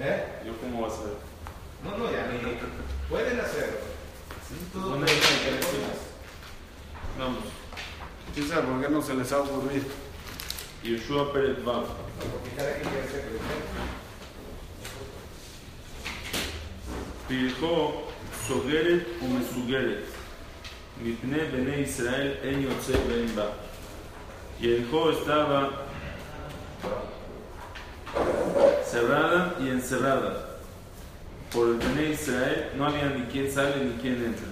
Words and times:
¿Eh? 0.00 0.24
¿Yo 0.46 0.52
cómo 0.60 0.82
va 0.82 0.88
a 0.88 0.90
ser? 0.90 1.14
No, 1.84 1.96
no, 1.98 2.10
ya 2.10 2.26
ni 2.28 2.38
pueden 3.08 3.40
hacerlo. 3.40 3.78
Sí, 4.48 4.54
Todo 4.72 4.90
¿Dónde 4.90 5.06
puede 5.06 5.18
hay 5.18 5.22
ser, 5.22 5.58
que 5.60 5.66
todo. 5.66 5.90
Vamos. 7.18 7.44
¿Quién 8.34 8.48
sabe 8.48 8.62
por 8.62 8.80
qué 8.80 8.88
no 8.88 9.02
se 9.02 9.14
les 9.14 9.32
ha 9.32 9.38
ocurrido? 9.40 9.86
Yeshua 10.82 11.32
Peret 11.32 11.64
Vav. 11.64 11.84
Porque 11.86 12.50
cada 12.56 12.72
quien 12.74 12.88
quiere 12.88 13.08
ser 13.08 13.20
presidente. 13.22 13.80
פרחו 17.28 17.92
סוגרת 18.46 19.02
ומסוגרת, 19.22 20.02
מפני 21.02 21.38
בני 21.52 21.74
ישראל 21.76 22.34
אין 22.42 22.60
יוצא 22.62 22.92
ואין 23.08 23.26
בא. 23.36 23.46
Jericó 24.60 25.10
estaba 25.10 25.70
cerrada 28.95 29.55
y 29.59 29.67
encerrada. 29.67 30.55
Por 31.51 31.67
el 31.67 31.75
Bene 31.75 32.11
Israel 32.11 32.69
no 32.77 32.85
había 32.85 33.09
ni 33.09 33.23
quien 33.25 33.51
sale 33.51 33.83
ni 33.83 33.91
quien 34.01 34.15
entra. 34.23 34.47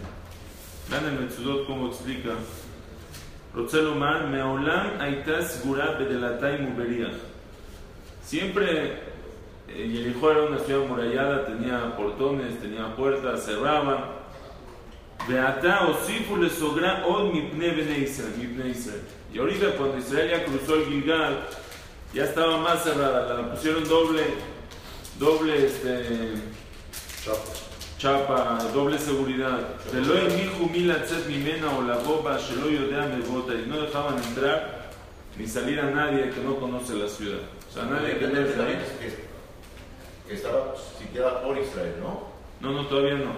Vean 0.90 1.06
el 1.06 1.22
Metzudot 1.22 1.66
cómo 1.66 1.88
explica. 1.88 2.32
Rotzelomar, 3.56 4.28
Meolam 4.28 5.00
Aitas 5.00 5.62
Gura 5.64 5.92
Bedelatay 5.98 6.62
Muberiach. 6.62 7.16
Siempre 8.22 9.04
eh, 9.70 9.88
Yerijo 9.88 10.30
era 10.30 10.44
una 10.44 10.60
ciudad 10.60 10.84
amurallada, 10.84 11.46
tenía 11.46 11.96
portones, 11.96 12.60
tenía 12.60 12.94
puertas, 12.98 13.46
cerraba. 13.46 14.24
Beata 15.26 15.88
Osifu 15.88 16.36
le 16.36 16.50
sogra 16.50 17.06
od 17.06 17.32
Mipne 17.32 17.70
Bene 17.70 18.00
Israel. 18.00 18.34
Y 19.34 19.40
ahorita 19.40 19.78
cuando 19.78 20.00
Israel 20.00 20.32
ya 20.32 20.44
cruzó 20.44 20.76
el 20.76 20.86
Gilgal, 20.86 21.48
ya 22.14 22.26
estaba 22.26 22.58
más 22.58 22.84
cerrada, 22.84 23.34
la 23.34 23.52
pusieron 23.52 23.88
doble, 23.88 24.24
doble 25.20 25.66
este, 25.66 26.34
chapa, 27.98 28.60
doble 28.74 29.00
seguridad. 29.00 29.60
Y 29.92 29.96
no 33.68 33.82
dejaban 33.82 34.18
entrar 34.24 34.84
ni 35.38 35.48
salir 35.48 35.80
a 35.80 35.90
nadie 35.90 36.30
que 36.30 36.42
no 36.42 36.58
conoce 36.58 36.94
la 36.96 37.08
ciudad. 37.08 37.40
O 37.70 37.74
sea, 37.74 37.86
nadie 37.86 38.18
que 38.20 38.28
no 38.28 38.40
es 38.40 38.52
que, 38.56 39.34
estaba 40.34 40.76
sitiada 41.00 41.44
por 41.44 41.58
Israel, 41.58 41.96
¿no? 42.00 42.28
No, 42.62 42.72
no, 42.72 42.88
todavía 42.88 43.16
no. 43.16 43.34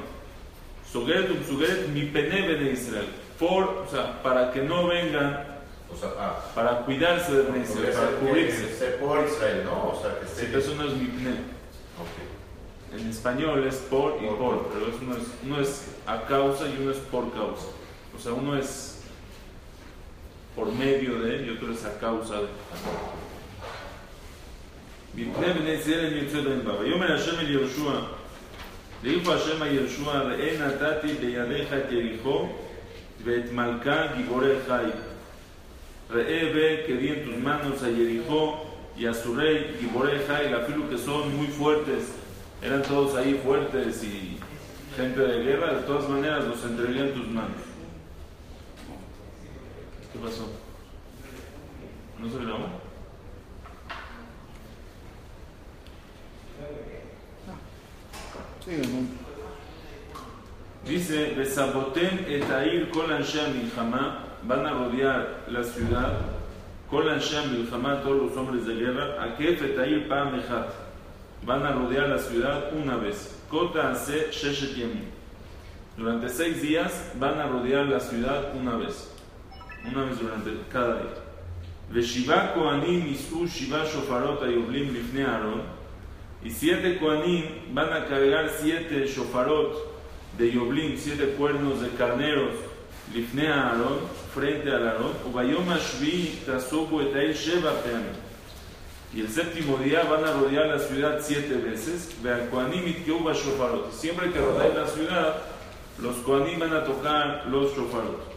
Sugeret 0.92 1.46
sugeret 1.48 1.88
mi 1.90 2.06
pene 2.06 2.48
bene 2.48 2.72
Israel. 2.72 3.08
Por, 3.40 3.64
o 3.64 3.88
sea, 3.90 4.22
para 4.22 4.52
que 4.52 4.62
no 4.62 4.88
vengan, 4.88 5.55
O 5.93 5.97
sea, 5.97 6.11
ah, 6.19 6.39
para 6.55 6.85
cuidarse 6.85 7.33
de 7.35 7.43
Bene 7.43 7.65
Israel, 7.65 7.93
porque 7.93 7.99
para 7.99 8.11
es- 8.11 8.17
cubrirse. 8.21 8.65
que 8.67 8.73
esté 8.73 8.87
por 9.03 9.27
Israel, 9.27 9.63
¿no? 9.65 9.77
O 9.93 9.99
sea, 10.01 10.19
que 10.21 10.27
Sí, 10.27 10.45
esté... 10.47 10.59
eso 10.59 10.75
no 10.77 10.85
es 10.89 10.95
mi 10.95 11.07
pene. 11.07 11.31
Ok. 12.03 12.17
En 13.01 13.09
español 13.11 13.67
es 13.67 13.77
por 13.77 14.17
y 14.23 14.27
Por, 14.27 14.39
por, 14.39 14.59
por. 14.63 14.67
pero 14.73 14.87
es- 14.89 15.03
uno, 15.03 15.17
es, 15.17 15.23
uno 15.45 15.61
es 15.61 15.73
a 16.07 16.23
causa 16.27 16.65
y 16.69 16.77
uno 16.83 16.91
es 16.93 16.99
por 16.99 17.33
causa. 17.33 17.67
O 18.17 18.19
sea, 18.23 18.33
uno 18.33 18.57
es 18.57 18.99
por 20.57 20.73
medio 20.73 21.21
de 21.23 21.47
y 21.47 21.51
otro 21.51 21.73
es 21.73 21.85
a 21.85 21.99
causa 21.99 22.35
de. 22.41 22.49
מפני 25.15 25.53
בני 25.53 25.71
ישראל 25.71 26.07
הם 26.07 26.17
יוצאי 26.25 26.41
בן 26.43 26.65
בא. 26.65 26.71
ויאמר 26.81 27.13
השם 27.15 27.39
אל 27.41 27.51
יהושע, 27.51 27.91
ויפו 29.03 29.33
השם 29.33 29.63
אל 29.63 29.75
יהושע, 29.75 30.11
ראה 30.19 30.57
נתתי 30.67 31.15
בידיך 31.15 31.73
את 31.73 31.93
יריחו 31.93 32.49
ואת 33.25 33.53
מלכה 33.53 34.07
גיבורי 34.17 34.55
חיל. 34.67 34.91
Reebe, 36.10 36.86
que 36.86 36.96
di 36.96 37.10
en 37.10 37.26
tus 37.26 37.38
manos 37.38 37.82
a 37.82 37.88
Jericó 37.88 38.66
y 38.98 39.06
a 39.06 39.14
su 39.14 39.36
rey, 39.36 39.78
y 39.82 39.86
Boreja 39.88 40.44
y 40.44 40.50
la 40.50 40.62
Filu, 40.62 40.88
que 40.90 40.98
son 40.98 41.36
muy 41.36 41.48
fuertes, 41.48 42.14
eran 42.62 42.84
todos 42.84 43.16
ahí 43.16 43.40
fuertes 43.44 44.04
y 44.04 44.38
gente 44.96 45.20
de 45.20 45.44
guerra, 45.44 45.74
de 45.74 45.82
todas 45.82 46.08
maneras 46.08 46.46
los 46.46 46.64
entregué 46.64 47.02
en 47.02 47.14
tus 47.14 47.28
manos. 47.28 47.52
¿Qué 50.14 50.20
pasó? 50.20 50.50
¿No 52.20 52.30
se 52.30 52.38
grabó? 52.46 52.86
Dice, 60.86 61.34
Besabotem 61.36 62.26
etair 62.28 62.90
kol 62.92 63.12
anshami 63.12 63.70
jamá 63.76 64.25
van 64.48 64.66
a 64.66 64.72
rodear 64.72 65.46
la 65.48 65.64
ciudad, 65.64 66.14
kol 66.90 67.10
anshe 67.10 67.42
milchama, 67.48 68.02
todos 68.02 68.24
los 68.24 68.38
hombres 68.38 68.66
de 68.66 68.76
guerra, 68.76 69.22
Akef 69.24 69.62
et 69.62 69.78
Air 69.78 70.08
pam 70.08 70.36
echat, 70.36 70.70
van 71.44 71.66
a 71.66 71.72
rodear 71.72 72.10
la 72.10 72.18
ciudad 72.18 72.72
una 72.74 72.98
vez. 72.98 73.36
Kota 73.50 73.92
ase 73.92 74.32
sheshet. 74.32 74.76
Durante 75.98 76.30
seis 76.30 76.62
días 76.62 77.12
van 77.20 77.40
a 77.40 77.48
rodear 77.48 77.88
la 77.88 78.00
ciudad 78.00 78.54
una 78.56 78.76
vez. 78.76 79.12
Una 79.86 80.06
vez 80.06 80.20
durante 80.20 80.52
cada 80.72 80.96
día. 80.96 81.22
Veshiva 81.92 82.54
koanim 82.54 83.08
isu 83.08 83.48
shiva 83.48 83.86
shofarot 83.86 84.42
ayoblim 84.44 84.94
lifnei 84.94 85.24
Aaron. 85.24 85.62
Y 86.44 86.50
siete 86.50 86.98
koanim 87.00 87.74
van 87.74 87.94
a 87.94 88.06
cargar 88.06 88.50
siete 88.50 89.08
shofarot 89.08 89.96
de 90.38 90.52
Yoblim, 90.52 90.98
siete 90.98 91.36
cuernos 91.38 91.82
de 91.82 91.90
carneros, 91.90 92.54
lifnei 93.14 93.48
Aarón, 93.48 94.00
frente 94.36 94.70
al 94.70 94.88
Aarón. 94.88 95.14
Y 99.14 99.22
el 99.22 99.30
séptimo 99.30 99.78
día 99.78 100.04
van 100.04 100.26
a 100.26 100.34
rodear 100.34 100.68
la 100.68 100.80
ciudad 100.80 101.20
siete 101.22 101.56
veces. 101.56 102.14
Siempre 103.92 104.32
que 104.32 104.40
rodeen 104.40 104.76
la 104.76 104.88
ciudad, 104.88 105.38
los 106.00 106.18
koanim 106.18 106.60
van 106.60 106.74
a 106.74 106.84
tocar 106.84 107.46
los 107.48 107.76
shofarot. 107.76 108.36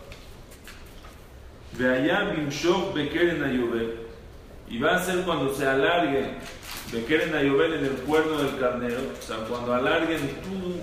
Y 4.71 4.79
va 4.79 4.97
a 4.97 5.03
ser 5.03 5.23
cuando 5.25 5.53
se 5.55 5.67
alargue 5.67 6.37
Bekeren 6.93 7.35
ayobel 7.35 7.75
en 7.75 7.85
el 7.85 7.97
cuerno 8.07 8.39
del 8.39 8.59
carnero, 8.59 9.01
o 9.19 9.23
sea, 9.23 9.37
cuando 9.47 9.75
alarguen 9.75 10.21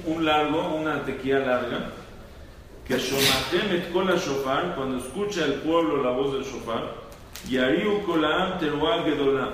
un 0.06 0.24
largo, 0.24 0.76
una 0.76 1.04
tequía 1.04 1.40
larga, 1.40 1.90
que 2.88 2.98
shomatem 2.98 3.72
et 3.76 3.92
kol 3.92 4.08
shofar, 4.08 4.76
cuando 4.76 4.98
escucha 4.98 5.46
el 5.46 5.56
pueblo 5.56 6.04
la 6.04 6.12
voz 6.12 6.34
del 6.34 6.44
shofar, 6.44 6.94
y 7.50 7.58
ariu 7.58 8.04
kolaam 8.06 8.60
teruah 8.60 9.04
gedolá, 9.04 9.50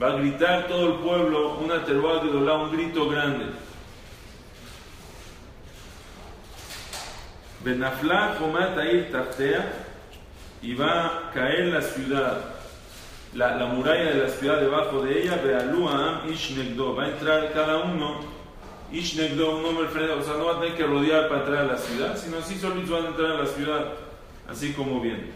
va 0.00 0.14
a 0.14 0.16
gritar 0.16 0.66
todo 0.66 0.86
el 0.88 0.94
pueblo 1.00 1.58
una 1.58 1.84
teruah 1.84 2.22
gedolá, 2.22 2.54
un 2.54 2.72
grito 2.72 3.08
grande. 3.08 3.46
Benafla 7.64 8.36
jomat 8.38 8.78
air 8.78 9.10
tachtea, 9.12 9.72
y 10.62 10.74
va 10.74 11.06
a 11.06 11.30
caer 11.32 11.66
la 11.66 11.82
ciudad 11.82 12.60
la, 13.34 13.56
la 13.56 13.66
muralla 13.66 14.12
de 14.12 14.22
la 14.22 14.28
ciudad 14.28 14.60
debajo 14.60 15.02
de 15.02 15.22
ella, 15.22 15.36
Bealuam 15.36 16.28
Ishnegdo, 16.28 16.94
va 16.94 17.04
a 17.04 17.08
entrar 17.10 17.52
cada 17.52 17.78
uno, 17.78 18.20
Ishnegdo, 18.92 19.56
un 19.56 19.64
hombre 19.64 19.88
frente, 19.88 20.12
o 20.12 20.22
sea, 20.22 20.34
no 20.34 20.46
va 20.46 20.56
a 20.56 20.60
tener 20.60 20.76
que 20.76 20.84
rodear 20.84 21.28
para 21.28 21.42
entrar 21.42 21.64
a 21.64 21.72
la 21.72 21.78
ciudad, 21.78 22.16
sino 22.16 22.38
así 22.38 22.58
solitos 22.58 22.90
van 22.90 23.04
a 23.04 23.08
entrar 23.08 23.30
a 23.30 23.42
la 23.42 23.46
ciudad, 23.46 23.92
así 24.48 24.72
como 24.72 25.00
viene. 25.00 25.30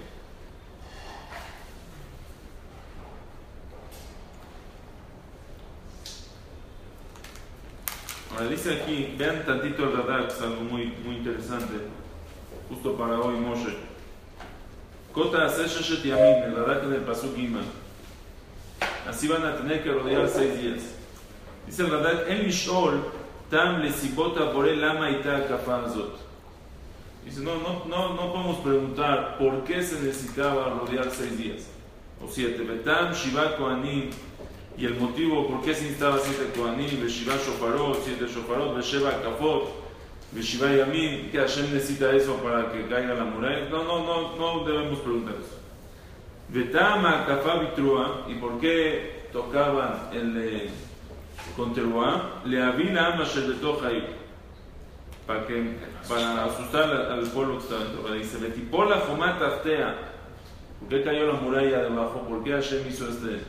Ahora 8.33 8.49
dice 8.49 8.83
aquí, 8.83 9.15
vean 9.17 9.45
tantito 9.47 9.85
el 9.85 9.97
radar, 9.97 10.27
es 10.27 10.41
algo 10.41 10.63
muy, 10.63 10.87
muy 11.05 11.17
interesante, 11.17 11.75
justo 12.69 12.97
para 12.97 13.21
hoy, 13.21 13.37
Moshe. 13.37 13.77
Kota 15.13 15.47
hace 15.47 15.69
sheshet 15.69 16.03
yamim, 16.03 16.43
el 16.43 16.57
radar 16.57 16.85
en 16.85 16.95
el 16.95 17.03
pasuk 17.03 17.37
Gimel. 17.37 17.63
Así 19.09 19.29
van 19.29 19.45
a 19.45 19.57
tener 19.57 19.85
que 19.85 19.93
rodear 19.93 20.29
seis 20.29 20.61
días. 20.61 20.83
Dice 21.67 21.83
el 21.83 21.91
Radak, 21.91 22.29
el 22.29 22.45
Mishol, 22.45 23.05
tam 23.55 23.83
le 23.83 23.93
sibota 23.93 24.53
por 24.53 24.67
el 24.67 24.81
lama 24.81 25.11
ita 25.11 25.47
kafazot. 25.47 26.19
Dice, 27.25 27.41
no, 27.41 27.55
no, 27.55 27.85
no, 27.87 28.15
no 28.15 28.33
podemos 28.33 28.57
preguntar 28.59 29.39
por 29.39 29.63
qué 29.63 29.81
se 29.81 30.01
necesitaba 30.01 30.71
rodear 30.71 31.09
seis 31.11 31.39
días 31.39 31.71
o 32.21 32.29
siete. 32.29 32.65
Betam, 32.65 33.13
Shiva 33.13 33.57
Koanim, 33.57 34.11
y 34.77 34.85
el 34.85 34.97
motivo 34.97 35.47
por 35.47 35.63
qué 35.63 35.73
se 35.73 35.83
necesitaba 35.83 36.19
siete 36.19 36.51
Koanim, 36.59 37.01
Beshiva 37.01 37.35
Shofarot, 37.37 38.03
siete 38.05 38.27
Shofarot, 38.27 38.77
Besheva 38.77 39.23
Kafot, 39.23 39.69
Beshiva 40.33 40.73
Yamim, 40.73 41.31
que 41.31 41.39
Hashem 41.39 41.73
necesita 41.73 42.11
eso 42.11 42.35
para 42.43 42.73
que 42.73 42.89
caiga 42.89 43.15
la 43.15 43.25
muralla. 43.25 43.69
No, 43.71 43.85
no, 43.85 44.05
no, 44.05 44.37
no 44.37 44.65
debemos 44.65 44.99
preguntar 44.99 45.37
eso. 45.37 45.61
Betama 46.49 47.25
Kafá 47.25 47.61
Bitrua, 47.61 48.27
¿y 48.29 48.35
por 48.35 48.59
qué 48.59 49.29
tocaban 49.33 50.11
el 50.13 50.71
con 51.57 51.73
Teruá? 51.75 52.43
Le 52.45 52.63
avina 52.63 53.17
para 55.27 55.47
que 55.47 55.77
para 56.09 56.45
asustar 56.45 56.91
al, 56.91 57.21
pueblo 57.29 57.59
que 57.59 57.65
estaba 57.65 57.85
dentro. 57.85 58.13
Dice, 58.13 58.39
Betipola 58.39 59.01
Jomata 59.01 59.47
Aftea, 59.47 59.97
¿por 60.81 60.89
qué 60.89 61.03
cayó 61.03 61.33
la 61.33 61.41
muralla 61.41 61.85
debajo? 61.85 62.21
¿Por 62.29 62.45
qué 62.45 62.53
Hashem 62.53 62.87
hizo 62.89 63.09
este? 63.09 63.41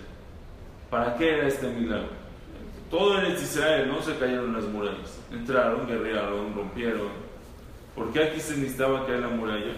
¿Para 0.89 1.17
qué 1.17 1.37
era 1.37 1.47
este 1.47 1.67
milagro? 1.67 2.25
todo 2.89 3.19
en 3.19 3.33
Israel 3.33 3.87
no 3.87 4.01
se 4.01 4.15
cayeron 4.17 4.53
las 4.53 4.63
murallas. 4.65 5.19
Entraron, 5.31 5.87
guerrearon, 5.87 6.55
rompieron. 6.55 7.09
¿Por 7.95 8.11
qué 8.13 8.23
aquí 8.23 8.39
se 8.39 8.57
necesitaba 8.57 9.05
caer 9.05 9.21
la 9.21 9.29
muralla? 9.29 9.73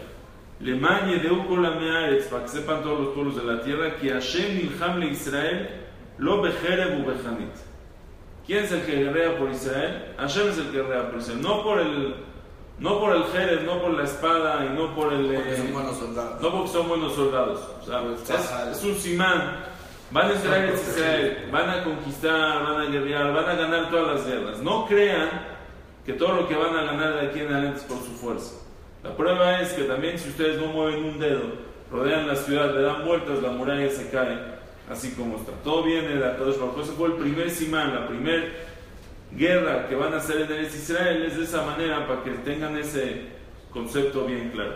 Le 0.59 0.75
mañe 0.75 1.17
de 1.17 1.29
Mearetz, 1.29 2.27
para 2.27 2.43
que 2.43 2.49
sepan 2.49 2.83
todos 2.83 2.99
los 2.99 3.09
pueblos 3.13 3.35
de 3.35 3.43
la 3.43 3.61
tierra, 3.61 3.95
que 3.95 4.09
Hashem 4.09 4.57
Milham 4.57 4.99
le 4.99 5.07
Israel 5.07 5.69
lo 6.17 6.41
bejereb 6.41 7.05
bejanit. 7.05 7.53
¿Quién 8.47 8.63
es 8.63 8.71
el 8.71 8.85
que 8.85 8.95
guerrea 8.95 9.37
por 9.37 9.51
Israel? 9.51 10.15
Hashem 10.17 10.49
es 10.49 10.57
el 10.57 10.71
que 10.71 10.81
guerrea 10.81 11.11
por 11.11 11.19
Israel. 11.19 11.41
No 11.41 11.63
por 11.63 11.79
el, 11.79 12.15
no 12.79 12.99
por 12.99 13.15
el 13.15 13.23
Jerez, 13.25 13.63
no 13.63 13.81
por 13.81 13.91
la 13.91 14.05
espada 14.05 14.65
y 14.65 14.69
no 14.73 14.95
por 14.95 15.11
el. 15.11 15.27
Porque 15.27 15.57
son 15.57 15.67
eh, 15.67 15.71
buenos 15.73 15.97
soldados. 15.97 16.41
no 16.41 16.51
porque 16.51 16.71
son 16.71 16.87
buenos 16.87 17.13
soldados. 17.13 17.59
O 17.81 17.85
sea, 17.85 18.01
es, 18.71 18.77
es 18.77 18.83
un 18.85 18.95
simán. 18.95 19.65
Van 20.11 20.31
a 20.31 20.33
entrar 20.33 20.63
en 20.63 20.73
Israel, 20.73 21.49
van 21.51 21.69
a 21.69 21.83
conquistar, 21.83 22.63
van 22.63 22.81
a 22.81 22.85
guerrear, 22.85 23.33
van 23.33 23.49
a 23.49 23.55
ganar 23.55 23.89
todas 23.89 24.15
las 24.15 24.25
guerras. 24.25 24.59
No 24.59 24.85
crean 24.85 25.29
que 26.05 26.13
todo 26.13 26.31
lo 26.31 26.47
que 26.47 26.55
van 26.55 26.73
a 26.73 26.83
ganar 26.83 27.15
de 27.15 27.27
aquí 27.27 27.41
en 27.41 27.53
adelante 27.53 27.79
es 27.79 27.83
por 27.83 27.97
su 27.97 28.13
fuerza. 28.13 28.55
La 29.03 29.13
prueba 29.17 29.59
es 29.59 29.73
que 29.73 29.83
también 29.83 30.17
si 30.17 30.29
ustedes 30.29 30.61
no 30.61 30.67
mueven 30.67 31.03
un 31.03 31.19
dedo, 31.19 31.41
rodean 31.91 32.25
la 32.25 32.37
ciudad, 32.37 32.73
le 32.73 32.81
dan 32.81 33.05
vueltas, 33.05 33.41
la 33.41 33.49
muralla 33.49 33.89
se 33.89 34.09
cae, 34.09 34.56
así 34.89 35.11
como 35.11 35.37
está. 35.37 35.51
Todo 35.63 35.83
viene 35.83 36.15
de 36.15 36.25
Akadosh 36.25 36.57
Baruj. 36.57 36.79
Ese 36.81 36.91
fue 36.93 37.07
el 37.09 37.13
primer 37.15 37.49
simán, 37.49 37.93
la 37.93 38.07
primera 38.07 38.45
guerra 39.31 39.87
que 39.87 39.95
van 39.95 40.13
a 40.13 40.17
hacer 40.17 40.41
en 40.41 40.51
el 40.51 40.65
Israel 40.65 41.25
es 41.25 41.37
de 41.37 41.43
esa 41.43 41.63
manera 41.63 42.07
para 42.07 42.23
que 42.23 42.31
tengan 42.31 42.77
ese 42.77 43.27
concepto 43.71 44.25
bien 44.25 44.51
claro. 44.51 44.75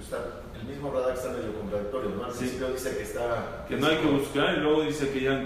Está, 0.00 0.18
el 0.60 0.66
mismo 0.66 0.92
radar 0.92 1.14
está 1.14 1.30
medio 1.30 1.52
contradictorio, 1.54 2.10
¿no? 2.10 2.24
Al 2.24 2.32
Sí. 2.32 2.38
principio 2.38 2.68
dice 2.68 2.96
que 2.96 3.02
está... 3.02 3.64
Que 3.68 3.76
no 3.76 3.86
hay 3.86 3.96
que 3.98 4.06
buscar 4.06 4.54
y 4.56 4.60
luego 4.60 4.82
dice 4.82 5.10
que 5.10 5.20
ya 5.20 5.44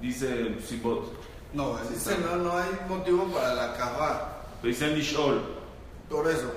dice 0.00 0.56
Sibot. 0.66 1.12
No, 1.52 1.78
dice 1.90 2.16
no, 2.18 2.36
no 2.36 2.56
hay 2.56 2.68
motivo 2.88 3.24
para 3.32 3.54
la 3.54 3.74
cava. 3.74 4.42
Pero 4.60 4.68
dice 4.72 4.94
Nishol. 4.94 5.40
Por 6.10 6.28
eso. 6.28 6.52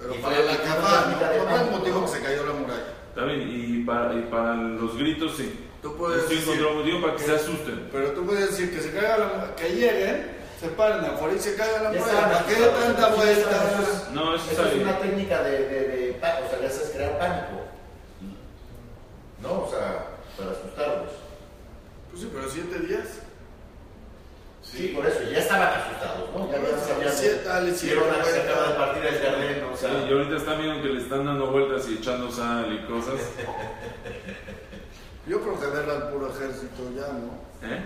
Pero 0.00 0.14
Y 0.14 0.18
para 0.18 0.38
la 0.40 0.56
cava 0.56 1.10
no, 1.10 1.44
no 1.50 1.56
hay 1.56 1.70
motivo 1.70 2.02
que 2.02 2.08
se 2.08 2.20
cayó 2.20 2.46
la 2.46 2.52
muralla. 2.52 2.94
¿Está 3.08 3.24
bien? 3.24 3.48
Y 3.50 3.84
para, 3.84 4.14
y 4.14 4.22
para 4.30 4.54
los 4.54 4.96
gritos 4.96 5.36
sí. 5.36 5.58
Tú 5.82 5.94
puedes 5.96 6.22
Estoy 6.24 6.36
decir, 6.38 6.62
motivo 6.74 7.00
para 7.02 7.16
que 7.16 7.22
se 7.24 7.34
asusten. 7.36 7.88
pero 7.92 8.10
tú 8.12 8.26
puedes 8.26 8.50
decir 8.50 8.74
que 8.74 8.80
se 8.82 8.90
caiga 8.92 9.16
la 9.18 9.54
que 9.54 9.68
lleguen, 9.70 10.36
se 10.60 10.68
paren 10.70 11.04
afuera 11.04 11.34
y 11.34 11.38
se 11.38 11.54
caiga 11.54 11.82
la 11.82 11.90
¿Para 12.00 12.44
qué 12.46 12.54
tanta 12.54 13.08
vuelta? 13.14 13.80
No, 14.12 14.34
eso 14.34 14.50
es 14.66 14.74
bien. 14.74 14.88
una 14.88 14.98
técnica 14.98 15.42
de, 15.44 15.50
de, 15.68 16.16
o 16.20 16.20
sea, 16.50 16.66
eso 16.68 16.82
es 16.82 16.90
crear 16.90 17.16
pánico. 17.18 17.62
¿No? 19.40 19.52
O 19.62 19.70
sea, 19.70 20.06
para 20.36 20.50
asustarlos. 20.50 21.12
Pues 22.10 22.22
sí, 22.22 22.30
pero 22.34 22.50
siete 22.50 22.78
días. 22.80 23.06
Sí, 24.62 24.88
por 24.88 25.06
eso, 25.06 25.22
ya 25.30 25.38
estaban 25.38 25.68
asustados, 25.80 26.28
¿no? 26.34 26.50
Ya, 26.50 26.58
sabían. 26.78 27.12
Se 27.14 28.40
acaba 28.40 28.68
de 28.68 28.74
partir 28.74 29.06
el 29.06 29.18
jardín, 29.22 29.64
o 29.72 29.76
Sí, 29.76 29.80
sea. 29.86 30.06
y 30.08 30.12
ahorita 30.12 30.36
están 30.36 30.60
viendo 30.60 30.82
que 30.82 30.88
le 30.88 31.00
están 31.00 31.24
dando 31.24 31.46
vueltas 31.52 31.88
y 31.88 31.94
echando 31.94 32.30
sal 32.32 32.70
y 32.74 32.84
cosas. 32.90 33.14
Yo 35.28 35.40
creo 35.42 35.60
que 35.60 35.66
ver 35.66 35.90
al 35.90 36.10
puro 36.10 36.30
ejército 36.30 36.90
ya, 36.96 37.12
¿no? 37.12 37.68
¿Eh? 37.68 37.84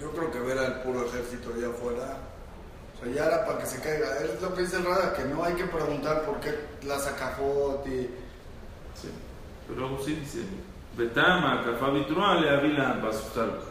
Yo 0.00 0.12
creo 0.12 0.30
que 0.30 0.38
ver 0.38 0.58
al 0.58 0.82
puro 0.82 1.04
ejército 1.04 1.52
allá 1.52 1.68
afuera. 1.68 2.18
O 2.94 3.04
sea, 3.04 3.12
ya 3.12 3.26
era 3.26 3.44
para 3.44 3.58
que 3.58 3.66
se 3.66 3.80
caiga. 3.80 4.06
Es 4.20 4.40
lo 4.40 4.54
que 4.54 4.62
dice 4.62 4.76
el 4.76 4.84
Rada, 4.84 5.12
que 5.14 5.24
no 5.24 5.42
hay 5.42 5.54
que 5.54 5.64
preguntar 5.64 6.24
por 6.24 6.38
qué 6.40 6.54
la 6.86 6.98
sacafot 6.98 7.84
y. 7.88 8.02
Sí. 8.94 9.10
Pero 9.66 9.80
luego 9.80 10.02
sí 10.04 10.14
dice, 10.14 10.42
Betama, 10.96 11.64
Cafá 11.64 11.90
Vitruá, 11.90 12.36
le 12.40 12.50
avila 12.50 13.00
para 13.00 13.10
asustarlos. 13.10 13.64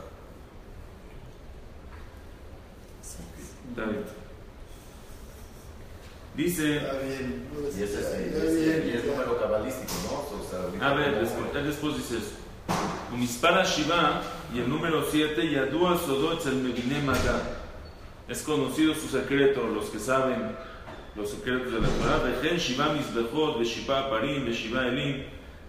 Está 3.70 3.86
bien. 3.86 4.04
Dice, 6.36 6.78
Está 6.78 7.00
bien. 7.00 7.48
Y 7.78 7.82
ese 7.84 8.00
es, 8.00 9.06
ya. 9.06 9.12
número 9.12 9.40
cabalístico, 9.40 9.94
¿no? 10.04 10.38
O 10.38 10.50
sea, 10.50 10.60
ahorita 10.64 10.90
a 10.90 10.94
ver, 10.94 11.20
después, 11.22 11.56
él 11.56 11.66
después 11.66 11.98
dice 11.98 12.18
eso. 12.18 12.45
Y 14.54 14.60
el 14.60 14.70
número 14.70 15.04
7, 15.10 15.50
Yadua 15.50 15.98
Sodot 15.98 16.46
el 16.48 16.56
Mevine 16.56 17.02
Maga. 17.02 17.42
Es 18.28 18.42
conocido 18.42 18.94
su 18.94 19.08
secreto, 19.08 19.68
los 19.68 19.86
que 19.86 20.00
saben 20.00 20.56
los 21.16 21.30
secretos 21.30 21.72
de 21.72 21.80
la 21.80 21.88
Torah. 21.88 22.18
Vejen 22.24 22.58
Shiva 22.58 22.94
Mizbechot, 22.94 23.60
Veshiva 23.60 24.10
Parim, 24.10 24.46
Veshiva 24.46 24.88
Elim, 24.88 25.24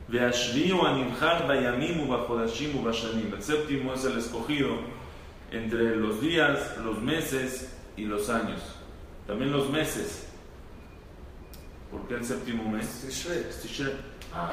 Veashviu 0.09 0.81
Animchar 0.83 1.47
Bayamim 1.47 2.01
Ubachodashim 2.01 2.77
Ubashanim. 2.77 3.33
El 3.33 3.43
séptimo 3.43 3.95
es 3.95 4.05
el 4.05 4.19
escogido 4.19 4.79
entre 5.53 5.97
los 5.97 6.21
días, 6.21 6.77
los 6.85 7.01
meses 7.01 7.77
y 7.97 8.05
los 8.05 8.29
años. 8.29 8.61
También 9.27 9.53
los 9.53 9.71
meses. 9.71 10.27
¿Por 11.91 12.09
qué 12.09 12.15
el 12.15 12.25
séptimo 12.25 12.69
mes? 12.71 13.05
Tishrei. 13.63 13.93
Ah, 14.35 14.53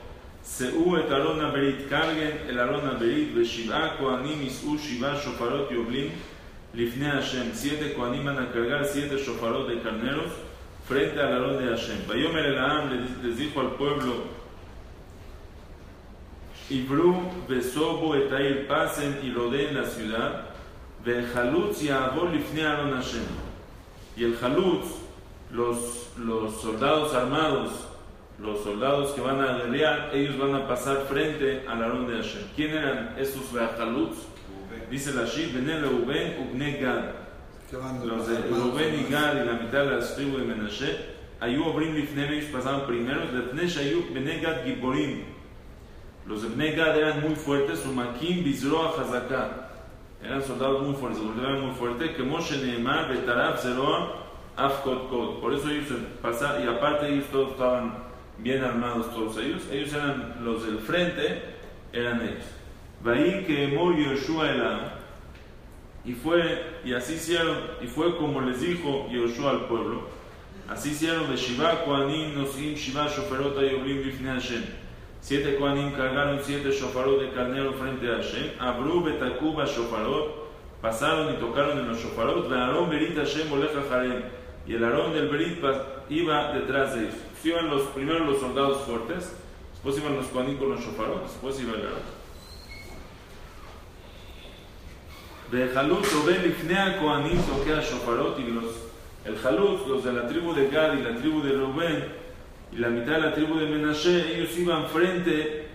Seu 0.43 0.97
et 0.97 1.11
Aron 1.11 1.39
Aberit 1.39 1.87
Kargen, 1.89 2.49
el 2.49 2.59
Aron 2.59 2.87
Aberit, 2.87 3.33
Beshivá, 3.33 3.97
Koanim, 3.97 4.41
Isú, 4.41 4.77
Shivá, 4.77 5.15
Shofarot, 5.15 5.69
Yoblim, 5.71 6.11
Lifne 6.73 7.11
Hashem. 7.11 7.51
Siete 7.53 7.93
Koanim 7.93 8.25
van 8.25 8.39
a 8.39 8.51
cargar 8.51 8.85
siete 8.85 9.17
Shofarot 9.17 9.67
de 9.67 9.81
carneros 9.81 10.31
frente 10.87 11.19
al 11.19 11.33
Aarón 11.33 11.57
de 11.57 11.69
Hashem. 11.69 12.07
Bayomer 12.07 12.45
el 12.45 12.57
Aam 12.57 12.89
les 13.23 13.37
dijo 13.37 13.61
al 13.61 13.71
pueblo, 13.75 14.41
Ibru, 16.69 17.29
Besobo, 17.47 18.15
Etair, 18.15 18.67
pasen 18.67 19.19
y 19.23 19.31
rodeen 19.31 19.75
la 19.75 19.85
ciudad, 19.85 20.45
Vejalutz 21.05 21.81
y 21.83 21.89
Abol, 21.89 22.31
Lifne 22.31 22.65
Aarón 22.65 22.93
Hashem. 22.93 23.23
Y 24.17 24.23
el 24.23 24.35
Jalutz, 24.37 24.87
los, 25.51 26.09
los 26.17 26.61
soldados 26.61 27.13
armados, 27.13 27.71
los 28.41 28.63
soldados 28.63 29.11
que 29.11 29.21
van 29.21 29.39
a 29.39 29.53
guerrear, 29.57 30.09
ellos 30.13 30.37
van 30.37 30.55
a 30.55 30.67
pasar 30.67 31.05
frente 31.07 31.63
al 31.67 31.83
Aarón 31.83 32.07
de 32.07 32.15
Hashem. 32.15 32.43
¿Quién 32.55 32.71
eran 32.71 33.15
esos 33.17 33.53
Vejalutz? 33.53 34.17
Dice 34.89 35.13
la 35.13 35.25
Shid, 35.25 35.53
Bené 35.53 35.79
Reuben, 35.79 36.49
Ubne 36.49 36.77
Gad. 36.77 37.21
Los 38.03 38.27
de 38.27 38.37
Rubén 38.49 39.05
y. 39.07 39.11
Gad 39.11 39.41
y 39.41 39.45
la 39.45 39.53
mitad 39.53 39.85
de 39.85 39.91
las 39.91 40.15
tribus 40.15 40.41
de 40.41 40.47
Menashe, 40.47 40.97
Ayú 41.39 41.63
Obrim 41.63 41.95
Lifnem, 41.95 42.33
ellos 42.33 42.49
pasaban 42.51 42.85
primero, 42.85 43.21
Lefne 43.31 43.67
Shayú 43.67 44.13
Bene 44.13 44.39
Gad 44.39 44.65
Giborim. 44.65 45.23
Los 46.25 46.41
de 46.41 46.49
Bene 46.49 46.75
Gad 46.75 46.97
eran 46.97 47.21
muy 47.21 47.35
fuertes, 47.35 47.79
Sumakim 47.79 48.43
Bizroa 48.43 48.89
Hazaká. 48.99 49.69
Eran 50.23 50.41
soldados 50.43 50.83
muy 50.83 50.95
fuertes, 50.95 51.21
porque 51.21 51.41
eran 51.41 51.61
muy 51.61 51.75
fuertes, 51.75 52.15
que 52.15 52.23
Moshe 52.23 52.57
Neemar, 52.57 53.07
Betarab, 53.07 53.57
Zeroa, 53.57 54.15
Afkot 54.57 55.09
Kot. 55.09 55.39
Por 55.39 55.53
eso 55.53 55.69
ellos 55.69 55.87
pasaban, 56.21 56.63
y 56.63 56.67
aparte 56.67 57.07
ellos 57.07 57.25
todos 57.31 57.51
estaban 57.51 58.10
bien 58.41 58.63
armados, 58.63 59.13
todos 59.13 59.37
ellos. 59.37 59.63
Ellos 59.71 59.93
eran 59.93 60.37
los 60.43 60.65
del 60.65 60.79
frente, 60.79 61.41
eran 61.93 62.21
ellos. 62.21 62.45
Vaí 63.03 63.43
que 63.45 63.67
Mor 63.67 63.95
Yoshua 63.97 64.97
y 66.03 66.13
fue, 66.13 66.79
y 66.83 66.93
así 66.93 67.13
hicieron, 67.13 67.57
y 67.81 67.87
fue 67.87 68.17
como 68.17 68.41
les 68.41 68.61
dijo 68.61 69.07
Yoshua 69.09 69.51
al 69.51 69.65
pueblo. 69.67 70.07
Así 70.69 70.91
hicieron 70.91 71.29
de 71.29 71.35
Shiva, 71.35 71.83
Koanim, 71.83 72.33
Nosim, 72.33 72.75
Shiva, 72.75 73.07
Shoferot, 73.07 73.57
Ayoblim, 73.57 74.03
Bifne 74.03 74.29
Hashem. 74.29 74.63
Siete 75.19 75.57
Koanim 75.57 75.91
cargaron 75.91 76.39
siete 76.41 76.71
shofarot 76.71 77.21
de 77.21 77.29
carnero 77.31 77.73
frente 77.73 78.09
a 78.09 78.15
Hashem. 78.15 78.51
Abru, 78.59 79.03
Betakuba, 79.03 79.65
Shofarot. 79.65 80.49
Pasaron 80.81 81.35
y 81.35 81.37
tocaron 81.37 81.77
en 81.77 81.89
los 81.89 81.99
shofarot. 81.99 82.51
Aarón, 82.51 82.89
Berit, 82.89 83.15
Hashem, 83.15 83.51
Oleja, 83.51 83.83
Jarem. 83.87 84.23
Y 84.65 84.73
el 84.73 84.83
Aarón 84.83 85.13
del 85.13 85.27
Berit 85.27 85.59
iba 86.09 86.53
detrás 86.53 86.95
de 86.95 87.01
ellos. 87.01 87.15
Iban 87.43 87.69
los, 87.69 87.83
primero 87.89 88.25
los 88.25 88.39
soldados 88.39 88.83
fuertes, 88.85 89.33
después 89.71 89.97
iban 89.97 90.15
los 90.15 90.27
Koanim 90.27 90.57
con 90.57 90.69
los 90.69 90.79
shofarot, 90.79 91.23
después 91.23 91.59
iba 91.59 91.73
el 91.73 91.81
Aarón. 91.81 92.21
Jalut 98.05 98.39
y 98.39 98.43
los, 98.51 98.65
el 99.25 99.37
Jalut, 99.37 99.87
los 99.87 100.03
de 100.03 100.13
la 100.13 100.27
tribu 100.27 100.53
de 100.53 100.69
Gad 100.69 100.93
y 100.93 101.03
la 101.03 101.15
tribu 101.15 101.41
de 101.41 101.51
Rubén 101.53 102.21
y 102.71 102.77
la 102.77 102.89
mitad 102.89 103.13
de 103.13 103.19
la 103.19 103.33
tribu 103.33 103.59
de 103.59 103.65
Menashe, 103.65 104.37
ellos 104.37 104.57
iban 104.57 104.87
frente, 104.87 105.67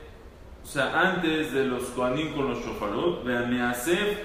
o 0.62 0.66
sea, 0.66 0.98
antes 0.98 1.52
de 1.52 1.66
los 1.66 1.84
Koanim 1.90 2.32
con 2.32 2.48
los 2.48 2.64
Shofarot, 2.64 3.24
Veameasef 3.24 4.18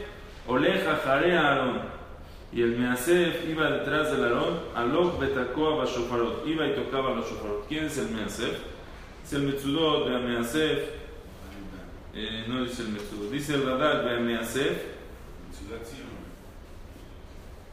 Oleja 0.48 0.96
Jare 1.04 1.38
Aarón. 1.38 1.91
Y 2.54 2.62
el 2.62 2.78
Measef 2.78 3.48
iba 3.48 3.72
detrás 3.72 4.12
del 4.12 4.26
Aarón, 4.26 4.60
Alok 4.76 5.20
Betakoa 5.20 5.78
Bashofarot, 5.78 6.46
iba 6.46 6.68
y 6.68 6.76
tocaba 6.76 7.16
los 7.16 7.30
shofarot. 7.30 7.66
¿Quién 7.68 7.86
es 7.86 7.98
el 7.98 8.10
Measef? 8.10 8.58
Es 9.24 9.34
el 9.34 9.44
Metzudot 9.44 10.10
de 10.10 10.20
Measef, 10.20 10.80
eh, 12.14 12.44
no 12.48 12.64
dice 12.64 12.82
el 12.82 12.90
Metzudot, 12.90 13.32
dice 13.32 13.54
el 13.56 13.66
Radak 13.66 14.04
de 14.04 14.20
Measef, 14.20 14.78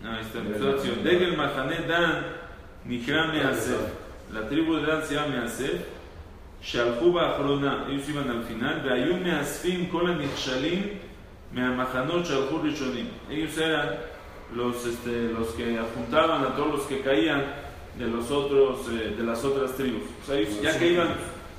no, 0.00 0.12
ahí 0.12 0.20
está 0.20 0.38
el 0.38 0.44
Metzudot, 0.44 1.02
Degel 1.02 1.36
Mahané 1.36 1.86
Dan, 1.88 2.24
Nihra 2.84 3.32
Measef. 3.32 3.80
La 4.32 4.46
tribu 4.48 4.76
de 4.76 4.86
Dan 4.86 5.02
se 5.04 5.14
llama 5.14 5.40
Measef, 5.40 5.82
שהלכו 6.60 7.12
באחרונה, 7.12 7.84
ellos 7.88 8.08
iban 8.08 8.30
al 8.30 8.42
final, 8.48 8.84
והיו 8.84 9.16
מאספים 9.16 9.86
כל 9.90 10.10
הנכשלים 10.10 10.82
מהמחנות 11.52 12.26
שהלכו 12.26 12.60
ראשונים. 12.62 13.06
ellos 13.30 13.58
eran 13.58 13.88
los, 14.54 14.84
este, 14.86 15.30
los 15.32 15.48
que 15.48 15.78
juntaban 15.94 16.42
a 16.44 16.54
todos 16.56 16.68
los 16.78 16.82
que 16.86 17.00
caían 17.00 17.44
de 17.98 18.06
los 18.06 18.30
otros, 18.30 18.80
eh, 18.90 19.14
de 19.16 19.22
las 19.24 19.44
otras 19.44 19.72
tribus. 19.74 20.02
O 20.22 20.26
sea, 20.26 20.36
ellos, 20.36 20.60
ya 20.62 20.78
que 20.78 20.92
iban, 20.92 21.08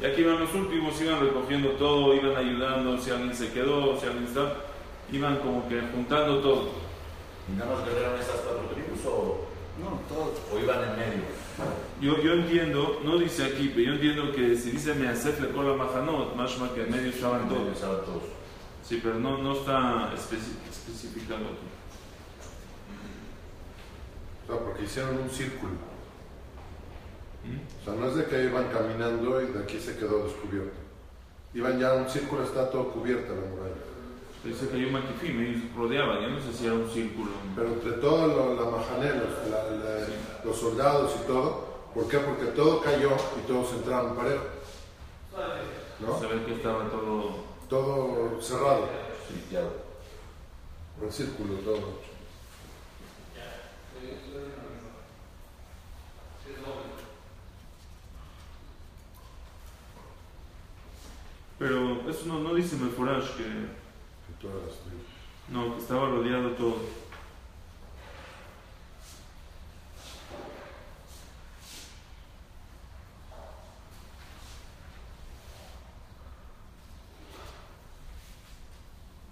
ya 0.02 0.14
que 0.16 0.22
iban 0.22 0.40
los 0.40 0.54
últimos, 0.56 1.00
iban 1.02 1.20
recogiendo 1.20 1.70
todo, 1.72 2.14
iban 2.16 2.36
ayudando, 2.36 2.98
si 2.98 3.12
alguien 3.12 3.36
se 3.36 3.52
quedó, 3.52 3.98
si 4.00 4.06
alguien 4.06 4.24
estaba, 4.26 4.54
iban 5.12 5.38
como 5.40 5.68
que 5.68 5.82
juntando 5.94 6.40
todo. 6.40 6.70
¿Y 7.52 7.58
nada 7.58 7.76
más 7.76 7.86
guerrearon 7.86 8.20
esas 8.20 8.36
cuatro 8.38 8.64
tribus 8.74 9.06
o, 9.06 9.46
No, 9.82 10.00
todos. 10.08 10.34
o 10.54 10.60
iban 10.60 10.84
en 10.84 10.96
medio? 10.96 11.40
Yo, 12.00 12.22
yo 12.24 12.34
entiendo, 12.34 13.02
no 13.04 13.18
dice 13.18 13.44
aquí, 13.44 13.70
pero 13.76 13.88
yo 13.88 13.94
entiendo 13.96 14.32
que 14.32 14.56
si 14.56 14.72
dice 14.72 14.94
Measef 14.94 15.42
le 15.42 15.50
cola 15.50 15.74
Mahanot, 15.76 16.36
más 16.36 16.52
que 16.74 16.84
en 16.84 16.92
medio 16.92 17.10
estaban 17.10 17.42
En 17.42 17.48
medio 17.50 17.60
todos. 17.64 17.74
estaban 17.76 18.06
todos. 18.06 18.24
Sí, 18.84 19.00
pero 19.04 19.16
no, 19.16 19.38
no 19.40 19.54
está 19.54 20.14
especi- 20.14 20.56
especificado 20.70 21.42
aquí. 21.46 21.68
O 24.50 24.52
sea, 24.56 24.66
porque 24.66 24.84
hicieron 24.84 25.18
un 25.20 25.30
círculo. 25.30 25.74
¿Mm? 27.46 27.82
O 27.82 27.86
sea, 27.86 27.94
no 27.94 28.08
es 28.08 28.16
de 28.16 28.26
que 28.26 28.44
iban 28.46 28.68
caminando 28.70 29.42
y 29.42 29.46
de 29.48 29.60
aquí 29.64 29.80
se 29.80 29.96
quedó 29.98 30.24
descubierto. 30.26 30.78
Iban 31.54 31.80
ya 31.80 31.94
un 31.94 32.10
círculo, 32.10 32.44
está 32.44 32.70
todo 32.70 32.90
cubierta 32.92 33.30
la 33.34 33.42
muralla. 33.42 33.76
Dice 34.44 34.70
que 34.70 34.76
hay 34.78 34.86
un 34.86 34.94
maquifim, 34.94 35.40
ellos 35.42 35.62
rodeaban, 35.76 36.22
yo 36.22 36.30
no 36.30 36.40
sé 36.42 36.54
si 36.54 36.66
era 36.66 36.76
un 36.76 36.90
círculo. 36.90 37.32
Pero 37.56 37.68
entre 37.70 37.92
todo 37.94 38.56
la 38.56 38.70
majané, 38.72 39.10
los, 39.20 39.50
la- 39.52 39.70
la- 39.72 40.08
los 40.46 40.58
soldados 40.58 41.14
y 41.24 41.28
todo, 41.28 41.68
¿por 41.94 42.08
qué? 42.08 42.20
Porque 42.20 42.46
todo 42.52 42.82
cayó 42.82 43.12
y 43.38 43.48
todos 43.48 43.74
entraron 43.74 44.16
parejo. 44.16 44.44
¿No? 46.00 46.20
Se 46.20 46.28
ve 46.28 46.44
que 46.46 46.56
estaba 46.56 46.90
todo 46.90 47.48
Todo 47.70 48.42
cerrado, 48.42 48.88
Sitiado. 49.28 49.72
en 51.04 51.12
círculo 51.12 51.54
todo. 51.56 52.09
Pero 61.60 62.10
eso 62.10 62.26
no, 62.26 62.40
no 62.40 62.56
dice 62.56 62.78
Meforash 62.78 63.32
que, 63.32 63.44
que 63.44 64.34
todas 64.42 64.66
las 64.66 64.80
tribus. 64.80 65.06
no, 65.50 65.76
que 65.76 65.82
estaba 65.82 66.08
rodeado 66.08 66.52
todo. 66.52 66.78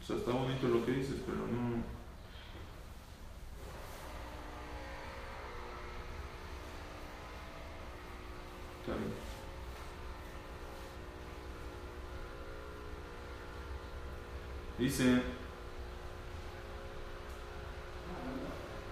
O 0.01 0.05
sea, 0.05 0.17
está 0.17 0.31
bonito 0.31 0.67
lo 0.67 0.85
que 0.85 0.91
dices, 0.91 1.15
pero 1.25 1.37
no... 1.37 1.83
Está 8.81 8.93
bien. 8.97 9.27
Dice, 14.79 15.21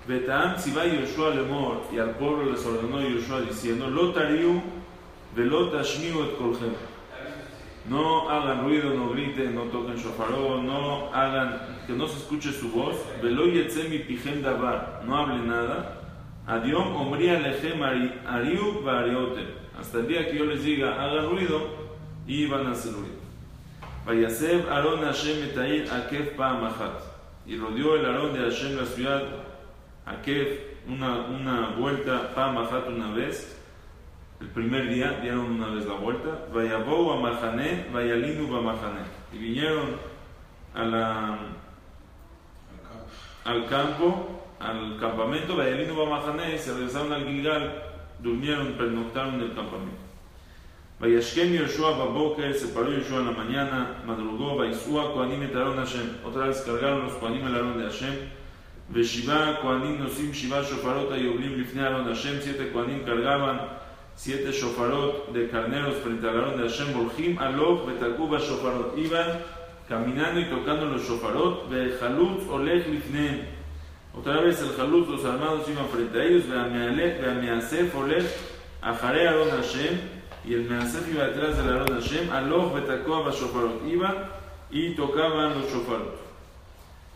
Betam 0.07 0.57
va 0.71 0.85
Yoshua 0.85 1.31
lemor, 1.35 1.81
y 1.93 1.97
al 1.99 2.11
pueblo 2.11 2.51
les 2.51 2.65
ordenó 2.65 3.01
Yoshua 3.01 3.41
diciendo, 3.41 3.89
Lo 3.89 4.11
tariu 4.13 4.61
velot 5.35 5.71
tashmiu 5.71 6.23
et 6.23 6.37
kolchem. 6.37 6.73
No 7.89 8.27
hagan 8.29 8.63
ruido, 8.63 8.93
no 8.95 9.09
griten, 9.11 9.53
no 9.53 9.63
toquen 9.65 9.95
shofaró, 9.95 10.61
no 10.61 11.13
hagan, 11.13 11.61
que 11.85 11.93
no 11.93 12.07
se 12.07 12.17
escuche 12.17 12.51
su 12.51 12.69
voz. 12.71 12.95
Velo 13.21 13.45
mi 13.45 13.99
davar, 14.41 15.03
no 15.05 15.17
hable 15.17 15.37
nada. 15.45 16.01
Adiom 16.47 16.95
omri 16.95 17.29
alechem 17.29 17.81
ari- 17.83 18.13
ariu 18.27 18.81
variote. 18.83 19.45
Hasta 19.79 19.99
el 19.99 20.07
día 20.07 20.25
que 20.29 20.37
yo 20.37 20.45
les 20.45 20.63
diga, 20.63 21.03
hagan 21.03 21.29
ruido, 21.29 21.61
y 22.25 22.47
van 22.47 22.65
a 22.67 22.71
hacer 22.71 22.93
ruido. 22.93 23.25
Vayaseb 24.05 24.69
Aarón 24.69 25.03
Hashem 25.03 25.43
Etair 25.43 25.91
Akef 25.91 26.35
pa'amahat. 26.35 27.01
Y 27.45 27.57
rodeó 27.57 27.95
el 27.95 28.05
Aarón 28.05 28.33
de 28.33 28.39
Hashem 28.39 28.77
la 28.77 28.85
ciudad 28.85 29.24
Akef 30.05 30.75
una, 30.88 31.25
una 31.27 31.69
vuelta 31.75 32.33
Paamachat 32.33 32.88
una 32.88 33.12
vez. 33.13 33.62
El 34.39 34.47
primer 34.50 34.89
día 34.89 35.19
dieron 35.21 35.51
una 35.51 35.67
vez 35.67 35.85
la 35.85 35.95
vuelta. 35.95 36.45
Vayabou 36.53 37.12
Amachane, 37.13 37.88
Vayalinu 37.91 38.47
Bamachane. 38.47 39.01
Y 39.33 39.38
vinieron 39.38 39.97
a 40.75 41.38
al 43.45 43.67
campo, 43.67 44.43
al 44.59 44.97
campamento, 45.00 45.55
Vayalinu 45.55 45.95
Bamachane, 45.95 46.55
y 46.55 46.57
se 46.57 46.74
regresaron 46.74 47.13
al 47.13 47.25
Gilgal, 47.25 47.83
durmieron, 48.19 48.74
pernoctaron 48.74 49.35
en 49.35 49.41
el 49.41 49.55
campamento. 49.55 50.04
Vayashkem 50.97 51.51
Yoshua 51.51 51.97
Baboker, 51.97 52.53
se 52.53 52.67
paró 52.67 52.89
Yoshua 52.89 53.19
en 53.19 53.25
la 53.25 53.31
mañana, 53.31 54.01
madrugó, 54.05 54.55
Vaisua, 54.55 55.13
Koanim 55.13 55.43
y 55.43 55.47
Tarón 55.47 55.75
Hashem. 55.75 56.19
Otra 56.23 56.47
vez 56.47 56.61
cargaron 56.61 57.03
los 57.03 57.13
Koanim 57.15 57.45
el 57.45 57.55
Arón 57.55 57.77
de 57.77 57.83
Hashem. 57.83 58.15
Veshiva, 58.87 59.59
Koanim 59.61 59.99
Nosim, 59.99 60.31
Shiva 60.31 60.61
Shofarot, 60.61 61.11
Ayoblim, 61.11 61.57
Lifne 61.57 61.81
Arón 61.81 62.05
Hashem. 62.05 62.39
Siete 62.41 62.71
Koanim 62.71 63.03
cargaban 63.03 63.59
siete 64.15 64.53
Shofarot 64.53 65.33
de 65.33 65.49
carneros 65.49 65.95
frente 65.97 66.29
al 66.29 66.37
Arón 66.37 66.61
de 66.61 66.69
Hashem. 66.69 66.93
Volhim, 66.93 67.37
Alok, 67.39 67.87
Betacuba, 67.87 68.39
Shofarot. 68.39 68.97
Iban 68.97 69.41
caminando 69.89 70.39
y 70.39 70.45
tocando 70.45 70.85
los 70.85 71.01
Shofarot. 71.01 71.69
Vejalutz, 71.69 72.47
Oleg, 72.49 72.87
Lifneem. 72.87 73.41
Otra 74.17 74.39
vez 74.39 74.61
el 74.61 74.69
Jalutz, 74.77 75.09
los 75.09 75.25
armados 75.25 75.67
iban 75.67 75.89
frente 75.89 76.21
a 76.21 76.23
ellos. 76.23 76.47
Veameasef, 76.47 77.93
Oleg, 77.93 78.25
Ajare 78.81 79.27
Arón 79.27 79.49
Hashem. 79.49 80.14
Y 80.47 80.53
el 80.53 80.69
Measef 80.69 81.07
iba 81.11 81.25
detrás 81.25 81.57
del 81.57 81.69
Aarón 81.69 81.99
Hashem, 81.99 82.29
Aloch 82.31 82.73
betakoa 82.73 83.23
bashofarot. 83.25 83.81
Iba 83.87 84.29
y 84.69 84.95
tocaban 84.95 85.55
los 85.59 85.71
shofarot. 85.71 86.19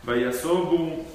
Vayasobu. 0.04 1.06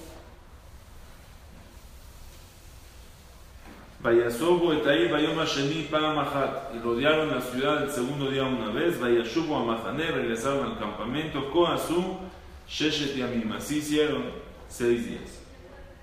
Vayasobu 4.02 4.72
etai 4.74 5.08
vayom 5.08 5.38
hasheni 5.38 5.88
pa'am 5.90 6.18
achat. 6.18 6.74
Y 6.74 6.78
rodearon 6.78 7.30
la 7.34 7.40
ciudad 7.40 7.82
el 7.84 7.90
segundo 7.90 8.30
día 8.30 8.44
una 8.44 8.70
vez. 8.70 9.00
Vayashubu 9.00 9.54
a 9.54 9.64
Mahané, 9.64 10.10
regresaron 10.10 10.72
al 10.72 10.78
campamento. 10.78 11.50
Koasu 11.50 12.18
sheshet 12.68 13.16
yamim. 13.16 13.50
Así 13.52 13.78
hicieron 13.78 14.24
seis 14.68 15.06
días. 15.06 15.40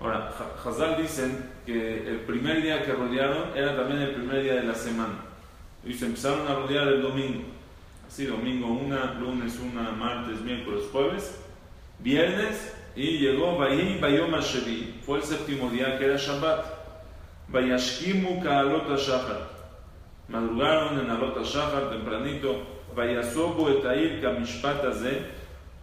Ahora, 0.00 0.30
Ha- 0.36 0.68
Hazal 0.68 1.00
dicen 1.00 1.48
que 1.64 2.08
el 2.08 2.20
primer 2.26 2.60
día 2.60 2.82
que 2.84 2.92
rodearon 2.92 3.56
era 3.56 3.76
también 3.76 4.02
el 4.02 4.10
primer 4.14 4.42
día 4.42 4.54
de 4.56 4.64
la 4.64 4.74
semana. 4.74 5.31
Y 5.84 5.92
se 5.94 6.06
empezaron 6.06 6.46
a 6.46 6.54
rodear 6.54 6.88
el 6.88 7.02
domingo. 7.02 7.42
Así, 8.06 8.26
domingo 8.26 8.68
una, 8.68 9.14
lunes 9.14 9.58
una, 9.58 9.90
martes, 9.92 10.40
miércoles, 10.40 10.84
jueves, 10.92 11.40
viernes, 11.98 12.74
y 12.94 13.18
llegó 13.18 13.56
Vayim 13.56 14.00
Bayom 14.00 14.34
Hashevi. 14.34 15.00
Fue 15.04 15.18
el 15.18 15.24
séptimo 15.24 15.70
día 15.70 15.98
que 15.98 16.04
era 16.04 16.16
Shabbat. 16.16 16.66
Vayashkimu 17.48 18.42
Kaalot 18.42 18.88
Shachar. 18.98 19.50
Madrugaron 20.28 21.00
en 21.00 21.10
Alot 21.10 21.42
Shachar 21.44 21.90
tempranito. 21.90 22.62
Vayasobu 22.94 23.68
Etair 23.68 24.20
Kamishpat. 24.20 24.84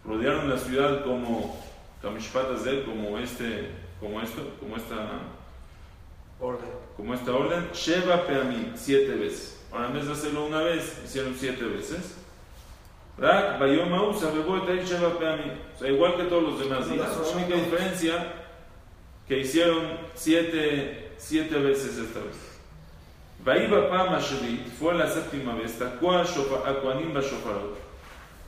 Rodearon 0.04 0.48
la 0.48 0.56
ciudad 0.56 1.04
como 1.04 1.60
Kamishpat 2.00 2.46
como 2.86 3.18
este, 3.18 3.70
como 4.00 4.20
esto, 4.20 4.56
como 4.60 4.76
esta 4.76 4.94
Orden. 6.40 6.70
como 6.96 7.12
esta 7.12 7.32
orden, 7.32 7.68
Sheva 7.74 8.26
Peamim, 8.26 8.72
siete 8.74 9.14
veces. 9.14 9.59
Ahora 9.72 9.86
en 9.88 9.94
vez 9.94 10.06
de 10.06 10.12
hacerlo 10.12 10.46
una 10.46 10.62
vez, 10.62 11.00
hicieron 11.04 11.34
siete 11.36 11.64
veces. 11.64 12.16
Rak. 13.18 13.60
O 13.60 14.14
sea, 15.78 15.88
igual 15.88 16.16
que 16.16 16.24
todos 16.24 16.42
los 16.42 16.60
demás 16.60 16.90
días. 16.90 17.08
La 17.16 17.28
única 17.36 17.54
diferencia 17.54 18.32
que 19.28 19.38
hicieron 19.38 19.82
siete, 20.14 21.12
siete 21.18 21.58
veces 21.58 21.98
esta 21.98 22.20
vez. 22.20 22.36
Vaiba 23.44 23.88
Pam 23.88 24.14
Ashevit, 24.14 24.66
fue 24.78 24.94
la 24.94 25.06
séptima 25.06 25.54
vez, 25.54 25.78
Takua 25.78 26.22
Akuanim 26.22 27.14
Bashofarot. 27.14 27.90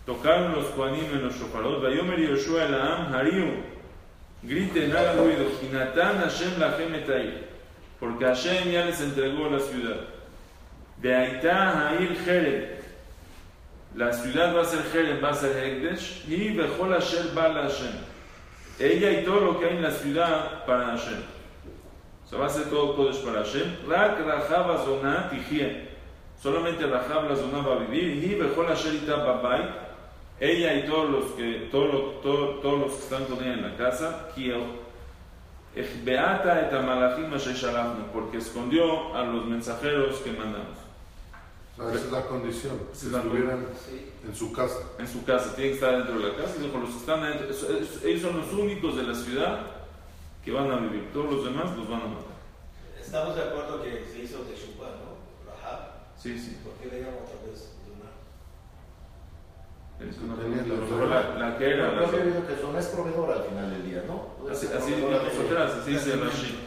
Tocaron 0.05 0.53
los 0.55 0.67
Kuanim 0.67 1.05
en 1.13 1.25
los 1.25 1.35
Shofarot. 1.35 1.81
Vayomer 1.81 2.19
Yoshua 2.19 2.65
el 2.65 2.75
Am 2.75 3.15
Hariu, 3.15 3.63
griten, 4.43 4.91
hagan 4.91 5.19
ruido, 5.19 5.45
Hinatan 5.63 6.19
Hashem 6.19 6.95
Etair, 6.95 7.49
porque 8.01 8.25
Hashem 8.25 8.73
ya 8.73 8.85
les 8.85 9.01
entregó 9.01 9.49
la 9.49 9.61
ciudad. 9.61 10.01
De 11.03 11.13
Aitá 11.13 11.91
Hair 11.91 12.17
Jerem, 12.25 12.65
la 13.97 14.13
ciudad 14.13 14.55
va 14.55 14.63
a 14.63 14.65
ser 14.65 14.85
Jerem, 14.85 15.23
va 15.23 15.31
a 15.31 15.35
ser 15.35 15.51
Hegdesh, 15.57 16.25
y 16.29 16.57
Bechol 16.57 16.93
Hashem 16.93 17.35
Bala 17.35 17.63
Hashem. 17.63 17.91
Ella 18.79 19.11
y 19.21 19.25
todo 19.25 19.41
lo 19.41 19.59
que 19.59 19.67
hay 19.67 19.77
en 19.79 19.83
la 19.83 19.91
ciudad 19.91 20.65
para 20.65 20.87
Hashem. 20.87 21.19
O 22.25 22.29
sea, 22.29 22.39
va 22.39 22.47
a 22.47 22.51
ser 22.51 22.71
todo 22.71 22.95
Kodesh 22.95 23.25
para 23.25 23.41
Hashem. 23.41 23.79
Rak 23.89 24.25
Rahab 24.25 24.71
Azonah 24.71 25.29
Tijie. 25.29 25.89
Solamente 26.41 26.87
Rahab 26.87 27.29
la 27.29 27.35
va 27.35 27.75
a 27.75 27.79
vivir. 27.81 28.25
Y 28.25 28.35
Bechol 28.37 28.69
Hashem 28.69 28.95
Ita 29.03 29.17
Babai. 29.17 29.75
Ella 30.39 30.75
y 30.75 30.87
todos 30.87 31.11
los 31.11 31.25
que, 31.33 31.69
todos 31.73 32.23
todos, 32.23 32.63
todos 32.63 32.81
los 32.81 32.93
que 32.93 33.03
están 33.03 33.25
con 33.25 33.43
ella 33.43 33.55
en 33.55 33.63
la 33.63 33.77
casa. 33.77 34.29
Beata 36.05 36.61
et 36.61 36.73
Asher 36.73 37.57
porque 38.13 38.39
escondió 38.39 39.15
a 39.17 39.25
los 39.25 39.47
mensajeros 39.47 40.19
que 40.21 40.33
mandamos. 40.33 40.82
O 41.79 41.83
sea, 41.83 41.95
esa 41.95 42.05
es 42.07 42.13
la 42.13 42.23
condición. 42.27 42.81
Si 42.93 43.07
es 43.07 43.13
la 43.13 43.19
estuvieran 43.19 43.67
Sí. 43.89 44.11
en 44.27 44.35
su 44.35 44.53
casa. 44.53 44.77
En 44.99 45.09
su 45.09 45.25
casa, 45.25 45.55
tienen 45.57 45.73
que 45.73 45.79
estar 45.85 45.97
dentro 45.97 46.19
de 46.19 46.29
la 46.29 46.37
casa. 46.37 46.55
Dijo, 46.61 46.79
los 46.79 46.91
que 46.91 46.97
están 46.99 47.21
adentro, 47.23 47.47
ellos 48.05 48.23
son 48.23 48.37
los 48.39 48.53
únicos 48.53 48.97
de 48.97 49.03
la 49.05 49.15
ciudad 49.15 49.67
que 50.45 50.53
van 50.53 50.71
a 50.71 50.77
vivir. 50.77 51.11
Todos 51.13 51.33
los 51.33 51.45
demás 51.45 51.77
los 51.77 51.89
van 51.89 52.03
a 52.03 52.07
matar. 52.07 52.33
Estamos 53.01 53.37
de 53.37 53.43
acuerdo 53.43 53.83
que 53.83 54.05
se 54.13 54.23
hizo 54.23 54.39
¿no? 54.39 55.51
Rahab. 55.51 55.81
Sí, 56.17 56.39
sí. 56.39 56.59
¿Por 56.63 56.75
qué 56.75 56.95
le 56.95 57.03
llaman 57.03 57.21
otra 57.25 57.37
vez? 57.51 57.69
Es 60.03 60.19
una 60.19 60.35
la- 61.07 61.39
la, 61.39 61.59
que 61.59 61.71
era, 61.75 61.93
la- 61.93 62.11
que 62.11 62.57
son 62.61 62.77
es 62.77 62.87
proveedora 62.87 63.37
al 63.37 63.45
final 63.45 63.71
del 63.71 63.85
día, 63.89 64.03
¿no? 64.09 64.35
así, 64.51 64.67
así 64.67 64.95
dice 65.87 66.17
Rashi. 66.17 66.59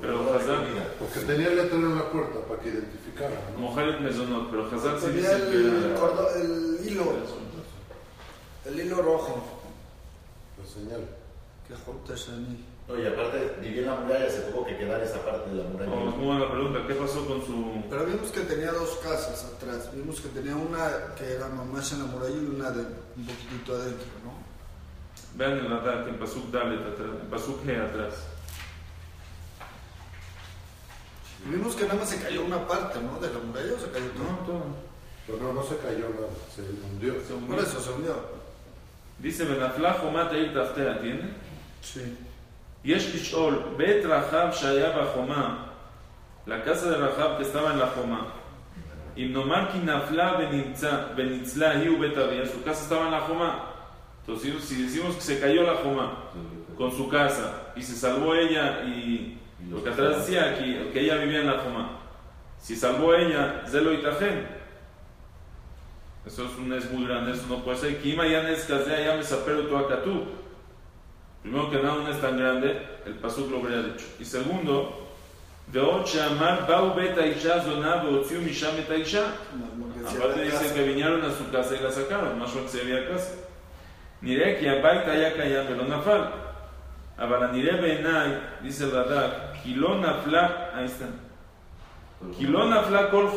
Pero 0.00 0.34
Hazán. 0.34 0.64
Porque 0.98 1.20
tenía 1.20 1.50
letra 1.50 1.76
en 1.76 1.96
la 1.96 2.10
puerta 2.10 2.40
para 2.46 2.60
que 2.60 2.68
identificara. 2.68 3.34
¿no? 3.54 3.60
Mohamed 3.60 4.00
Mesonot, 4.00 4.50
pero 4.50 4.66
Hazán 4.66 5.00
sí 5.00 5.06
Tenía 5.06 5.34
dice 5.34 5.34
el, 5.34 5.50
que 5.50 5.56
el 5.56 6.88
hilo, 6.88 7.04
el 8.66 8.80
hilo 8.80 9.02
rojo. 9.02 9.42
La 10.58 10.66
señal. 10.66 11.08
Que 11.66 11.74
Jota 11.74 12.14
Shani. 12.14 12.64
No, 12.88 12.98
y 12.98 13.06
aparte 13.06 13.56
vivía 13.60 13.82
en 13.82 13.86
la 13.88 13.96
muralla, 13.96 14.30
se 14.30 14.40
tuvo 14.42 14.64
que 14.64 14.78
quedar 14.78 15.02
esa 15.02 15.22
parte 15.22 15.50
de 15.50 15.56
la 15.56 15.68
muralla. 15.68 15.90
Vamos, 15.90 16.16
muy 16.16 16.26
buena 16.26 16.50
pregunta. 16.50 16.78
¿Qué 16.88 16.94
pasó 16.94 17.26
con 17.26 17.44
su.? 17.44 17.84
Pero 17.90 18.06
vimos 18.06 18.30
que 18.30 18.40
tenía 18.40 18.72
dos 18.72 18.98
casas 19.02 19.44
atrás. 19.44 19.90
Vimos 19.94 20.20
que 20.22 20.28
tenía 20.28 20.56
una 20.56 21.14
que 21.14 21.34
era 21.34 21.48
mamás 21.48 21.92
en 21.92 21.98
la 21.98 22.04
muralla 22.06 22.34
y 22.34 22.46
una 22.46 22.70
de 22.70 22.80
un 22.80 23.26
poquitito 23.26 23.74
adentro, 23.74 24.06
¿no? 24.24 24.32
Vean 25.34 25.58
en 25.58 25.70
la 25.70 25.80
data, 25.80 26.08
en 26.08 26.18
Pasuk 26.18 26.50
Dalet 26.50 26.80
atrás, 26.80 27.08
en 27.20 27.28
Pasuk 27.28 27.62
G 27.62 27.78
atrás. 27.78 28.14
Y 31.26 31.27
vimos 31.45 31.75
que 31.75 31.85
nada 31.85 31.99
más 31.99 32.09
se 32.09 32.21
cayó 32.21 32.45
una 32.45 32.67
parte, 32.67 32.99
¿no? 33.01 33.19
De 33.19 33.33
la 33.33 33.39
muralla 33.39 33.73
o 33.73 33.79
se 33.79 33.91
cayó 33.91 34.09
todo. 34.11 34.23
No, 34.23 34.37
todo. 34.45 34.63
Pero 35.25 35.39
no, 35.39 35.53
no 35.53 35.63
se 35.63 35.77
cayó 35.77 36.09
nada, 36.09 36.27
se 36.53 36.61
hundió. 36.61 37.13
Se 37.25 37.33
hundió. 37.33 37.55
Por 37.55 37.63
eso 37.63 37.81
se 37.81 37.91
hundió. 37.91 38.15
Dice 39.19 39.45
Benafla 39.45 39.93
Jomat 39.93 40.33
Eir 40.33 40.53
Taftea, 40.53 40.99
¿tiene? 40.99 41.33
Sí. 41.81 42.15
יש 42.85 43.15
לשאול, 43.15 43.63
בית 43.77 44.05
רחב 44.05 44.49
שהיה 44.51 44.99
בחומה, 44.99 45.65
la 46.47 46.61
casa 46.65 46.89
de 46.89 46.97
Rahab 46.97 47.37
que 47.37 47.43
estaba 47.43 47.71
en 47.71 47.79
la 47.79 47.89
Joma, 47.95 48.25
אם 49.17 49.31
נאמר 49.33 49.71
כי 49.71 49.79
נפלה 49.79 50.37
ונמצא, 50.39 50.97
וניצלה 51.15 51.71
היא 51.71 51.89
ובית 51.89 52.17
אביה, 52.17 52.45
su 52.45 52.63
casa 52.65 52.83
estaba 52.83 53.05
en 53.05 53.11
la 53.11 53.21
Joma. 53.21 53.69
Entonces, 54.21 54.63
si 54.63 54.83
decimos 54.83 55.15
que 55.15 55.21
se 55.21 55.39
cayó 55.39 55.63
la 55.63 55.75
Joma 55.75 56.17
con 56.77 56.91
su 56.91 57.07
casa 57.07 57.71
y 57.75 57.81
se 57.81 57.95
salvó 57.95 58.35
ella 58.35 58.83
y 58.83 59.37
lo 59.69 59.83
que 59.83 59.89
atrás 59.89 60.25
decía 60.25 60.57
que, 60.57 60.89
que 60.91 60.99
ella 60.99 61.15
vivía 61.17 61.41
en 61.41 61.47
la 61.47 61.59
Joma, 61.59 61.99
si 62.59 62.75
salvó 62.75 63.13
ella, 63.13 63.63
Zelo 63.67 63.93
Itajen. 63.93 64.47
Eso 66.25 66.45
es 66.45 66.57
un 66.57 66.71
es 66.71 66.89
muy 66.91 67.05
grande, 67.05 67.33
eso 67.33 67.45
no 67.49 67.63
puede 67.63 67.77
ser. 67.77 67.97
Kima 68.01 68.25
ya 68.25 68.43
nescasea 68.43 69.05
ya 69.05 69.15
me 69.17 69.23
sapero 69.23 69.67
tu 69.67 69.75
acatú. 69.75 70.23
Primero 71.41 71.69
que 71.69 71.77
nada, 71.77 71.95
no 71.95 72.07
es 72.07 72.21
tan 72.21 72.37
grande, 72.37 72.81
el 73.05 73.15
pasuk 73.15 73.51
lo 73.51 73.57
habría 73.57 73.81
dicho. 73.81 74.05
Y 74.19 74.25
segundo, 74.25 74.99
ועוד 75.71 76.07
שאמר 76.07 76.65
באו 76.67 76.93
בית 76.93 77.17
האישה 77.17 77.59
זונה 77.59 78.01
והוציאו 78.03 78.41
משם 78.41 78.71
את 78.85 78.89
האישה. 78.89 79.25
Lo 79.25 79.93
que 79.93 79.99
decía 79.99 80.17
Aparte 80.19 80.37
la 80.37 80.43
dice 80.43 80.57
casa. 80.57 80.73
que 80.73 80.83
vinieron 80.83 81.21
a 81.23 81.31
su 81.31 81.51
casa 81.51 81.75
y 81.75 81.83
la 81.83 81.91
sacaron, 81.91 82.39
משהו 82.39 82.63
que 82.63 82.69
se 82.69 82.81
había 82.81 83.07
casa. 83.09 83.35
נראה 84.21 84.55
כי 84.59 84.69
הבית 84.69 85.07
היה 85.07 85.31
קיים 85.31 85.65
ולא 85.69 85.97
נפל. 85.97 86.21
אבל 87.19 87.43
הנראה 87.43 87.81
בעיניי, 87.81 88.31
dice 88.63 88.81
el 88.83 88.95
רד"ק, 88.95 89.46
Kilón 89.62 90.04
afla, 90.04 90.70
ahí 90.74 90.86
está. 90.86 91.06
Kilón 92.36 92.72
afla 92.72 93.10
kol 93.10 93.30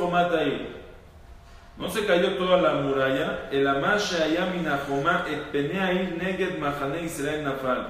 No 1.78 1.90
se 1.90 2.06
cayó 2.06 2.38
toda 2.38 2.62
la 2.62 2.74
muralla. 2.74 3.50
El 3.52 3.68
amashe 3.68 4.24
ayamina 4.24 4.80
joma 4.88 5.26
et 5.30 5.52
peneail 5.52 6.18
neged 6.18 6.60
mahane 6.60 7.04
Israel 7.04 7.44
nafal. 7.44 7.88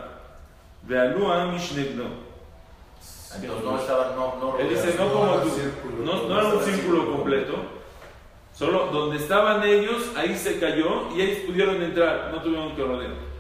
Vealú 0.84 1.32
amish 1.32 1.74
no. 1.96 2.32
Él 4.60 4.70
dice, 4.70 4.96
no 4.98 5.14
como 5.14 5.36
tú, 5.36 5.50
no, 6.04 6.40
era 6.40 6.50
un 6.50 6.64
círculo 6.64 7.16
completo. 7.16 7.56
Solo 8.54 8.88
donde 8.88 9.18
estaban 9.18 9.64
ellos, 9.64 10.12
ahí 10.18 10.36
se 10.36 10.60
cayó 10.60 11.16
y 11.16 11.22
ellos 11.22 11.40
pudieron 11.48 11.82
entrar, 11.82 12.30
no 12.32 12.42
tuvieron 12.42 12.76
que 12.76 12.84
rodear 12.84 13.31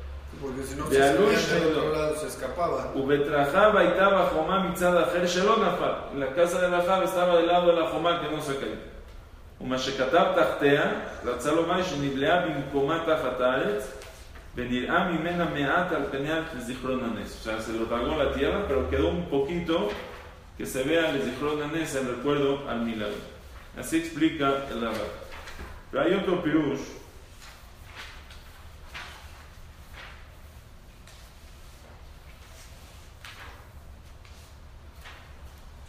Porque 0.40 0.62
si 0.64 0.74
no, 0.76 0.84
De 0.88 0.96
se 0.96 1.02
Alush 1.02 1.36
salían 1.38 1.48
del 1.50 1.74
Negdo. 1.74 1.78
otro 1.78 1.92
lado, 1.96 2.16
se 2.16 2.26
escapaban. 2.26 2.86
ובטרחב 2.96 3.76
הייתה 3.76 4.08
בחומה 4.10 4.68
מצד 4.68 4.96
אחר 5.02 5.26
שלא 5.26 5.56
נפל. 5.56 5.92
La 6.20 6.34
casa 6.34 6.60
de 6.60 6.66
רחב 6.68 7.02
estaba 7.04 7.36
del 7.36 7.46
lado 7.46 7.66
de 7.66 7.80
la 7.80 7.86
חומה 7.90 8.20
que 8.20 8.28
no 8.36 8.42
se 8.42 8.56
cayó. 8.60 8.76
ומה 9.60 9.78
שכתב 9.78 10.24
תחתיה, 10.36 10.82
רצה 11.24 11.52
לומר 11.52 11.82
שנבלעה 11.82 12.46
במקומה 12.46 12.98
תחת 13.06 13.40
הארץ, 13.40 13.92
ונראה 14.56 15.08
ממנה 15.10 15.44
מעט 15.44 15.92
על 15.92 16.02
פניה 16.10 16.42
לזיכרון 16.56 17.00
הנס. 17.04 17.40
O 17.40 17.48
sea, 17.48 17.60
se 17.60 17.72
lo 17.72 17.86
tragó 17.86 18.16
la 18.22 18.32
tierra, 18.34 18.64
pero 18.68 18.90
quedó 18.90 19.08
un 19.08 19.26
poquito 19.30 19.88
que 20.58 20.66
se 20.66 20.82
vea 20.82 21.10
el 21.10 21.22
zichrón 21.22 21.62
הנס, 21.62 21.96
el 21.96 22.06
recuerdo 22.16 22.68
al 22.68 22.80
milagro. 22.80 23.16
Así 23.78 23.96
explica 23.98 24.46
el 24.70 24.80
Rabá. 24.82 25.06
Pero 25.90 26.02
hay 26.04 26.12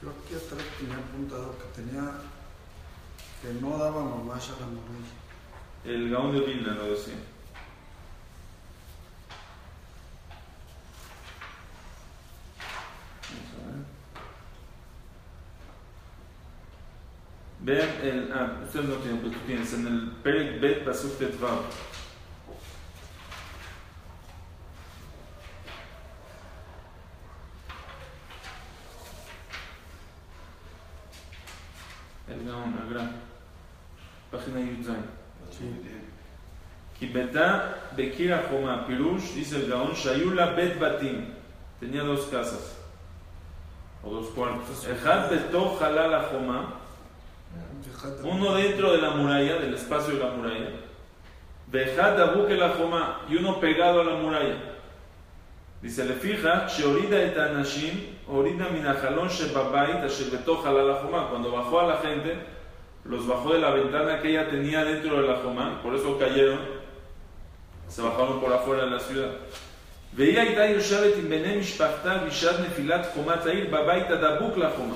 Yo 0.03 0.11
aquí 0.11 0.35
atrás 0.35 0.67
tenía 0.79 0.97
apuntado 0.97 1.57
que 1.59 1.83
tenía 1.83 2.13
que 3.41 3.55
no 3.61 3.79
daba 3.79 4.05
mamás 4.05 4.51
a 4.51 4.61
la 4.61 4.67
muralla. 4.67 5.23
El 5.85 6.11
Gaón 6.11 6.33
de 6.33 6.41
Vilna 6.41 6.75
lo 6.75 6.91
decía. 6.91 7.15
Vean 17.61 17.89
el. 18.03 18.33
Ah, 18.33 18.61
ustedes 18.65 18.87
no 18.87 18.95
tienen, 18.97 19.21
pues 19.21 19.33
tú 19.33 19.39
tienes. 19.41 19.73
En 19.75 19.87
el 19.87 20.11
Perek 20.23 20.61
Bet 20.61 20.85
Pasuk 20.85 21.19
Tetvav. 21.19 21.63
El 32.29 32.45
Gaón, 32.47 32.79
el 32.83 32.95
gran. 32.95 33.13
Página 34.31 34.61
Yudzain. 34.61 35.23
כי 36.95 37.07
Bekira 37.97 38.45
Joma 38.51 38.87
Pirush, 38.87 39.35
dice 39.35 39.57
el 39.57 39.69
Gaón, 39.69 39.93
Shayula 39.93 40.51
Bet 40.51 40.79
Batim, 40.79 41.27
tenía 41.79 42.03
dos 42.03 42.27
casas, 42.27 42.79
o 44.03 44.11
dos 44.11 44.27
cuartos. 44.29 44.87
Ejad 44.87 45.31
Beto 45.31 45.77
Jalala 45.79 46.29
Joma, 46.31 46.75
uno 48.23 48.55
dentro 48.55 48.93
de 48.93 49.03
la 49.03 49.11
muralla, 49.11 49.57
del 49.57 49.75
espacio 49.75 50.15
de 50.15 50.21
la 50.21 50.31
muralla. 50.31 50.71
Bejad 51.67 52.21
Abuke 52.21 52.57
la 52.57 52.71
Joma, 52.71 53.21
y 53.29 53.37
uno 53.37 53.61
pegado 53.61 54.01
a 54.01 54.05
la 54.05 54.15
muralla. 54.17 54.57
Dice, 55.81 56.05
le 56.05 56.15
fija, 56.15 56.67
Sheorida 56.69 57.21
et 57.23 57.37
Anashim, 57.37 58.17
Orida 58.29 58.69
Minajalón 58.69 59.29
Shebabait, 59.29 60.05
Asherbeto 60.05 60.59
Jalala 60.59 61.01
Joma, 61.03 61.29
cuando 61.29 61.51
bajó 61.51 61.81
a 61.81 61.87
la 61.87 61.97
gente, 61.97 62.37
los 63.05 63.27
bajó 63.27 63.53
de 63.53 63.59
la 63.59 63.71
ventana 63.71 64.21
que 64.21 64.31
ella 64.31 64.49
tenía 64.49 64.85
dentro 64.85 65.21
de 65.21 65.27
la 65.27 65.37
Joma, 65.37 65.81
por 65.83 65.95
eso 65.95 66.19
cayeron 66.19 66.82
se 67.92 68.02
bajaron 68.02 68.40
por 68.42 68.52
afuera 68.54 68.86
de 68.86 68.92
la 68.92 69.00
ciudad. 69.00 69.32
והיא 70.14 70.40
הייתה 70.40 70.66
יושבת 70.66 71.14
עם 71.18 71.30
בני 71.30 71.58
משפחתה 71.58 72.18
בשעת 72.28 72.56
נפילת 72.60 73.08
חומת 73.14 73.46
העיר 73.46 73.68
בבית 73.72 74.12
הדבוק 74.12 74.58
לחומה. 74.58 74.96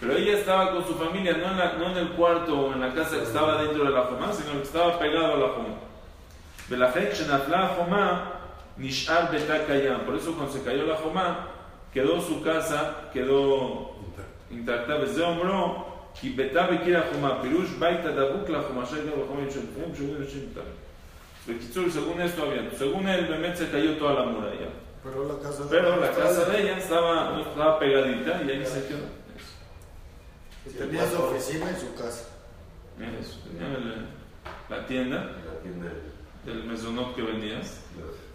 Pero 0.00 0.12
ella 0.16 0.38
estaba 0.38 0.70
con 0.72 0.84
su 0.86 0.94
familia, 0.94 1.32
no 1.32 1.46
en, 1.50 1.58
la- 1.58 1.72
no 1.72 1.86
en 1.90 1.96
el 1.96 2.08
cuarto 2.10 2.52
o 2.60 2.72
en 2.72 2.80
la 2.80 2.94
casa 2.94 3.16
que 3.16 3.24
estaba 3.24 3.60
dentro 3.62 3.84
de 3.84 3.90
la 3.90 4.02
joma, 4.08 4.32
sino 4.32 4.52
que 4.52 4.62
estaba 4.62 4.96
pegado 4.98 5.32
a 5.34 5.36
la 5.36 5.48
joma. 5.54 5.74
ולכן 6.70 7.04
כשנפלה 7.12 7.64
החומה, 7.64 8.30
Nishar 8.80 9.22
Betakayam. 9.32 10.00
Por 10.06 10.14
eso 10.14 10.34
cuando 10.34 10.52
se 10.52 10.62
cayó 10.62 10.84
la 10.86 10.94
Jomá, 11.02 11.46
quedó 11.92 12.20
su 12.20 12.40
casa, 12.42 12.80
quedó 13.12 13.90
intacta. 14.52 14.94
Desde 14.98 15.22
hombro, 15.24 15.84
כי 16.20 16.30
ביתה 16.30 16.66
בקיר 16.66 16.98
החומה, 16.98 17.38
פירוש 17.42 17.70
ביתה 17.70 18.10
דבוק 18.12 18.48
לחומה, 18.48 18.86
שהייתה 18.86 19.10
בחומה 19.10 19.50
של 19.50 19.60
פרם, 19.74 19.94
שאומרים 19.94 20.22
Según 21.45 22.21
esto 22.21 22.43
había, 22.43 22.71
según 22.77 23.07
el 23.07 23.27
Bemet 23.27 23.55
se 23.57 23.69
cayó 23.69 23.97
toda 23.97 24.13
la 24.13 24.25
muralla. 24.25 24.69
Pero 25.03 25.25
la 25.99 26.11
casa, 26.11 26.45
de 26.45 26.61
ella 26.61 26.77
estaba, 26.77 27.41
estaba 27.41 27.77
pegadita 27.79 28.41
y 28.43 28.51
ahí 28.51 28.65
se 28.65 28.87
quedó. 28.87 29.05
Eso. 30.65 30.77
Tenía 30.77 31.05
su 31.09 31.21
oficina 31.21 31.69
en 31.69 31.77
su 31.77 31.93
casa. 31.95 32.29
Eso, 33.19 33.39
tenía 33.39 33.67
la, 34.69 34.87
tienda, 34.87 35.17
la 35.17 35.59
tienda 35.61 35.91
del 36.45 36.63
mesonop 36.63 37.15
que 37.15 37.21
vendías. 37.23 37.81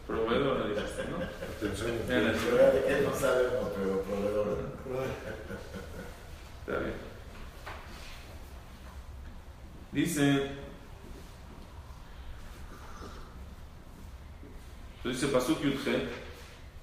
Proveedora, 0.07 0.67
dijiste, 0.69 1.05
¿no? 1.11 1.17
Atención. 1.57 1.91
Él 2.09 3.05
no 3.05 3.15
sabemos, 3.15 3.71
pero 3.75 4.03
proveedora. 4.03 4.53
Está 6.67 6.79
bien. 6.81 6.95
Dice. 9.93 10.68
Entonces 15.09 15.31
dice 15.31 15.35
Pasuk 15.35 15.63
Yudhe. 15.63 16.07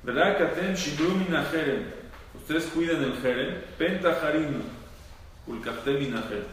¿Verdad 0.01 0.38
que 0.38 0.43
atem 0.43 0.73
shibru 0.73 1.13
min 1.13 1.35
ajerem? 1.35 1.85
Ustedes 2.33 2.65
cuidan 2.73 3.03
el 3.03 3.21
jerem. 3.21 3.61
Penta 3.77 4.19
harimu. 4.19 4.63
Ulkaftem 5.45 5.99
min 5.99 6.15
ajerem. 6.15 6.47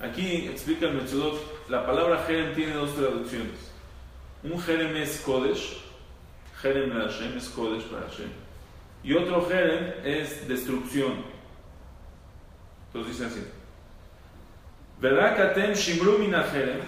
Aquí 0.00 0.48
explica 0.48 0.86
el 0.86 0.94
Metzudot. 0.94 1.38
La 1.68 1.86
palabra 1.86 2.24
jerem 2.26 2.52
tiene 2.52 2.72
dos 2.72 2.96
traducciones. 2.96 3.70
Un 4.42 4.60
jerem 4.60 4.96
es 4.96 5.20
Kodesh. 5.20 5.84
Jerem 6.60 6.90
la 6.90 7.04
Hashem 7.04 7.36
es 7.36 7.48
Kodesh 7.50 7.84
para 7.84 8.08
Hashem. 8.08 8.30
Y 9.04 9.12
otro 9.12 9.46
jerem 9.48 9.94
es 10.02 10.48
destrucción. 10.48 11.24
Entonces 12.88 13.12
dice 13.12 13.26
así. 13.26 13.46
¿Verdad 15.00 15.36
que 15.36 15.42
atem 15.42 15.74
shimru 15.74 16.18
min 16.18 16.34
ajerem? 16.34 16.80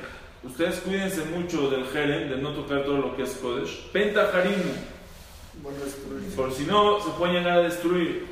Ustedes 0.42 0.81
cuídense 0.81 1.24
mucho 1.26 1.68
del 1.70 1.87
jerem, 1.88 2.31
de 2.31 2.37
no 2.37 2.53
tocar 2.55 2.83
todo 2.85 2.96
lo 2.96 3.16
que 3.16 3.24
es 3.24 3.31
Kodesh. 3.42 3.90
Penta 3.92 4.31
harimu. 4.33 4.72
Bueno, 5.62 5.79
destruir. 5.85 6.35
Por 6.35 6.53
si 6.53 6.64
no, 6.64 7.00
se 7.00 7.11
pueden 7.11 7.37
llegar 7.37 7.59
a 7.59 7.62
destruir. 7.62 8.26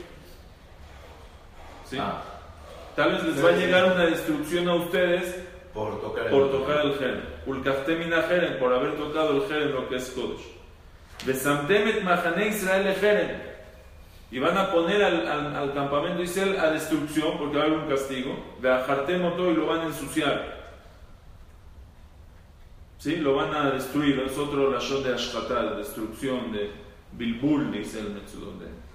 ¿Sí? 1.84 1.96
Ah, 2.00 2.22
Tal 2.96 3.12
vez 3.12 3.22
les 3.24 3.44
va 3.44 3.50
a 3.50 3.52
llegar 3.52 3.84
una 3.92 4.06
destrucción 4.06 4.68
a 4.68 4.74
ustedes 4.74 5.36
por 5.72 6.00
tocar 6.00 6.26
el 6.26 6.30
por 6.32 6.50
tocar 6.50 6.84
el 6.84 6.94
jerem. 6.94 7.20
Ulkaftem 7.46 7.98
min 7.98 8.12
ajerem, 8.12 8.58
por 8.58 8.72
haber 8.72 8.96
tocado 8.96 9.36
el 9.42 9.48
jerem, 9.48 9.70
lo 9.72 9.88
que 9.88 9.96
es 9.96 10.10
Kodesh. 10.10 10.46
Besamtem 11.26 11.88
et 11.88 12.02
mahane 12.02 12.48
Israel 12.48 12.94
jerem. 12.94 13.36
Y 14.30 14.38
van 14.38 14.56
a 14.58 14.70
poner 14.72 15.02
al, 15.04 15.26
al- 15.26 15.56
al 15.56 15.74
campamento 15.74 16.22
Israel 16.22 16.58
a 16.58 16.70
destrucción, 16.70 17.38
porque 17.38 17.56
va 17.56 17.64
a 17.64 17.66
haber 17.66 17.78
un 17.78 17.88
castigo. 17.88 18.34
De 18.60 18.68
todo 19.36 19.50
y 19.50 19.54
lo 19.54 19.66
van 19.66 19.80
a 19.80 19.84
ensuciar. 19.86 20.57
¿Sí? 22.98 23.16
Lo 23.16 23.36
van 23.36 23.54
a 23.54 23.70
destruir. 23.70 24.18
Es 24.20 24.36
otro 24.36 24.70
lashon 24.70 25.02
de 25.02 25.14
ashkata, 25.14 25.70
de 25.70 25.76
destrucción, 25.76 26.52
de 26.52 26.70
bilbul, 27.12 27.70
dice 27.72 28.00
el 28.00 28.10
Metzudot. 28.10 28.58
de- 28.60 28.88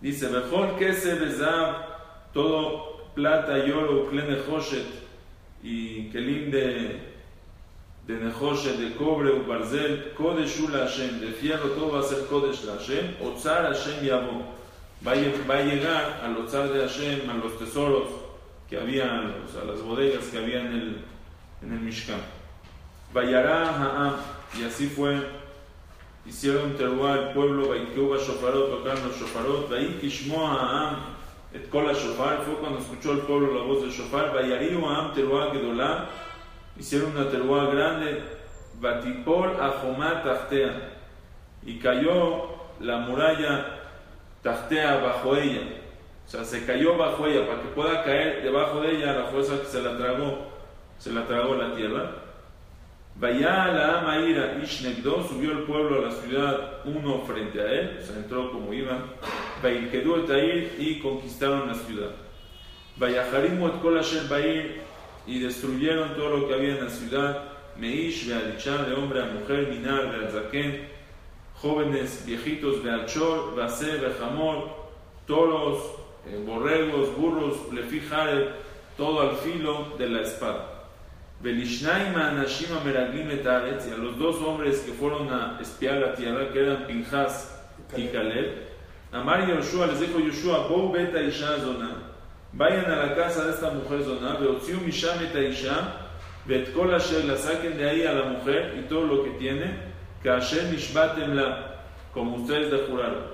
Dice, 0.00 0.28
Bejol 0.28 0.76
kese 0.78 1.14
bezav, 1.14 1.76
todo 2.32 3.06
plata 3.14 3.58
y 3.66 3.70
oro, 3.70 4.08
kle 4.10 4.22
nehoshet, 4.24 4.86
y 5.62 6.10
kelim 6.10 6.50
de, 6.50 7.00
de 8.06 8.14
nehoshet, 8.14 8.76
de 8.76 8.94
cobre 8.94 9.30
o 9.30 9.44
barzel, 9.46 10.12
kodesh 10.14 10.60
u 10.60 10.66
Hashem, 10.68 11.18
de 11.20 11.28
fierro 11.32 11.70
todo 11.70 11.92
va 11.92 12.00
a 12.00 12.02
ser 12.02 12.26
kodesh 12.26 12.64
la 12.64 12.74
Hashem, 12.74 13.16
otzar 13.22 13.72
Hashem 13.72 14.04
yabo. 14.04 14.54
Va 15.06 15.12
a, 15.12 15.62
llegar 15.62 16.20
al 16.22 16.36
otzar 16.38 16.68
de 16.72 16.80
Hashem, 16.80 17.28
a 17.30 17.34
los 17.34 17.58
tesoros 17.58 18.08
que 18.68 18.78
había, 18.78 19.34
o 19.46 19.48
sea, 19.50 19.64
las 19.64 19.80
bodegas 19.82 20.26
que 20.26 20.38
había 20.38 20.60
en 20.60 20.72
el, 20.72 20.96
en 21.62 21.72
el 21.72 21.80
Mishkan. 21.80 22.20
Vayará 23.12 23.68
Ha'am, 23.68 24.16
y 24.58 24.64
así 24.64 24.86
fue. 24.86 25.16
Hicieron 26.26 26.76
teruá 26.76 27.14
el 27.14 27.28
pueblo, 27.34 27.68
Vaikeuba 27.68 28.16
Shofarot, 28.18 28.70
tocaron 28.70 29.08
los 29.08 29.16
Shofarot, 29.16 29.70
Vaí 29.70 29.98
Kishmo 30.00 30.44
Aam, 30.44 30.96
et 31.54 31.68
Kola 31.70 31.92
Shofar, 31.92 32.42
fue 32.44 32.54
cuando 32.56 32.80
escuchó 32.80 33.12
el 33.12 33.20
pueblo 33.20 33.54
la 33.54 33.64
voz 33.64 33.82
del 33.82 33.90
Shofar, 33.90 34.34
Vayariu 34.34 34.84
Aam 34.86 35.14
teruá 35.14 35.52
Gedolá, 35.52 36.08
hicieron 36.76 37.16
una 37.16 37.30
teruá 37.30 37.66
grande, 37.66 38.24
Batipol 38.80 39.56
Ahomá 39.60 40.22
Tachtea, 40.24 40.98
y 41.64 41.78
cayó 41.78 42.56
la 42.80 42.98
muralla 42.98 43.78
Tachtea 44.42 44.96
bajo 44.96 45.36
ella, 45.36 45.62
o 46.26 46.28
sea, 46.28 46.44
se 46.44 46.66
cayó 46.66 46.96
bajo 46.96 47.24
ella, 47.26 47.46
para 47.46 47.62
que 47.62 47.68
pueda 47.68 48.02
caer 48.02 48.42
debajo 48.42 48.80
de 48.80 48.96
ella 48.96 49.12
la 49.12 49.26
fuerza 49.26 49.60
que 49.60 49.66
se 49.66 49.80
la 49.80 49.96
tragó, 49.96 50.55
se 50.98 51.12
la 51.12 51.26
tragó 51.26 51.54
la 51.54 51.74
tierra. 51.74 52.22
Vaya 53.18 53.68
la 53.68 54.00
Amaira 54.00 54.58
Ishnegdo, 54.62 55.26
subió 55.26 55.52
el 55.52 55.62
pueblo 55.62 55.98
a 55.98 56.08
la 56.08 56.10
ciudad 56.10 56.80
uno 56.84 57.22
frente 57.26 57.60
a 57.60 57.72
él, 57.72 57.98
o 58.00 58.04
sea, 58.04 58.16
entró 58.16 58.52
como 58.52 58.72
iban. 58.74 59.04
Vailkedú 59.62 60.16
et 60.16 60.26
Tair 60.26 60.74
y 60.78 61.00
conquistaron 61.00 61.68
la 61.68 61.74
ciudad. 61.74 62.10
Vayaharimu 62.98 63.68
et 63.68 63.80
Kol 63.80 63.98
Asher 63.98 64.28
Bair 64.28 64.82
y 65.26 65.40
destruyeron 65.40 66.14
todo 66.14 66.36
lo 66.36 66.48
que 66.48 66.54
había 66.54 66.76
en 66.76 66.84
la 66.84 66.90
ciudad. 66.90 67.42
Meish, 67.78 68.28
Bealichá, 68.28 68.84
de 68.84 68.94
hombre 68.94 69.22
a 69.22 69.26
mujer, 69.26 69.68
Minar, 69.68 70.10
Bealzaken, 70.12 70.88
jóvenes, 71.60 72.22
viejitos, 72.26 72.82
Bealchor, 72.82 73.54
Base, 73.54 73.96
Bejamor, 73.96 74.76
toros, 75.26 75.78
eh, 76.26 76.42
borregos, 76.46 77.14
burros, 77.16 77.72
Lefijaret, 77.72 78.50
todo 78.96 79.22
al 79.22 79.36
filo 79.36 79.94
de 79.98 80.08
la 80.08 80.20
espada. 80.20 80.75
Y 83.86 83.92
a 83.92 83.96
los 83.96 84.18
dos 84.18 84.36
hombres 84.42 84.80
que 84.80 84.92
fueron 84.92 85.32
a 85.32 85.58
espiar 85.60 85.98
la 85.98 86.14
tierra, 86.14 86.50
que 86.52 86.60
eran 86.60 86.86
Pinjas 86.86 87.62
y 87.96 88.08
Caleb, 88.08 88.66
Amar 89.12 89.46
Yoshua 89.46 89.86
les 89.86 90.00
dijo 90.00 90.18
Yoshua, 90.18 90.66
Bou 90.68 90.90
beta 90.92 91.20
Isha 91.20 91.58
Zona, 91.60 92.12
vayan 92.52 92.90
a 92.90 93.06
la 93.06 93.14
casa 93.14 93.44
de 93.44 93.52
esta 93.52 93.70
mujer 93.70 94.02
Zona, 94.02 94.34
Beotziu 94.36 94.80
Misham 94.80 95.22
et 95.22 95.34
Isha, 95.50 96.06
Bet 96.46 96.72
Kol 96.72 96.94
Asher, 96.94 97.24
la 97.24 97.36
saquen 97.36 97.76
de 97.76 97.88
ahí 97.88 98.06
a 98.06 98.12
la 98.12 98.24
mujer 98.30 98.74
y 98.78 98.88
todo 98.88 99.06
lo 99.06 99.24
que 99.24 99.30
tiene, 99.30 99.78
que 100.22 100.30
Asher 100.30 100.64
Nishbatem 100.72 101.34
la, 101.34 101.82
como 102.12 102.36
ustedes 102.36 102.72
le 102.72 102.86
juraron. 102.86 103.24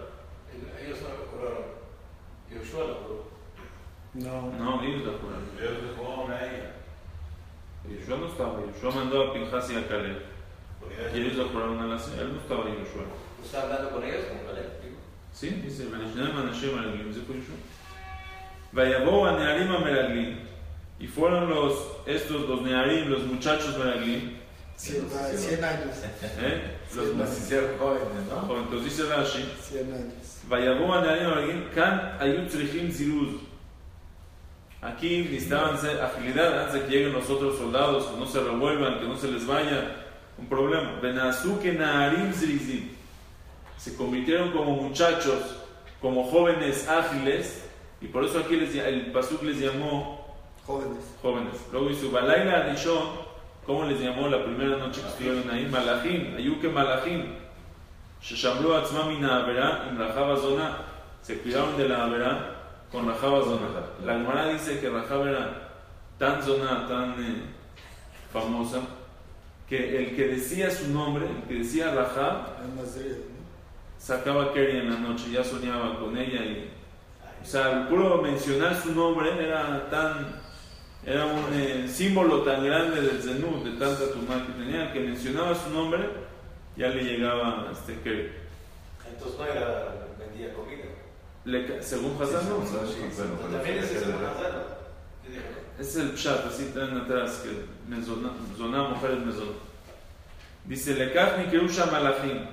Ellos 0.82 0.98
no 1.02 1.08
lo 1.08 1.24
juraron. 1.30 1.64
Yoshua 2.50 2.84
lo 2.86 2.94
juró. 2.94 3.30
No. 4.14 4.52
No, 4.58 4.82
ellos 4.82 5.02
le 5.06 5.12
juraron. 5.18 5.44
Ellos 5.58 5.96
juraron 5.96 6.32
a 6.32 6.44
ella. 6.44 6.81
Yeshua 7.88 8.18
no 8.18 8.26
estaba, 8.26 8.58
ahí. 8.58 8.64
Yeshua 8.72 8.90
mandó 8.94 9.22
a 9.22 9.32
Pinjas 9.32 9.70
y 9.70 9.76
a 9.76 9.88
Caleb. 9.88 10.22
Y 11.14 11.18
ellos 11.18 11.34
lo 11.36 11.48
juraron 11.48 11.78
a 11.80 11.86
la 11.86 11.96
Él 11.96 12.32
no 12.34 12.40
estaba 12.40 12.68
en 12.68 12.78
Yeshua. 12.78 13.04
¿Está 13.44 13.62
hablando 13.62 13.90
con 13.90 14.04
ellos 14.04 14.26
con 14.26 14.38
Caleb? 14.46 14.72
Sí, 15.32 15.48
dice, 15.64 15.84
Manishnem, 15.86 16.34
Manashem, 16.34 16.76
Meralim, 16.76 17.12
dijo 17.12 17.32
Yeshua. 17.32 17.56
Vayabó 18.72 19.26
a 19.26 19.38
Nearim 19.38 19.72
a 19.72 19.78
Meralim. 19.78 20.38
Y 20.98 21.06
fueron 21.06 21.50
los, 21.50 21.74
estos, 22.06 22.48
los 22.48 22.62
Nearim, 22.62 23.08
los 23.08 23.24
muchachos 23.24 23.76
Meralim. 23.78 24.36
100 24.76 25.64
años. 25.64 25.96
¿Eh? 26.40 26.76
Los 26.94 27.14
más 27.14 27.38
hicieron 27.38 27.78
jóvenes, 27.78 28.26
¿no? 28.28 28.58
Entonces 28.58 28.84
dice 28.84 29.08
Rashi. 29.08 29.52
100 29.60 29.92
años. 29.92 30.12
Vayabó 30.48 30.94
a 30.94 31.02
Nearim 31.02 31.26
a 31.26 31.34
Meralim, 31.34 31.70
Kan 31.74 32.16
ayut 32.20 32.50
ziruz. 32.50 33.51
Aquí 34.82 35.28
necesitaban 35.30 35.78
ser 35.78 36.02
agilidad 36.02 36.58
antes 36.58 36.74
de 36.74 36.80
que 36.82 36.90
lleguen 36.90 37.12
los 37.12 37.30
otros 37.30 37.56
soldados, 37.56 38.06
que 38.06 38.18
no 38.18 38.26
se 38.26 38.40
revuelvan, 38.40 38.98
que 38.98 39.06
no 39.06 39.16
se 39.16 39.30
les 39.30 39.46
vaya 39.46 39.94
un 40.36 40.46
problema. 40.48 40.98
Se 43.76 43.96
convirtieron 43.96 44.50
como 44.50 44.72
muchachos, 44.72 45.56
como 46.00 46.24
jóvenes 46.24 46.88
ágiles, 46.88 47.64
y 48.00 48.08
por 48.08 48.24
eso 48.24 48.40
aquí 48.40 48.56
les, 48.56 48.74
el 48.74 49.12
Pasuk 49.12 49.44
les 49.44 49.60
llamó 49.60 50.26
Jóvenes. 50.66 51.14
jóvenes. 51.22 51.54
Luego 51.70 51.90
hizo 51.90 52.10
Balaila 52.10 52.64
Anishon, 52.64 53.10
¿cómo 53.64 53.84
les 53.84 54.00
llamó 54.00 54.26
la 54.26 54.44
primera 54.44 54.78
noche 54.78 55.00
que 55.00 55.08
estuvieron 55.08 55.48
ahí? 55.48 55.66
Malachim, 55.66 56.34
Ayuke 56.36 56.68
Malachim. 56.68 57.26
Sheshamru 58.20 58.74
Atzma 58.74 59.04
Mina 59.04 59.42
Avera, 59.42 59.86
Imrahaba 59.90 60.36
Zona, 60.36 60.78
se 61.22 61.38
cuidaron 61.38 61.76
de 61.76 61.88
la 61.88 62.04
Avera 62.04 62.61
con 62.92 63.08
Rajaba 63.08 63.42
Zona. 63.42 63.68
La 64.04 64.12
Gemara 64.12 64.52
dice 64.52 64.78
que 64.78 64.90
Rajaba 64.90 65.30
era 65.30 65.68
tan 66.18 66.42
zona, 66.42 66.86
tan 66.86 67.12
eh, 67.12 67.42
famosa, 68.32 68.80
que 69.68 69.98
el 69.98 70.14
que 70.14 70.28
decía 70.28 70.70
su 70.70 70.88
nombre, 70.92 71.26
el 71.26 71.48
que 71.48 71.54
decía 71.54 71.94
Rajab, 71.94 72.48
sacaba 73.98 74.52
Kerry 74.52 74.78
en 74.78 74.90
la 74.90 74.98
noche, 74.98 75.30
ya 75.32 75.42
soñaba 75.42 75.98
con 75.98 76.16
ella 76.16 76.44
y 76.44 76.70
o 77.42 77.44
sea, 77.44 77.72
el 77.72 77.88
puro 77.88 78.22
mencionar 78.22 78.80
su 78.80 78.92
nombre 78.92 79.44
era 79.44 79.88
tan 79.90 80.40
era 81.04 81.26
un 81.26 81.52
eh, 81.52 81.88
símbolo 81.88 82.42
tan 82.42 82.64
grande 82.64 83.00
del 83.00 83.20
Zenú, 83.20 83.64
de 83.64 83.72
tanta 83.72 84.12
tumá 84.12 84.46
que 84.46 84.52
tenía, 84.52 84.92
que 84.92 85.00
mencionaba 85.00 85.52
su 85.52 85.70
nombre, 85.70 86.08
ya 86.76 86.88
le 86.88 87.02
llegaba, 87.02 87.68
este, 87.72 87.98
que 88.02 88.30
Entonces 89.10 89.36
no 89.36 89.46
era, 89.46 90.06
vendía 90.16 90.54
comida. 90.54 90.84
Le 91.44 91.82
según 91.82 92.16
Hazán, 92.20 92.48
no, 92.48 92.58
También 92.58 93.78
es 95.78 95.96
el 95.96 96.12
pshat, 96.12 96.46
así 96.46 96.70
traen 96.72 96.96
atrás, 96.96 97.42
que 97.42 97.50
mezona, 97.88 98.30
mujeres 98.88 99.18
mezona. 99.24 99.52
Dice, 100.64 100.94
lekach 100.94 101.50
Kerusha 101.50 101.86
malachim. 101.86 102.46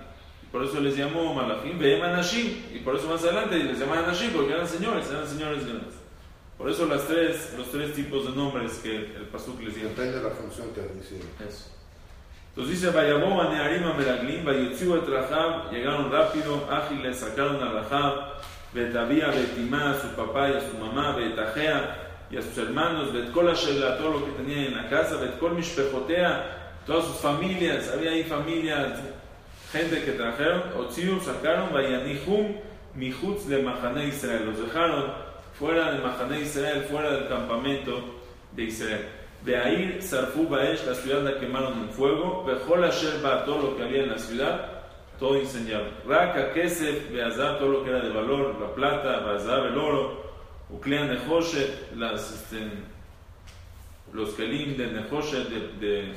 Por 0.52 0.64
eso 0.64 0.80
les 0.80 0.98
llamó 0.98 1.34
malachim, 1.34 1.78
veem 1.78 2.02
anashim. 2.02 2.64
Y 2.74 2.80
por 2.80 2.96
eso 2.96 3.08
más 3.08 3.24
adelante 3.24 3.60
les 3.60 3.78
llaman 3.78 4.00
anashim, 4.00 4.32
porque 4.32 4.54
eran 4.54 4.68
señores, 4.68 5.10
eran 5.12 5.28
señores 5.28 5.66
grandes. 5.66 5.94
Por 6.58 6.70
eso 6.70 6.88
las 6.88 7.08
tres, 7.08 7.54
los 7.58 7.70
tres 7.72 7.94
tipos 7.94 8.26
de 8.26 8.32
nombres 8.36 8.80
que 8.84 8.96
el 8.96 9.28
pasuk 9.32 9.62
les 9.62 9.76
dio. 9.76 9.90
Depende 9.90 10.18
de 10.18 10.24
la 10.24 10.32
función 10.32 10.68
que 10.74 10.82
dice. 10.82 11.20
Eso. 11.48 11.70
Entonces 12.50 12.82
dice, 12.82 12.92
Vayabó 12.92 13.42
a 13.42 13.54
Nearim 13.54 13.86
a 13.86 13.94
Meraglim, 13.94 14.44
Rahab, 14.46 15.72
llegaron 15.72 16.12
rápido, 16.12 16.68
ágiles, 16.70 17.18
sacaron 17.18 17.62
a 17.64 17.72
Rahab, 17.72 18.42
Betabía, 18.74 19.28
Betimá, 19.28 19.92
a 19.92 20.02
su 20.02 20.08
papá 20.10 20.50
y 20.50 20.54
a 20.54 20.62
su 20.62 20.78
mamá, 20.78 21.16
Betajea 21.16 22.26
y 22.30 22.38
a 22.38 22.42
sus 22.42 22.58
hermanos, 22.58 23.12
Betkol 23.12 23.54
Shela, 23.54 23.98
todo 23.98 24.20
lo 24.20 24.26
que 24.26 24.32
tenían 24.34 24.66
en 24.66 24.76
la 24.76 24.90
casa, 24.90 25.16
Betkol 25.16 25.56
Mishpejotea, 25.56 26.76
todas 26.86 27.06
sus 27.06 27.18
familias, 27.18 27.92
había 27.92 28.12
ahí 28.12 28.24
familias, 28.24 29.00
gente 29.72 30.04
que 30.04 30.12
trajeron, 30.12 30.64
Otziu, 30.78 31.20
sacaron, 31.20 31.74
Vayanihum, 31.74 32.58
Michutz 32.96 33.48
de 33.48 33.62
Mahané 33.62 34.08
Israel, 34.08 34.46
los 34.46 34.60
dejaron 34.60 35.14
fuera 35.58 35.92
de 35.92 36.00
Mahané 36.00 36.42
Israel, 36.42 36.86
fuera 36.90 37.12
del 37.12 37.28
campamento 37.28 38.20
de 38.54 38.64
Israel. 38.64 39.06
De 39.44 39.56
Air, 39.56 40.02
Sarfu 40.02 40.48
Baesh, 40.48 40.86
la 40.86 40.96
ciudad 40.96 41.22
la 41.22 41.40
quemaron 41.40 41.74
en 41.80 41.90
fuego. 41.90 42.44
Bejol 42.44 42.84
Asher 42.84 43.22
Ba, 43.22 43.46
todo 43.46 43.70
lo 43.70 43.78
que 43.78 43.84
había 43.84 44.04
en 44.04 44.10
la 44.10 44.18
ciudad, 44.18 44.79
todo 45.19 45.39
incendiado. 45.41 45.87
Raka, 46.07 46.53
Kesef, 46.53 47.11
Beazab, 47.11 47.59
todo 47.59 47.69
lo 47.69 47.85
que 47.85 47.91
era 47.91 48.01
de 48.01 48.11
valor, 48.11 48.57
la 48.61 48.75
plata, 48.75 49.21
Beazab, 49.21 49.67
el 49.67 49.79
oro. 49.79 50.25
Uclean 50.71 51.09
Nehoshet, 51.09 51.93
las, 51.97 52.33
este, 52.33 52.69
los 54.13 54.31
Kelim 54.35 54.77
de 54.77 54.87
Nehoshet, 54.89 55.49
de, 55.49 55.87
de 55.87 56.13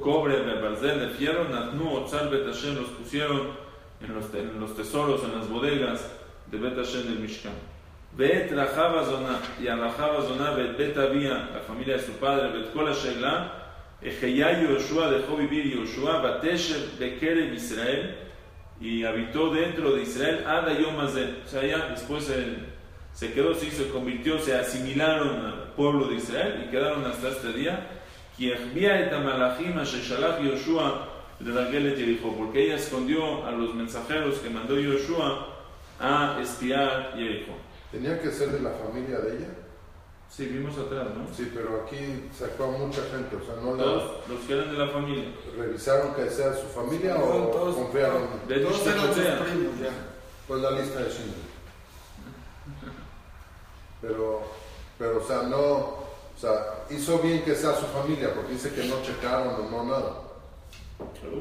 cobre, 0.00 0.36
de 0.40 0.60
barzel, 0.60 1.00
de 1.00 1.08
fierro. 1.10 1.44
Natnu, 1.48 1.96
Otzal, 1.98 2.28
Betashem, 2.30 2.76
los 2.76 2.88
pusieron 2.90 3.48
en 4.00 4.14
los, 4.14 4.30
te- 4.32 4.40
en 4.40 4.58
los 4.60 4.74
tesoros, 4.76 5.22
en 5.24 5.38
las 5.38 5.48
bodegas 5.48 6.10
de 6.50 6.58
Betashem 6.58 7.02
del 7.04 7.18
Mishkan. 7.18 7.52
ואת 8.16 8.52
רחב 8.52 8.92
הזונה, 8.94 9.38
y 9.60 9.68
a 9.68 9.74
רחב 9.74 10.10
הזונה 10.16 10.54
ואת 10.56 10.76
בית 10.76 10.98
אביה, 10.98 11.34
la 11.54 11.60
familia 11.66 11.96
de 11.96 12.02
su 12.02 12.12
padre, 12.20 12.48
ואת 12.52 12.72
כל 12.74 12.88
השאלה, 12.88 13.48
החיה 14.06 14.50
יהושע 14.62 15.10
dejó 15.10 15.36
vivir 15.36 15.66
יהושע, 15.66 16.20
ותשב 16.24 16.80
בקרב 16.98 17.52
ישראל, 17.54 18.06
y 18.79 19.03
habitó 19.03 19.53
dentro 19.53 19.91
de 19.91 20.03
Israel 20.03 20.43
Ada 20.45 20.77
Yomazé. 20.79 21.35
O 21.45 21.47
sea, 21.47 21.65
ya 21.65 21.87
después 21.87 22.25
se, 22.25 22.57
se 23.13 23.33
quedó, 23.33 23.53
se 23.55 23.67
hizo, 23.67 23.83
se 23.83 23.89
convirtió, 23.89 24.39
se 24.39 24.55
asimilaron 24.55 25.45
al 25.45 25.73
pueblo 25.75 26.07
de 26.07 26.15
Israel 26.15 26.65
y 26.65 26.71
quedaron 26.71 27.05
hasta 27.05 27.29
este 27.29 27.53
día. 27.53 27.87
Porque 32.35 32.65
ella 32.65 32.75
escondió 32.75 33.45
a 33.45 33.51
los 33.51 33.73
mensajeros 33.73 34.39
que 34.39 34.49
mandó 34.49 34.79
Yoshua 34.79 35.55
a 35.99 36.39
espiar 36.41 37.13
Jericho. 37.15 37.51
¿Tenía 37.91 38.19
que 38.21 38.29
ser 38.31 38.49
de 38.49 38.59
la 38.59 38.71
familia 38.71 39.19
de 39.19 39.37
ella? 39.37 39.47
Sí, 40.29 40.45
vimos 40.45 40.77
atrás, 40.77 41.07
¿no? 41.15 41.33
Sí, 41.35 41.51
pero 41.53 41.83
aquí 41.83 42.29
sacó 42.37 42.65
a 42.65 42.71
mucha 42.77 43.01
gente, 43.11 43.35
o 43.37 43.43
sea, 43.45 43.55
no 43.61 43.75
la, 43.75 43.83
Todos 43.83 44.29
los 44.29 44.39
que 44.41 44.53
eran 44.53 44.71
de 44.71 44.77
la 44.77 44.87
familia. 44.91 45.31
revisaron 45.57 46.13
que 46.13 46.29
sea 46.29 46.53
su 46.53 46.67
familia 46.67 47.15
o 47.17 47.47
todos- 47.47 47.75
confiaron. 47.75 48.23
De 48.47 48.59
Todos 48.59 48.85
eran 48.85 49.13
sus 49.13 49.23
primos 49.23 49.79
ya. 49.81 49.89
Pues 50.47 50.61
la 50.61 50.71
lista 50.71 50.99
de 50.99 51.09
Schindler. 51.09 51.47
Pero, 54.01 54.41
pero, 54.99 55.23
o 55.23 55.27
sea, 55.27 55.43
no, 55.43 55.57
o 55.57 56.07
sea, 56.39 56.85
hizo 56.89 57.17
bien 57.19 57.43
que 57.43 57.55
sea 57.55 57.73
su 57.75 57.85
familia, 57.87 58.33
porque 58.35 58.53
dice 58.53 58.71
que 58.73 58.83
no 58.85 59.01
checaron 59.01 59.55
o 59.55 59.69
no 59.71 59.83
nada. 59.85 60.21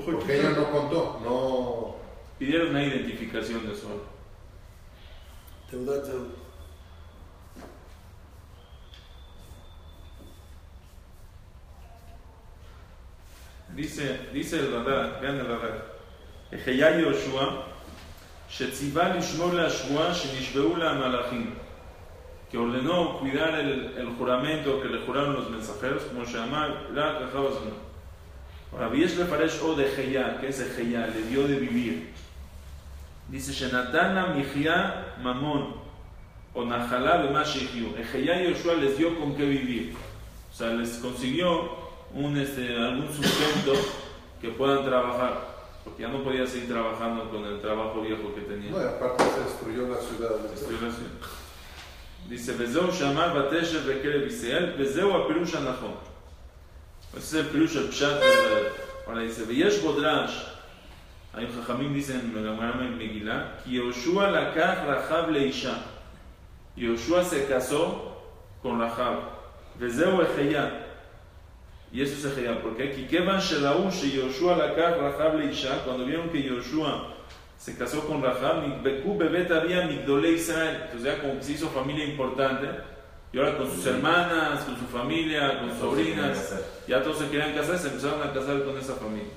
Porque 0.04 0.38
ella 0.40 0.50
no 0.50 0.70
contó, 0.70 1.20
no. 1.22 1.96
Pidieron 2.38 2.68
una 2.70 2.82
identificación 2.84 3.66
de 3.68 3.74
solo. 3.74 4.02
Teudat 5.70 6.04
dice, 13.76 14.20
dice 14.32 14.58
el 14.58 14.72
Radar, 14.72 15.20
vean 15.20 15.36
el 15.36 15.46
Radar, 15.46 15.96
Ejeyá 16.50 16.98
Yoshua, 16.98 17.66
Shetzibá 18.50 19.14
Lishmor 19.14 19.54
la 19.54 19.68
Shua, 19.68 20.12
Shenishbeu 20.12 20.76
Malachim, 20.76 21.54
que 22.50 22.56
ordenó 22.56 23.18
cuidar 23.18 23.58
el, 23.58 23.94
el 23.96 24.06
juramento 24.16 24.80
que 24.80 24.88
le 24.88 25.04
juraron 25.04 25.34
los 25.34 25.50
mensajeros, 25.50 26.04
como 26.04 26.24
se 26.24 26.38
llama, 26.38 26.86
la 26.94 27.18
Kajabazuna. 27.18 27.72
Ahora, 28.72 28.88
Biesh 28.88 29.16
Lefaresh 29.16 29.60
o 29.62 29.74
de 29.74 29.86
Ejeyá, 29.86 30.40
que 30.40 30.48
es 30.48 30.60
Ejeyá, 30.60 31.06
le 31.08 31.22
dio 31.22 31.46
de 31.46 31.56
vivir. 31.56 32.10
Dice, 33.28 33.52
Shenatana 33.52 34.28
Mijia 34.28 35.16
Mamón, 35.22 35.74
o 36.54 36.64
Najalá 36.64 37.22
de 37.22 37.30
Mashichu. 37.30 37.94
Ejeyá 37.98 38.42
Yoshua 38.42 38.74
les 38.74 38.96
dio 38.96 39.18
con 39.18 39.36
qué 39.36 39.44
vivir. 39.44 39.94
O 40.50 40.54
sea, 40.54 40.70
les 40.70 40.96
consiguió 40.98 41.85
un, 42.14 42.36
este, 42.36 42.76
algún 42.76 43.08
sustento 43.08 43.72
que 44.40 44.50
puedan 44.50 44.84
trabajar. 44.84 45.56
Porque 45.84 46.02
ya 46.02 46.08
no 46.08 46.24
podía 46.24 46.46
seguir 46.46 46.68
trabajando 46.68 47.30
con 47.30 47.44
el 47.44 47.60
trabajo 47.60 48.00
viejo 48.00 48.34
que 48.34 48.40
tenía. 48.40 48.70
No, 48.70 48.82
y 48.82 48.84
aparte 48.84 49.24
se 49.24 49.40
destruyó 49.40 49.88
la 49.88 49.96
ciudad. 49.96 50.36
Destruyó 50.50 50.86
la 50.86 50.92
ciudad. 50.92 51.10
Dice, 52.28 52.52
Bezeu 52.54 52.90
Shamar 52.90 53.34
Bateshev 53.34 53.86
Bekele 53.86 54.24
Biseel, 54.24 54.74
Bezeu 54.76 55.14
Apirush 55.14 55.54
Anahom. 55.54 55.94
Pues 57.12 57.24
ese 57.24 57.40
es 57.40 57.46
el 57.46 57.52
Pirush, 57.52 57.76
el 57.76 57.88
Pshat. 57.90 58.20
Ahora 59.06 59.20
dice, 59.20 59.44
Veyesh 59.44 59.82
Bodrash. 59.82 60.34
Hay 61.32 61.44
un 61.44 61.52
jajamín, 61.52 61.94
dicen, 61.94 62.32
me 62.34 62.40
lo 62.40 62.54
en 62.54 62.98
Megillah, 62.98 63.58
que 63.62 63.70
Yoshua 63.70 64.30
Lakach 64.30 64.86
Rahab 64.86 65.30
Leisha. 65.30 65.78
Yoshua 66.76 67.22
se 67.22 67.46
casó 67.46 68.16
con 68.62 68.80
Rahab. 68.80 69.20
Bezeu 69.78 70.20
Ejeya. 70.22 70.85
Y 71.92 72.02
eso 72.02 72.28
es 72.28 72.34
genial, 72.34 72.60
porque 72.62 72.90
aquí, 72.90 73.06
Kevan 73.06 73.40
Shelaú, 73.40 73.90
Yoshua 73.90 74.56
Lakar, 74.56 74.98
Rahab 74.98 75.38
Leisha, 75.38 75.84
cuando 75.84 76.04
vieron 76.04 76.28
que 76.28 76.42
Yoshua 76.42 77.14
se 77.56 77.76
casó 77.76 78.06
con 78.06 78.22
Rahab, 78.22 78.82
Beku 78.82 79.16
Bebet 79.16 79.50
había 79.50 79.86
Migdole 79.86 80.32
Israel, 80.32 80.82
entonces 80.84 81.02
ya 81.04 81.20
como 81.20 81.38
que 81.38 81.44
se 81.44 81.52
hizo 81.52 81.68
familia 81.68 82.04
importante, 82.04 82.68
y 83.32 83.38
ahora 83.38 83.56
con 83.56 83.70
sus 83.70 83.86
hermanas, 83.86 84.64
con 84.64 84.76
su 84.76 84.84
familia, 84.86 85.60
con 85.60 85.70
sus 85.70 85.78
sobrinas, 85.78 86.54
ya 86.86 87.02
todos 87.02 87.18
se 87.18 87.28
querían 87.28 87.54
casar, 87.54 87.78
se 87.78 87.88
empezaron 87.88 88.22
a 88.22 88.32
casar 88.32 88.62
con 88.64 88.76
esa 88.78 88.94
familia. 88.94 89.32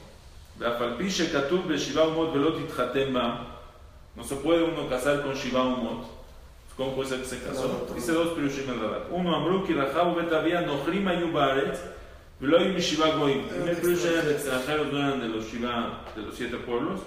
No 4.16 4.24
se 4.24 4.36
puede 4.36 4.64
uno 4.64 4.90
casar 4.90 5.22
con 5.22 5.34
Shiva 5.34 5.64
Umot. 5.64 6.20
¿Cómo 6.76 6.96
puede 6.96 7.10
ser 7.10 7.20
que 7.20 7.26
se 7.26 7.42
casó? 7.42 7.88
Dice 7.94 8.12
dos 8.14 8.30
Pirushim 8.30 8.70
el 8.70 8.80
Uno, 9.12 9.36
Ambruk 9.36 9.70
y 9.70 9.74
Rahab 9.74 10.16
Bet 10.16 10.32
había 10.32 10.62
Nohrim 10.62 11.08
Ayubaret, 11.08 11.78
בארץ 12.38 12.40
ולא 12.40 12.59
היו 12.59 12.75
משבעה 12.75 13.16
גויים. 13.18 13.49
primer 13.51 13.75
pirush 13.85 14.05
eran 14.07 14.27
de 14.27 14.35
extranjeros, 14.35 14.92
no 14.92 14.99
eran 14.99 15.20
de 15.20 15.29
los 15.29 15.44
Shiva, 15.51 16.05
de 16.16 16.23
los 16.23 16.35
siete 16.37 16.57
pueblos. 16.66 17.01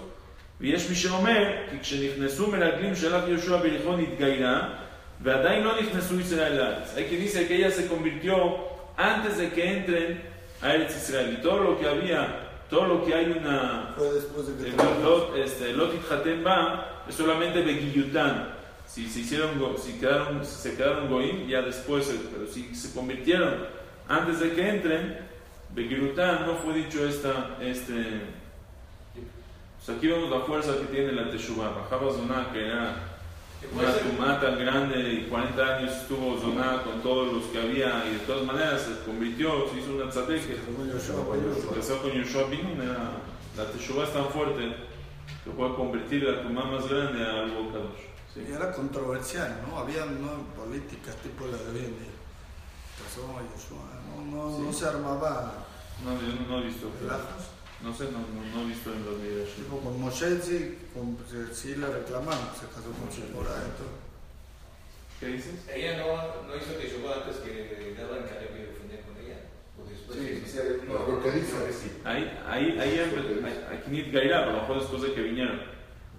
ויש 0.61 0.89
מי 0.89 0.95
שאומר 0.95 1.43
כי 1.71 1.79
כשנכנסו 1.81 2.51
מרגלים 2.51 2.95
שלח 2.95 3.23
יהושע 3.27 3.57
בריחו 3.57 3.97
נתגיירה 3.97 4.69
ועדיין 5.23 5.63
לא 5.63 5.81
נכנסו 5.81 6.19
ישראל 6.19 6.57
לארץ. 6.57 6.93
Hay 6.95 7.03
quien 7.09 7.19
dice 7.21 7.47
que 7.47 7.55
ella 7.55 7.71
se 7.71 7.87
convirtió 7.87 8.33
antes 8.97 9.37
de 9.37 9.49
que 9.51 9.63
entren 9.77 10.21
a 10.61 10.73
Eretz 10.73 10.95
Israel. 10.95 11.37
Y 11.37 11.41
todo 11.43 11.59
lo 11.63 11.79
que 11.79 11.87
había, 11.87 12.21
todo 12.69 12.85
lo 12.87 13.05
que 13.05 13.13
hay 13.13 13.25
una... 13.39 13.93
Fue 13.97 14.11
después 14.13 14.47
de 14.47 14.53
que 14.63 14.69
El 14.71 14.75
terminó. 14.75 14.99
Lot, 15.09 15.37
este, 15.37 15.73
Lot 15.73 15.93
Itjatem 15.93 16.43
Ba 16.43 17.03
es 17.07 17.13
solamente 17.15 17.61
Begiyután. 17.61 18.35
Si 18.87 19.07
se 19.07 19.19
hicieron, 19.19 19.59
go- 19.59 19.77
si 19.77 19.91
quedaron, 19.99 20.43
si 20.45 20.55
se 20.63 20.75
quedaron 20.77 21.07
Goim, 21.09 21.47
ya 21.47 21.61
después, 21.61 22.09
eh, 22.09 22.17
pero 22.31 22.47
si 22.51 22.73
se 22.73 22.87
convirtieron 22.97 23.53
antes 24.12 24.40
de 24.40 24.52
que 24.52 24.68
entren, 24.68 25.18
Begiyután 25.74 26.46
no 26.46 26.56
fue 26.56 26.74
dicho 26.74 27.06
esta, 27.06 27.56
este, 27.60 28.20
pues 29.84 29.96
aquí 29.96 30.06
vemos 30.06 30.30
la 30.30 30.40
fuerza 30.40 30.78
que 30.78 30.84
tiene 30.94 31.12
la 31.12 31.30
Teshuvah. 31.30 31.70
Bajaba 31.70 32.12
Zoná, 32.12 32.52
que 32.52 32.66
era 32.66 32.94
una 33.74 33.92
tumá 33.92 34.40
tan 34.40 34.58
grande 34.58 35.12
y 35.12 35.26
40 35.28 35.76
años 35.76 35.92
estuvo 35.92 36.38
Zoná 36.38 36.82
con 36.82 37.00
todos 37.00 37.32
los 37.32 37.44
que 37.44 37.60
había 37.60 38.04
y 38.06 38.14
de 38.14 38.18
todas 38.26 38.44
maneras 38.44 38.82
se 38.82 39.04
convirtió, 39.04 39.68
se 39.70 39.80
hizo 39.80 39.94
una 39.94 40.10
tzadek, 40.10 40.42
Yoshua. 40.42 41.36
empezó 41.70 42.02
con 42.02 42.12
Yoshua 42.12 42.48
la 43.56 43.64
Teshuvah 43.70 44.04
es 44.04 44.12
tan 44.12 44.28
fuerte 44.28 44.74
que 45.44 45.50
puede 45.50 45.74
convertir 45.74 46.22
la 46.24 46.42
tumá 46.42 46.64
más 46.64 46.88
grande 46.88 47.24
a 47.24 47.44
algo 47.44 47.72
kadosh. 47.72 48.12
Sí. 48.34 48.46
Y 48.48 48.52
era 48.52 48.72
controversial, 48.72 49.60
¿no? 49.66 49.78
Había 49.78 50.06
¿no? 50.06 50.46
políticas 50.56 51.16
tipo 51.16 51.46
la 51.46 51.56
de 51.58 51.70
hoy 51.70 51.84
en 51.84 51.98
día. 51.98 52.16
Casó 52.96 53.22
a 53.36 53.42
Yoshua, 53.42 54.01
no, 54.16 54.50
no, 54.50 54.58
no 54.58 54.72
se 54.72 54.86
armaba 54.86 55.54
No, 56.04 56.12
yo 56.20 56.34
no, 56.40 56.48
no 56.56 56.62
he 56.62 56.66
visto. 56.66 56.90
relajos. 57.00 57.50
No 57.82 57.92
sé, 57.92 58.04
no, 58.12 58.18
no, 58.20 58.40
no 58.54 58.62
he 58.62 58.66
visto 58.66 58.92
en 58.92 59.04
los 59.04 59.20
videos. 59.20 59.48
Tipo, 59.56 59.78
con 59.80 60.00
Moshe 60.00 60.40
sí, 60.40 60.78
con, 60.94 61.16
sí, 61.28 61.36
sí 61.52 61.74
le 61.76 61.86
reclamaron, 61.88 62.46
se 62.54 62.66
casó 62.66 62.90
con 62.94 63.10
Zipporah 63.10 63.58
y 63.58 63.72
todo. 63.78 64.02
¿Qué 65.18 65.26
dices? 65.28 65.54
Ella 65.72 65.98
no, 65.98 66.46
no 66.46 66.56
hizo 66.56 66.72
Teshuvah 66.74 67.22
antes 67.22 67.36
que 67.38 67.94
darla 67.98 68.18
en 68.18 68.22
Caleb 68.24 68.50
y 68.58 68.62
defender 68.70 69.00
con 69.02 69.16
ella. 69.18 69.38
O 69.78 69.88
después 69.88 70.18
Sí, 70.18 70.24
que- 70.26 70.46
sí, 70.46 70.58
sí, 70.58 70.86
No, 70.86 70.94
lo 71.14 71.22
que 71.22 71.30
dice. 71.32 71.52
que. 71.54 72.08
Ahí, 72.08 72.38
ahí, 72.48 72.78
ahí, 72.78 72.98
ahí, 72.98 73.64
aquí 73.72 73.90
ni 73.90 74.02
Gairá, 74.10 74.42
a 74.42 74.46
lo 74.46 74.52
mejor 74.62 74.80
después 74.80 75.02
de 75.02 75.14
que 75.14 75.20
vinieron. 75.22 75.60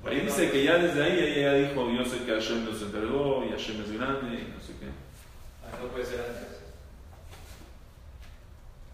Ahí 0.06 0.20
dice 0.22 0.52
que 0.52 0.64
ya 0.66 0.78
desde 0.78 1.02
ahí 1.04 1.20
ella 1.20 1.42
ya 1.54 1.70
dijo, 1.70 1.90
yo 1.92 2.04
sé 2.04 2.26
que 2.26 2.32
Hashem 2.34 2.66
los 2.66 2.82
entregó 2.82 3.46
y 3.46 3.50
Hashem 3.52 3.82
es 3.84 3.92
grande 3.94 4.28
y 4.36 4.52
no 4.54 4.60
sé 4.60 4.74
qué. 4.80 4.88
Ah, 5.64 5.80
no 5.82 5.88
puede 5.90 6.06
ser 6.06 6.20
antes. 6.20 6.63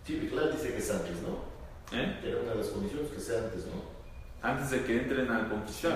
Sí, 0.09 0.27
claro, 0.27 0.49
dice 0.49 0.71
que 0.71 0.79
es 0.79 0.89
antes, 0.89 1.21
¿no? 1.21 1.37
¿Eh? 1.95 2.17
Que 2.19 2.31
era 2.31 2.41
una 2.41 2.49
de 2.49 2.57
las 2.57 2.67
condiciones 2.69 3.11
que 3.11 3.19
sea 3.19 3.43
antes, 3.43 3.67
¿no? 3.67 3.83
Antes 4.41 4.71
de 4.71 4.83
que 4.83 5.01
entren 5.01 5.29
a 5.29 5.37
la. 5.37 5.47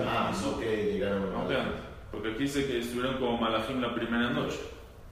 Ah, 0.06 0.32
no, 0.32 0.52
no 0.52 0.58
que 0.60 0.92
llegaron 0.92 1.34
a 1.34 1.42
okay. 1.42 1.56
Porque 2.12 2.30
aquí 2.30 2.44
dice 2.44 2.64
que 2.64 2.78
estuvieron 2.78 3.18
como 3.18 3.38
Malajim 3.38 3.80
la 3.80 3.92
primera 3.92 4.30
noche. 4.30 4.60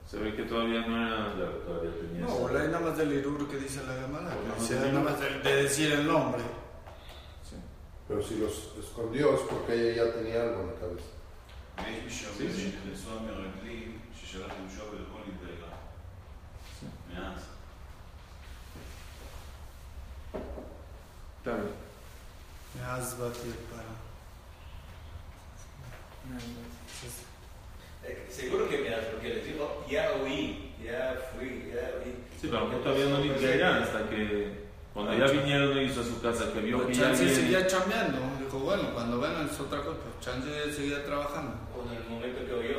Se 0.07 0.19
ve 0.21 0.37
que 0.37 0.45
todavía 0.45 0.87
no 0.87 0.97
era. 1.05 1.35
Claro, 1.35 1.51
todavía 1.67 1.91
tenía 2.01 2.27
no, 2.27 2.49
la 2.49 2.65
nada 2.69 2.81
más 2.81 2.97
del 2.97 3.13
Irur 3.13 3.51
que 3.51 3.57
dice 3.57 3.81
la 3.89 3.95
Gemara, 3.95 4.37
que 4.69 4.75
nada 4.93 5.01
más 5.01 5.19
de, 5.19 5.51
de, 5.51 5.63
decir 5.65 5.91
el 5.91 6.07
nombre. 6.07 6.43
Sí. 7.43 7.57
Pero 8.07 8.23
si 8.23 8.39
los 8.39 8.73
escondió 8.79 9.35
es 9.35 9.41
porque 9.41 9.75
ella 9.75 10.05
ya 10.05 10.15
tenía 10.15 10.43
algo 10.43 10.61
en 10.61 10.67
la 10.69 10.75
cabeza. 10.75 11.07
Sí, 12.39 12.49
sí. 12.55 12.75
Eh, 28.05 28.27
Seguro 28.29 28.69
que 28.69 28.79
mira, 28.79 28.99
porque 29.13 29.29
les 29.35 29.45
dijo, 29.47 29.85
ya 29.89 30.11
oí, 30.23 30.75
ya 30.83 31.17
fui, 31.33 31.71
ya 31.73 31.91
oí. 31.99 32.15
Sí, 32.41 32.49
pero 32.51 32.67
mejor 32.67 32.83
todavía 32.83 33.07
no 33.07 33.19
ni 33.19 33.29
Gairá 33.29 33.83
hasta 33.83 34.09
que... 34.09 34.63
Cuando 34.93 35.15
ya 35.17 35.33
vinieron 35.33 35.79
ellos 35.79 35.97
a 35.99 36.05
su 36.05 36.21
casa, 36.21 36.53
que 36.53 36.61
vio 36.61 36.87
que 36.87 36.93
ya 36.93 37.05
Chance 37.05 37.25
viene- 37.25 37.41
seguía 37.41 37.67
chambeando. 37.67 38.19
Dijo, 38.45 38.59
bueno, 38.59 38.93
cuando 38.93 39.21
vengan 39.21 39.47
es 39.49 39.59
otra 39.59 39.81
cosa. 39.83 39.99
Chance 40.21 40.73
seguía 40.73 41.03
trabajando. 41.05 41.55
O 41.75 41.89
en 41.91 41.97
el 41.97 42.05
momento 42.11 42.45
que 42.45 42.53
oyó. 42.53 42.79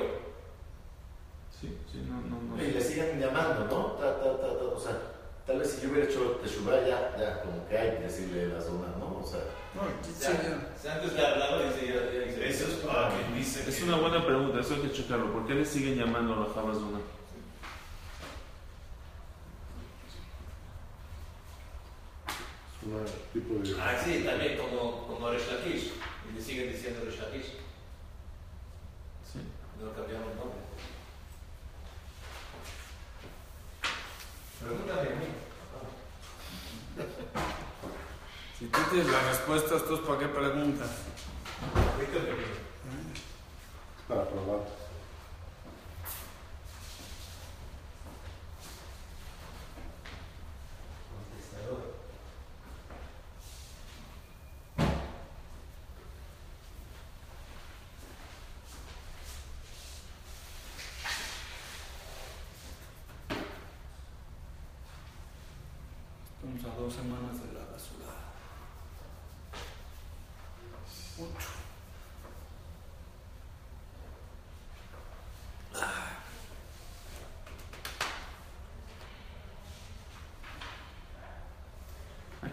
Sí, 1.60 1.76
sí, 1.92 2.06
no, 2.08 2.22
no, 2.22 2.56
no. 2.56 2.64
Y 2.64 2.72
le 2.72 2.82
siguen 2.82 3.20
llamando, 3.20 3.66
¿no? 3.66 3.86
Ta, 3.94 4.20
ta, 4.20 4.38
ta, 4.38 4.60
ta, 4.60 4.64
o 4.66 4.80
sea, 4.80 4.98
tal 5.46 5.60
vez 5.60 5.72
si 5.72 5.82
yo 5.82 5.92
hubiera 5.92 6.10
hecho 6.10 6.40
Teshuvah 6.44 6.88
ya, 6.88 7.16
ya, 7.18 7.42
como 7.42 7.68
que 7.68 7.78
hay 7.78 7.98
que 7.98 8.04
decirle 8.04 8.48
la 8.48 8.62
zona, 8.62 8.88
¿no? 9.00 9.20
O 9.22 9.26
sea, 9.26 9.40
No, 9.76 9.82
aquí 9.82 10.10
Ya, 10.20 10.28
seguía. 10.28 10.74
si 10.80 10.88
antes 10.88 11.14
le 11.14 11.26
hablaba, 11.26 11.62
ya 11.64 11.72
dice, 11.74 12.48
Eso 12.50 12.68
es 12.68 12.74
para 12.86 13.10
quien 13.10 13.34
dice 13.36 13.68
Es 13.68 13.78
que- 13.78 13.84
una 13.86 13.98
buena 13.98 14.26
pregunta, 14.26 14.60
eso 14.60 14.76
hay 14.76 14.82
que 14.82 14.92
checarlo. 14.92 15.34
¿Por 15.34 15.48
qué 15.48 15.56
le 15.56 15.66
siguen 15.66 15.96
llamando 15.98 16.34
a 16.34 16.48
la 16.48 16.54
Jabazuna? 16.54 17.00
Es 22.82 23.12
un 23.34 23.42
tipo 23.42 23.64
de... 23.64 23.82
Ah, 23.82 23.96
sí, 24.04 24.24
también 24.26 24.58
como, 24.58 25.08
como 25.08 25.30
Resh 25.30 25.48
Lakish. 25.52 25.92
Y 26.30 26.36
le 26.36 26.42
siguen 26.42 26.72
diciendo 26.72 27.02
Resh 27.06 27.20
Lakish. 27.20 27.54
Sí. 29.32 29.40
No 29.82 29.94
cambiaron 29.94 30.30
el 30.32 30.36
nombre. 30.38 30.60
Tienes 38.94 39.12
las 39.12 39.26
respuestas, 39.26 39.86
¿tú 39.86 40.00
para 40.04 40.20
qué 40.20 40.28
preguntas? 40.28 40.88
Ahorita 41.96 42.12
te 42.12 42.20
digo. 42.20 42.38
para 44.08 44.30
probar. 44.30 44.60
Contestador. 51.10 51.82
Estamos 66.36 66.64
a 66.64 66.80
dos 66.80 66.94
semanas 66.94 67.42
de 67.42 67.54
la 67.54 67.66
basura. 67.72 68.24
Ocho. 71.16 71.54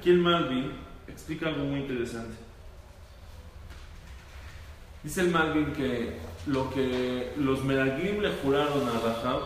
Aquí 0.01 0.09
el 0.09 0.21
Malvin 0.21 0.73
explica 1.09 1.49
algo 1.49 1.63
muy 1.65 1.81
interesante. 1.81 2.35
Dice 5.03 5.21
el 5.21 5.29
Malvin 5.29 5.75
que 5.75 6.17
lo 6.47 6.71
que 6.71 7.35
los 7.37 7.63
Meraglim 7.63 8.23
le 8.23 8.31
juraron 8.37 8.89
a 8.89 8.93
Rahab, 8.93 9.43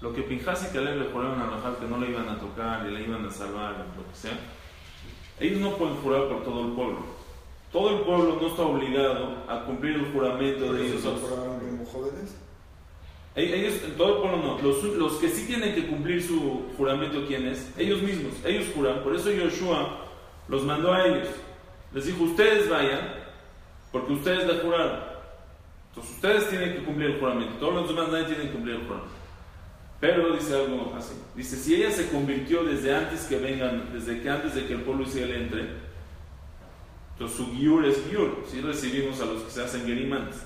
lo 0.00 0.12
que 0.12 0.22
Pinjas 0.22 0.68
y 0.68 0.74
Caleb 0.74 0.98
le 0.98 1.12
juraron 1.12 1.40
a 1.40 1.50
Rahab 1.50 1.78
que 1.78 1.86
no 1.86 1.98
le 1.98 2.10
iban 2.10 2.28
a 2.28 2.40
tocar 2.40 2.84
y 2.88 2.90
le 2.90 3.02
iban 3.02 3.24
a 3.24 3.30
salvar, 3.30 3.86
lo 3.96 4.10
que 4.10 4.16
sea, 4.16 4.36
ellos 5.38 5.60
no 5.60 5.76
pueden 5.76 5.94
jurar 5.98 6.28
por 6.28 6.42
todo 6.42 6.66
el 6.66 6.72
pueblo. 6.72 7.04
Todo 7.70 7.96
el 7.96 8.00
pueblo 8.00 8.38
no 8.40 8.48
está 8.48 8.62
obligado 8.62 9.44
a 9.48 9.62
cumplir 9.66 9.94
el 9.94 10.12
juramento 10.12 10.72
de 10.72 10.88
ellos. 10.88 11.02
¿Se 11.02 11.08
acordaron 11.10 11.60
como 11.60 11.86
jóvenes? 11.86 12.34
Ellos, 13.40 13.74
todo 13.96 14.24
el 14.24 14.40
no. 14.40 14.58
Los, 14.62 14.82
los 14.84 15.14
que 15.14 15.28
sí 15.28 15.46
tienen 15.46 15.74
que 15.74 15.86
cumplir 15.86 16.22
su 16.22 16.66
juramento, 16.76 17.26
¿quiénes? 17.26 17.72
Ellos 17.78 18.02
mismos. 18.02 18.34
Ellos 18.44 18.66
juran. 18.74 19.02
Por 19.02 19.14
eso 19.14 19.30
Yoshua 19.30 20.06
los 20.48 20.62
mandó 20.64 20.92
a 20.92 21.06
ellos. 21.06 21.28
Les 21.92 22.06
dijo, 22.06 22.24
ustedes 22.24 22.68
vayan, 22.68 23.14
porque 23.92 24.12
ustedes 24.12 24.46
le 24.46 24.60
juraron. 24.60 25.00
Entonces 25.88 26.14
ustedes 26.14 26.48
tienen 26.48 26.74
que 26.74 26.84
cumplir 26.84 27.10
el 27.10 27.20
juramento. 27.20 27.54
Todos 27.56 27.74
los 27.74 27.88
demás 27.88 28.08
nadie 28.10 28.26
tiene 28.26 28.44
que 28.44 28.52
cumplir 28.52 28.76
el 28.76 28.82
juramento. 28.82 29.10
Pero 30.00 30.34
dice 30.34 30.54
algo 30.54 30.94
así. 30.96 31.14
Dice, 31.34 31.56
si 31.56 31.74
ella 31.74 31.90
se 31.90 32.08
convirtió 32.08 32.64
desde 32.64 32.94
antes 32.94 33.24
que 33.24 33.36
vengan, 33.36 33.92
desde 33.92 34.20
que 34.20 34.30
antes 34.30 34.54
de 34.54 34.66
que 34.66 34.74
el 34.74 34.82
pueblo 34.82 35.02
Israel 35.02 35.32
entre, 35.32 35.68
entonces 37.12 37.36
su 37.36 37.52
giur 37.54 37.84
es 37.84 38.02
giur. 38.08 38.44
Si 38.50 38.60
recibimos 38.60 39.20
a 39.20 39.26
los 39.26 39.42
que 39.42 39.50
se 39.50 39.62
hacen 39.62 39.84
gerimantes. 39.84 40.42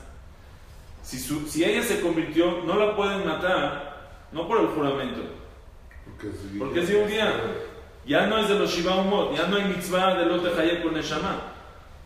Si, 1.04 1.18
su- 1.20 1.46
si 1.46 1.62
ella 1.64 1.82
se 1.82 2.00
convirtió, 2.00 2.62
no 2.64 2.76
la 2.78 2.96
pueden 2.96 3.24
matar, 3.26 3.94
no 4.32 4.48
por 4.48 4.60
el 4.60 4.66
juramento, 4.68 5.20
Porque 6.04 6.28
es, 6.28 6.34
porque 6.58 6.80
es 6.80 6.90
judía. 6.90 7.32
Ya 8.06 8.26
no 8.26 8.38
es 8.38 8.48
de 8.48 8.58
los 8.58 8.70
Shiva 8.74 8.96
Umot, 8.96 9.36
ya 9.36 9.46
no 9.46 9.56
hay 9.56 9.64
mitzvah 9.64 10.14
de 10.14 10.26
Lote 10.26 10.50
Hayek 10.60 10.82
con 10.82 10.94
Neshama. 10.94 11.40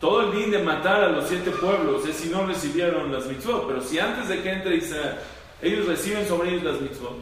Todo 0.00 0.22
el 0.22 0.32
din 0.32 0.50
de 0.50 0.58
matar 0.62 1.02
a 1.02 1.08
los 1.08 1.26
siete 1.28 1.50
pueblos 1.50 2.06
es 2.06 2.16
si 2.16 2.28
no 2.28 2.44
recibieron 2.46 3.12
las 3.12 3.26
mitzvot, 3.26 3.66
pero 3.66 3.80
si 3.82 3.98
antes 3.98 4.28
de 4.28 4.42
que 4.42 4.50
entre 4.52 4.76
Israel, 4.76 5.16
ellos 5.62 5.86
reciben 5.86 6.26
sobre 6.28 6.50
ellos 6.50 6.62
las 6.64 6.80
mitzvot, 6.80 7.16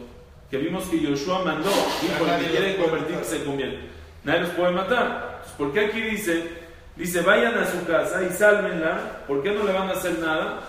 que 0.51 0.57
vimos 0.57 0.83
que 0.85 0.99
Yoshua 0.99 1.43
mandó, 1.43 1.69
dijo, 2.01 2.25
el 2.31 2.43
que 2.45 2.51
quieren 2.51 2.69
los 2.69 2.75
puede 2.77 2.89
convertir 2.89 3.07
que 3.07 3.23
matar. 3.23 3.25
se 3.39 3.43
convierte. 3.45 3.79
Nadie 4.23 4.39
los 4.41 4.49
puede 4.51 4.71
matar. 4.73 5.27
Entonces, 5.37 5.53
¿Por 5.57 5.73
qué 5.73 5.79
aquí 5.85 6.01
dice, 6.01 6.51
dice, 6.95 7.21
vayan 7.21 7.57
a 7.57 7.65
su 7.65 7.83
casa 7.85 8.21
y 8.23 8.29
sálvenla? 8.31 9.23
¿Por 9.27 9.41
qué 9.41 9.51
no 9.51 9.63
le 9.63 9.73
van 9.73 9.89
a 9.89 9.93
hacer 9.93 10.19
nada? 10.19 10.59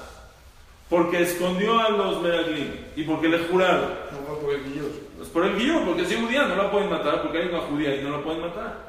Porque 0.89 1.23
escondió 1.23 1.79
a 1.79 1.91
los 1.91 2.23
Meraglim 2.23 2.71
y 2.97 3.03
porque 3.05 3.29
le 3.29 3.39
juraron. 3.41 3.91
No 4.13 4.19
fue 4.27 4.41
por 4.41 4.55
el 4.55 4.65
guillo. 4.65 5.09
Pues 5.19 5.31
por 5.31 5.45
el 5.45 5.57
guion, 5.57 5.85
porque 5.85 6.03
es 6.03 6.15
judía, 6.15 6.47
no 6.47 6.55
la 6.55 6.71
pueden 6.71 6.89
matar, 6.89 7.23
porque 7.23 7.39
hay 7.39 7.49
una 7.49 7.59
judía 7.63 7.97
y 7.97 8.05
no 8.05 8.11
la 8.11 8.23
pueden 8.23 8.41
matar. 8.41 8.89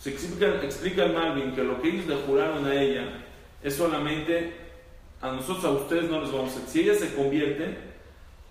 Se 0.00 0.10
explica, 0.10 0.48
explica 0.62 1.04
el 1.04 1.12
Malvin 1.12 1.52
que 1.54 1.62
lo 1.62 1.80
que 1.80 1.90
ellos 1.90 2.06
le 2.06 2.16
juraron 2.16 2.66
a 2.66 2.74
ella 2.74 3.24
es 3.62 3.76
solamente 3.76 4.52
a 5.20 5.30
nosotros, 5.30 5.64
a 5.64 5.70
ustedes 5.70 6.10
no 6.10 6.20
les 6.20 6.32
vamos 6.32 6.56
a... 6.56 6.68
Si 6.68 6.80
ella 6.80 6.96
se 6.96 7.14
convierte, 7.14 7.78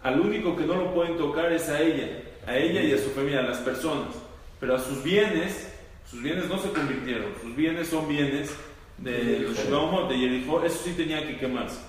al 0.02 0.20
único 0.20 0.56
que 0.56 0.66
no 0.66 0.76
lo 0.76 0.94
pueden 0.94 1.18
tocar 1.18 1.52
es 1.52 1.68
a 1.68 1.82
ella, 1.82 2.08
a 2.48 2.56
ella 2.56 2.82
y 2.82 2.94
a 2.94 2.98
su 2.98 3.10
familia, 3.10 3.40
a 3.40 3.44
las 3.44 3.58
personas. 3.58 4.16
Pero 4.62 4.76
a 4.76 4.80
sus 4.80 5.04
bienes, 5.04 5.74
sus 6.10 6.22
bienes 6.22 6.48
no 6.48 6.58
se 6.58 6.72
convirtieron, 6.72 7.34
sus 7.42 7.54
bienes 7.54 7.90
son 7.90 8.08
bienes 8.08 8.56
de 8.98 9.40
los 9.40 10.10
de 10.10 10.18
Jericó, 10.18 10.64
eso 10.64 10.80
sí 10.86 10.94
tenía 10.94 11.28
que 11.28 11.38
quemarse. 11.38 11.80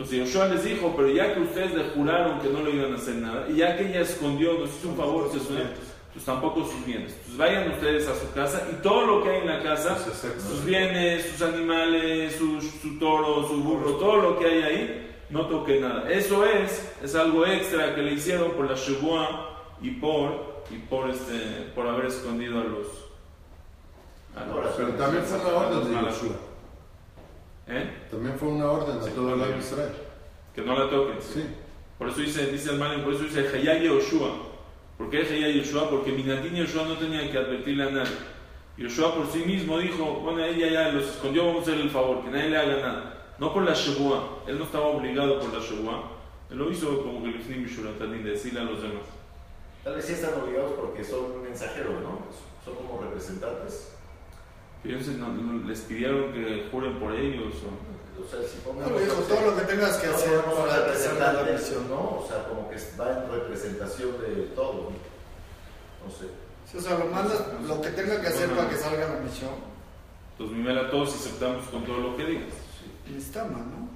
Entonces 0.00 0.32
Yoshua 0.32 0.48
les 0.48 0.64
dijo, 0.64 0.94
pero 0.96 1.10
ya 1.10 1.34
que 1.34 1.40
ustedes 1.40 1.74
le 1.74 1.84
juraron 1.90 2.40
que 2.40 2.48
no 2.48 2.62
le 2.62 2.70
iban 2.70 2.94
a 2.94 2.96
hacer 2.96 3.16
nada, 3.16 3.46
y 3.50 3.56
ya 3.56 3.76
que 3.76 3.86
ella 3.86 4.00
escondió, 4.00 4.54
nos 4.54 4.70
hizo 4.70 4.88
un 4.88 4.96
favor, 4.96 5.30
se 5.30 5.40
suena, 5.40 5.72
pues 6.14 6.24
tampoco 6.24 6.64
sus 6.64 6.86
bienes. 6.86 7.12
Entonces 7.12 7.36
vayan 7.36 7.70
ustedes 7.70 8.08
a 8.08 8.14
su 8.14 8.32
casa 8.32 8.66
y 8.72 8.76
todo 8.82 9.04
lo 9.04 9.22
que 9.22 9.28
hay 9.28 9.40
en 9.42 9.46
la 9.48 9.62
casa, 9.62 9.98
sus 9.98 10.64
bienes, 10.64 11.26
sus 11.26 11.42
animales, 11.42 12.34
su, 12.34 12.62
su 12.62 12.98
toro, 12.98 13.46
su 13.46 13.62
burro, 13.62 13.96
todo 13.96 14.16
lo 14.16 14.38
que 14.38 14.46
hay 14.46 14.62
ahí, 14.62 15.16
no 15.28 15.44
toque 15.48 15.78
nada. 15.78 16.10
Eso 16.10 16.46
es, 16.46 16.94
es 17.04 17.14
algo 17.14 17.44
extra 17.44 17.94
que 17.94 18.00
le 18.00 18.14
hicieron 18.14 18.52
por 18.52 18.70
la 18.70 18.76
Shebua 18.76 19.74
y 19.82 19.90
por, 19.90 20.64
y 20.70 20.78
por, 20.78 21.10
este, 21.10 21.72
por 21.74 21.86
haber 21.86 22.06
escondido 22.06 22.58
a 22.58 22.64
los, 22.64 22.86
Ahora, 24.34 24.70
Pero 24.78 24.90
también 24.94 25.24
fue 25.24 25.38
una 25.40 25.58
orden 25.58 25.92
de. 25.92 26.49
¿Eh? 27.70 27.90
También 28.10 28.36
fue 28.36 28.48
una 28.48 28.70
orden 28.70 28.98
a 28.98 29.02
Sí, 29.02 29.10
todo 29.14 29.34
el 29.34 29.58
Israel. 29.58 29.92
Que 30.54 30.62
no 30.62 30.76
la 30.76 30.90
toquen. 30.90 31.22
Sí. 31.22 31.44
Por 31.98 32.08
eso 32.08 32.20
dice, 32.20 32.46
dice 32.46 32.70
el 32.70 32.78
Mali, 32.78 33.02
por 33.02 33.14
eso 33.14 33.24
dice 33.24 33.46
Hayá 33.48 33.78
Yoshua. 33.78 34.30
¿Por 34.98 35.08
qué 35.08 35.18
Hayá 35.18 35.48
Yoshua? 35.48 35.88
Porque 35.88 36.12
Minatín 36.12 36.56
y 36.56 36.60
Yoshua 36.60 36.84
no 36.84 36.96
tenían 36.96 37.30
que 37.30 37.38
advertirle 37.38 37.84
a 37.84 37.90
nadie. 37.90 38.16
Yoshua 38.76 39.14
por 39.14 39.26
sí 39.26 39.40
mismo 39.40 39.78
dijo, 39.78 40.04
bueno, 40.22 40.42
ella 40.42 40.68
ya 40.68 40.88
los 40.92 41.04
escondió, 41.04 41.46
vamos 41.46 41.60
a 41.60 41.62
hacerle 41.62 41.84
el 41.84 41.90
favor, 41.90 42.24
que 42.24 42.30
nadie 42.30 42.48
le 42.48 42.56
haga 42.56 42.76
nada. 42.80 43.34
No 43.38 43.52
por 43.52 43.62
la 43.62 43.74
Shebua, 43.74 44.42
él 44.46 44.58
no 44.58 44.64
estaba 44.64 44.86
obligado 44.86 45.38
por 45.38 45.52
la 45.52 45.60
Shebua. 45.60 46.10
Él 46.50 46.58
lo 46.58 46.70
hizo 46.70 47.02
como 47.02 47.22
que 47.22 47.28
le 47.30 47.38
fue 47.38 47.54
Mishuratanin, 47.54 48.24
de 48.24 48.30
decirle 48.30 48.60
a 48.60 48.64
los 48.64 48.82
demás. 48.82 49.04
Tal 49.84 49.94
vez 49.94 50.04
sí 50.04 50.14
están 50.14 50.40
obligados 50.40 50.72
porque 50.72 51.04
son 51.04 51.42
mensajeros, 51.42 52.02
¿no? 52.02 52.18
Son 52.64 52.74
como 52.74 53.00
representantes. 53.02 53.96
Ellos 54.84 55.06
no- 55.08 55.28
no- 55.28 55.68
les 55.68 55.80
pidieron 55.80 56.32
que 56.32 56.68
juren 56.70 56.98
por 56.98 57.12
ellos. 57.14 57.54
O... 57.64 58.00
O 58.20 58.28
sea, 58.28 58.40
si 58.46 58.58
No, 58.68 58.98
dijo 58.98 59.14
todo 59.22 59.50
lo 59.50 59.56
que 59.56 59.62
tengas 59.62 59.96
que 59.96 60.06
no, 60.08 60.14
hacer 60.14 60.40
para 60.44 60.92
que 60.92 60.98
salga 60.98 61.32
la 61.32 61.52
misión. 61.52 61.88
¿no? 61.88 62.00
O 62.20 62.26
sea, 62.28 62.44
como 62.48 62.68
que 62.70 62.76
va 62.98 63.12
en 63.24 63.30
representación 63.30 64.10
de 64.20 64.42
todo. 64.54 64.90
No 66.04 66.10
sé. 66.10 66.26
Sí, 66.70 66.76
o 66.78 66.80
sea, 66.80 66.98
lo 66.98 67.06
mandas 67.06 67.42
lo 67.66 67.80
que 67.80 67.90
tenga 67.90 68.20
que 68.20 68.28
hacer 68.28 68.50
para 68.50 68.68
que 68.68 68.76
salga 68.76 69.08
la 69.08 69.20
misión. 69.20 69.50
Entonces, 70.32 70.56
Mimela, 70.56 70.90
todos 70.90 71.14
aceptamos 71.14 71.64
con 71.66 71.84
todo 71.84 71.98
lo 71.98 72.16
que 72.16 72.24
digas. 72.26 72.44
Necesitamos, 73.08 73.58
¿no? 73.58 73.88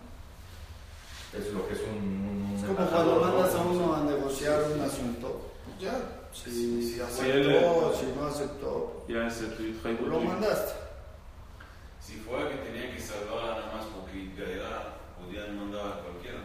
Es 1.39 1.53
lo 1.53 1.67
que 1.69 1.75
es 1.75 1.81
un. 1.81 1.99
un 1.99 2.55
Es 2.57 2.65
como 2.65 2.77
cuando 2.89 3.21
mandas 3.21 3.55
a 3.55 3.59
uno 3.63 3.95
a 3.95 4.01
negociar 4.05 4.63
un 4.75 4.81
asunto. 4.81 5.51
Pues 5.67 5.81
ya, 5.81 5.99
si, 6.35 6.95
si 6.95 7.01
aceptó, 7.01 7.93
él- 7.93 7.97
si 7.99 8.07
no 8.19 8.27
aceptó, 8.27 9.05
Ya 9.09 9.29
tu 9.57 9.63
hijo 9.63 9.89
lo 10.07 10.21
mandaste. 10.21 10.73
Si 12.01 12.17
fuera 12.17 12.49
que 12.51 12.57
tenía 12.57 12.95
que 12.95 13.01
salvar 13.01 13.57
nada 13.61 13.73
más 13.75 13.85
porque 13.87 14.31
Gaedá 14.37 14.97
podían 15.19 15.57
mandar 15.57 15.87
a 15.87 16.01
cualquiera 16.03 16.39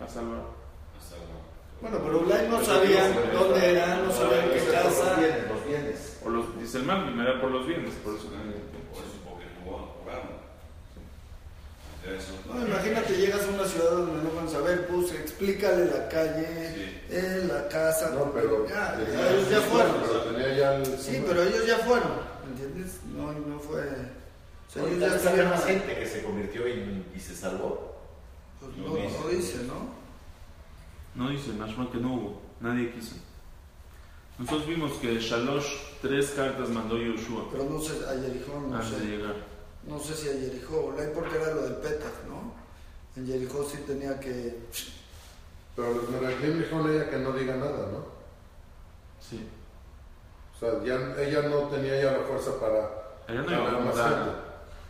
a 0.00 0.06
salvar. 0.08 0.40
a 0.40 1.00
salvar. 1.00 1.38
Bueno, 1.80 1.98
pero 2.04 2.20
Ulay 2.20 2.48
no 2.48 2.62
sabían 2.64 3.14
dónde 3.32 3.70
era, 3.70 3.96
no 4.02 4.12
sabían 4.12 4.50
qué 4.50 4.58
es 4.58 4.66
Los 4.66 4.74
casa. 4.74 5.14
bienes, 5.14 5.48
los 5.48 5.64
bienes. 5.66 6.20
O 6.24 6.28
los, 6.30 6.58
dice 6.60 6.78
el 6.78 6.84
mal, 6.84 7.04
primero 7.06 7.40
por 7.40 7.50
los 7.50 7.66
bienes, 7.66 7.94
por 8.04 8.14
eso 8.14 8.24
Por 8.28 9.04
eso, 9.04 9.14
porque 9.24 9.44
jugó- 9.64 9.94
jugaron. 10.02 10.27
Eso. 12.16 12.32
No, 12.46 12.66
imagínate, 12.66 13.16
llegas 13.16 13.44
a 13.46 13.48
una 13.50 13.64
ciudad 13.64 13.90
donde 13.90 14.22
no 14.22 14.30
van 14.34 14.46
a 14.46 14.50
saber, 14.50 14.86
pues 14.86 15.12
explícale 15.12 15.86
la 15.86 16.08
calle, 16.08 16.46
Sí. 16.74 17.00
eh, 17.10 17.44
la 17.48 17.68
casa. 17.68 18.10
No, 18.10 18.32
pero. 18.32 18.66
Ya, 18.68 18.98
ellos 19.00 19.50
ya 19.50 19.60
fueron. 19.60 19.96
Pero 20.06 20.20
tenía 20.22 20.56
ya 20.56 20.74
el. 20.76 20.86
Sí, 20.98 21.22
pero 21.26 21.42
ellos 21.42 21.66
ya 21.66 21.78
fueron, 21.78 22.12
¿entiendes? 22.48 23.00
No, 23.14 23.32
no 23.32 23.58
fue. 23.60 23.82
O 23.82 24.70
sea, 24.72 24.82
ellos 24.84 25.00
ya 25.00 25.16
estuvieron. 25.16 25.50
más 25.50 25.64
gente 25.64 25.98
que 25.98 26.06
se 26.06 26.22
convirtió 26.22 26.66
y, 26.68 27.04
y 27.14 27.20
se 27.20 27.34
salvó. 27.34 27.96
Pues 28.60 28.76
no, 28.76 28.86
no 29.22 29.28
dice, 29.28 29.58
¿no? 29.64 29.88
No 31.14 31.30
dice, 31.30 31.52
Mashma 31.52 31.90
que 31.90 31.98
no 31.98 32.14
hubo, 32.14 32.42
nadie 32.60 32.90
quiso. 32.92 33.16
Nosotros 34.38 34.66
vimos 34.68 34.92
que 35.00 35.18
Shalosh 35.18 35.66
tres 36.00 36.30
cartas 36.30 36.68
mandó 36.68 36.96
Yoshua 36.96 37.48
Pero 37.50 37.64
no 37.64 37.80
sé, 37.80 37.94
a 38.06 38.10
Jericó 38.20 38.60
no 38.68 38.76
antes 38.76 38.92
de 38.92 38.98
sé. 38.98 39.04
llegar. 39.06 39.34
No 39.88 39.98
sé 39.98 40.14
si 40.14 40.28
a 40.28 40.32
Jericó, 40.32 40.92
Ulay 40.92 41.12
porque 41.14 41.36
era 41.36 41.54
lo 41.54 41.62
de 41.62 41.74
Petach, 41.76 42.24
¿no? 42.28 42.52
En 43.16 43.26
Jericó 43.26 43.64
sí 43.64 43.78
tenía 43.86 44.20
que. 44.20 44.58
Pero 45.74 45.94
los 45.94 46.08
Meraglim 46.10 46.58
dijeron 46.58 46.86
a 46.88 46.92
ella 46.92 47.10
que 47.10 47.16
no 47.18 47.32
diga 47.32 47.56
nada, 47.56 47.88
¿no? 47.92 48.04
Sí. 49.20 49.48
O 50.54 50.58
sea, 50.58 50.82
ya, 50.84 51.14
ella 51.22 51.48
no 51.48 51.60
tenía 51.68 52.02
ya 52.02 52.12
la 52.12 52.24
fuerza 52.24 52.58
para. 52.60 52.78
Ella 53.28 53.40
no 53.40 53.46
para 53.46 53.58
iba 53.58 53.68
a 53.68 53.72
más 53.72 53.84
mandar, 53.96 54.14
gente. 54.24 54.30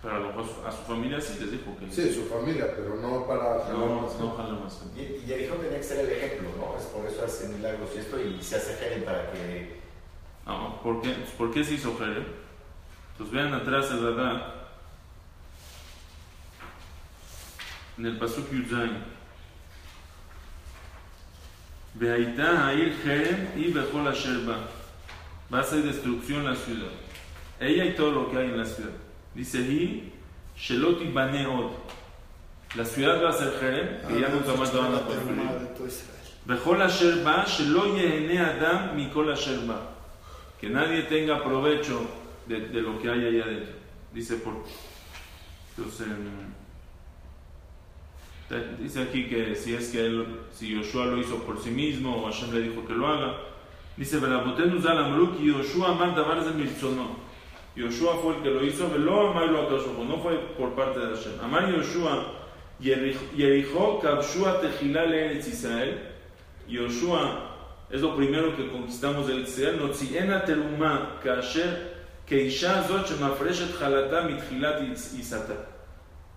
pero 0.03 0.15
a, 0.15 0.19
lo 0.19 0.27
mejor 0.29 0.45
a 0.67 0.73
su 0.73 0.83
familia 0.83 1.21
sí 1.21 1.39
les 1.41 1.51
dijo 1.53 1.77
que 1.79 1.91
Sí, 1.93 2.13
su 2.15 2.25
familia, 2.27 2.73
pero 2.75 2.97
no 2.97 3.27
para. 3.27 3.69
no, 3.71 4.09
no 4.19 4.37
jala 4.37 4.55
más 4.55 4.81
gente. 4.81 5.01
Y, 5.01 5.23
y 5.23 5.27
Jericó 5.27 5.55
tenía 5.57 5.77
que 5.79 5.85
ser 5.85 6.01
el 6.05 6.11
ejemplo, 6.11 6.49
¿no? 6.59 6.77
Es 6.79 6.87
por 6.87 7.07
eso 7.07 7.25
hace 7.25 7.49
milagros 7.49 7.91
y 7.95 7.99
esto 7.99 8.19
y 8.21 8.43
se 8.43 8.57
hace 8.57 8.75
Jerem 8.75 9.05
para 9.05 9.31
que. 9.31 9.79
No, 10.47 10.81
¿por 10.83 11.03
qué, 11.03 11.15
¿por 11.37 11.53
qué 11.53 11.63
se 11.63 11.75
hizo 11.75 11.97
Jerem? 11.99 12.25
Entonces 13.13 13.35
vean 13.35 13.53
atrás 13.53 13.91
el 13.91 14.03
Radá, 14.17 14.58
en 17.99 18.07
el 18.07 18.17
Pasuk 18.17 18.51
Yudzain. 18.51 18.93
Veaitá 21.95 22.73
Air 22.73 22.95
Jerem 23.03 23.49
y 23.57 23.73
Bejol 23.73 24.07
Asher 24.07 24.45
Ba. 24.45 24.59
Va 25.53 25.61
a 25.61 25.65
ser 25.65 25.83
destrucción 25.83 26.45
la 26.45 26.55
ciudad. 26.55 26.93
Ella 27.59 27.87
y 27.87 27.95
todo 27.95 28.13
lo 28.13 28.31
que 28.31 28.39
hay 28.39 28.47
en 28.47 28.59
la 28.59 28.65
ciudad. 28.65 28.93
Dice 29.35 29.61
Hi, 29.61 30.13
Sheloti 30.57 31.09
Baneod. 31.09 31.73
La 32.77 32.85
ciudad 32.85 33.23
va 33.23 33.31
a 33.31 33.33
ser 33.33 33.53
Jerem, 33.59 34.07
que 34.07 34.21
ya 34.21 34.29
nunca 34.29 34.55
más 34.55 34.73
la 34.75 34.81
van 34.81 34.95
a 34.95 35.01
construir. 35.01 36.09
Bejol 36.45 36.83
asher 36.83 37.25
ba, 37.25 37.45
shelo 37.45 37.97
yehene 37.97 38.39
adam 38.39 38.97
mikol 38.97 39.33
asher 39.33 39.67
ba. 39.67 39.81
Que 40.61 40.69
nadie 40.69 41.03
tenga 41.03 41.43
provecho 41.43 42.01
de, 42.47 42.69
de 42.69 42.83
lo 42.83 43.01
que 43.01 43.11
hay 43.11 43.25
ahí 43.25 43.41
adentro. 43.41 43.75
Dice 44.13 44.37
por. 44.37 44.65
Entonces, 45.77 46.07
dice 48.81 49.03
aquí 49.03 49.27
que 49.29 49.55
si 49.55 49.75
es 49.75 49.91
que 49.91 50.07
él, 50.07 50.27
si 50.53 50.69
Yoshua 50.75 51.07
lo 51.07 51.19
hizo 51.19 51.43
por 51.45 51.61
sí 51.61 51.71
mismo 51.71 52.17
o 52.17 52.27
Hashem 52.27 52.53
le 52.53 52.63
dijo 52.63 52.87
que 52.87 52.95
lo 52.95 53.07
haga. 53.07 53.35
Dice, 53.97 54.19
Yoshua 57.79 58.17
fue 58.17 58.37
el 58.37 58.43
que 58.43 58.51
lo 58.51 58.65
hizo, 58.65 58.91
velo 58.91 59.31
amar 59.31 59.49
lo 59.49 59.63
akashobo. 59.63 60.05
No 60.05 60.19
fue 60.19 60.37
por 60.57 60.75
parte 60.75 60.99
de 60.99 61.15
Hashem. 61.15 61.41
Amar 61.43 61.73
Yoshua, 61.73 62.33
Yerijo 62.81 64.01
kabshua 64.01 64.61
tejila 64.61 65.07
le 65.07 65.39
Israel. 65.39 65.99
Yoshua 66.69 67.87
es 67.91 68.01
lo 68.01 68.17
primero 68.17 68.57
que 68.57 68.69
conquistamos 68.69 69.29
de 69.29 69.37
Israel. 69.37 69.79
Notziena 69.79 70.45
teruma 70.45 71.21
kasher 71.23 71.99
keisha 72.27 72.83
zot 72.89 73.07
shemafreshet 73.07 73.79
jalata 73.79 74.23
mitchilat 74.23 74.83
isata. 75.17 75.78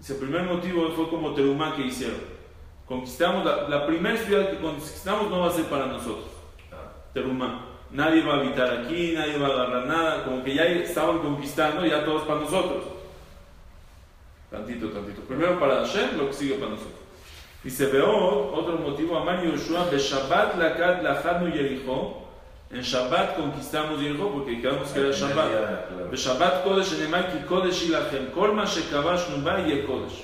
Ese 0.02 0.16
primer 0.16 0.42
motivo 0.44 0.90
fue 0.96 1.08
como 1.10 1.36
teruma 1.36 1.76
que 1.76 1.84
hicieron. 1.84 2.18
Conquistamos 2.88 3.46
la, 3.46 3.70
la 3.70 3.86
primera 3.86 4.18
ciudad 4.18 4.50
que 4.50 4.58
conquistamos 4.58 5.30
no 5.30 5.42
va 5.42 5.50
a 5.50 5.52
ser 5.52 5.66
para 5.66 5.86
nosotros. 5.86 6.26
Teruma. 7.14 7.68
Nadie 7.92 8.24
va 8.24 8.34
a 8.34 8.38
habitar 8.38 8.80
aquí, 8.80 9.14
nadie 9.14 9.38
va 9.38 9.48
a 9.48 9.52
agarrar 9.52 9.86
nada. 9.86 10.24
Como 10.24 10.44
que 10.44 10.56
ya 10.56 10.66
estaban 10.66 11.20
conquistando, 11.20 11.86
ya 11.86 12.04
todos 12.04 12.24
para 12.24 12.40
nosotros. 12.40 12.84
Tantito, 14.50 14.90
tantito. 14.90 15.22
Primero 15.22 15.60
para 15.60 15.86
Hashem, 15.86 16.18
lo 16.18 16.28
que 16.28 16.34
sigue 16.34 16.56
para 16.56 16.72
nosotros. 16.72 17.00
Dice, 17.64 17.86
veo 17.86 18.52
otro 18.54 18.80
motivo, 18.80 19.20
Amar 19.20 19.44
Yoshua, 19.44 19.86
Beshabbat 19.86 20.58
lakad 20.58 21.04
lachadnu 21.04 21.54
Yericho. 21.54 22.21
En 22.74 22.82
Shabbat 22.82 23.36
conquistamos 23.36 24.00
Yericho 24.00 24.32
porque 24.32 24.62
quedamos 24.62 24.90
que 24.90 25.00
era 25.00 25.12
Shabbat. 25.12 26.10
Beshabbat 26.10 26.64
Kodesh 26.64 26.94
enemai 26.94 27.32
ki 27.32 27.46
Kodesh 27.48 27.84
ilachem. 27.84 28.32
Kol 28.32 28.54
ma 28.54 28.66
shekavashnu 28.66 29.44
ba 29.44 29.60
ye 29.60 29.86
Kodesh. 29.86 30.24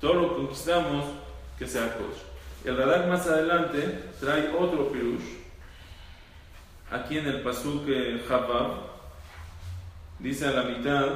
Todo 0.00 0.14
lo 0.14 0.36
conquistamos 0.36 1.04
que 1.58 1.66
sea 1.66 1.96
Kodesh. 1.96 2.22
El 2.64 2.76
Radak 2.76 3.08
más 3.08 3.26
adelante 3.26 4.10
trae 4.20 4.50
otro 4.54 4.92
pirush. 4.92 5.38
Aquí 6.90 7.18
en 7.18 7.26
el 7.26 7.42
Pasuk 7.42 7.88
eh, 7.88 8.22
Chabab 8.26 8.72
dice 10.18 10.46
a 10.46 10.52
la 10.52 10.62
mitad, 10.64 11.06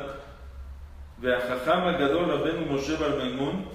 Ve'achacham 1.18 1.88
agadol 1.88 2.28
Rabenu 2.28 2.66
Moshe 2.66 2.96
Bar 2.96 3.16
Maimon 3.16 3.68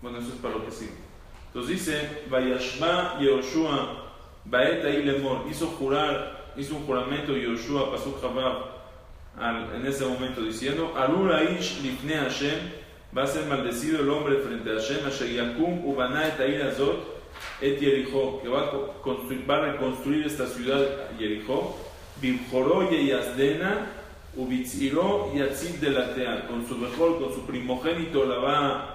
bueno, 0.00 0.18
eso 0.18 0.28
es 0.28 0.40
para 0.40 0.54
lo 0.54 0.64
que 0.64 0.70
sigue. 0.70 0.92
Entonces 1.48 1.78
dice, 1.78 2.22
Vayashma 2.30 3.18
Yehoshua 3.18 4.07
Baet 4.50 4.84
Lemor, 5.04 5.44
hizo 5.50 5.66
jurar, 5.66 6.52
hizo 6.56 6.76
un 6.76 6.86
juramento 6.86 7.36
Yehoshua 7.36 7.90
Pasuk 7.90 8.20
Chabab 8.20 8.78
al- 9.38 9.74
en 9.76 9.86
ese 9.86 10.04
momento 10.06 10.40
diciendo, 10.42 10.92
Alur 10.96 11.32
Aish 11.32 11.80
Lifne 11.82 12.14
Hashem, 12.16 12.58
va 13.16 13.24
a 13.24 13.26
ser 13.26 13.46
maldecido 13.46 14.00
el 14.00 14.08
hombre 14.10 14.36
frente 14.38 14.70
a 14.70 14.74
Hashem, 14.74 15.06
Asher 15.06 15.28
Yakum 15.32 15.84
Ubana 15.86 16.26
et 16.28 16.62
Azot 16.62 17.16
et 17.60 17.78
Yericho, 17.80 18.40
que 18.42 18.48
va 18.48 18.62
a, 18.66 18.70
co- 18.70 18.94
construir, 19.02 19.44
va 19.48 19.56
a 19.58 19.72
reconstruir 19.72 20.26
esta 20.26 20.46
ciudad 20.46 20.80
Yericho, 21.18 21.76
Bimjoró 22.20 22.90
Yeyazdena, 22.90 23.86
Ubitziro 24.36 25.32
Yatzib 25.34 25.80
de 25.80 25.90
la 25.90 26.46
con 26.48 26.66
su 26.66 26.76
mejor, 26.76 27.18
con 27.20 27.32
su 27.34 27.46
primogénito 27.46 28.24
la 28.24 28.36
va 28.38 28.94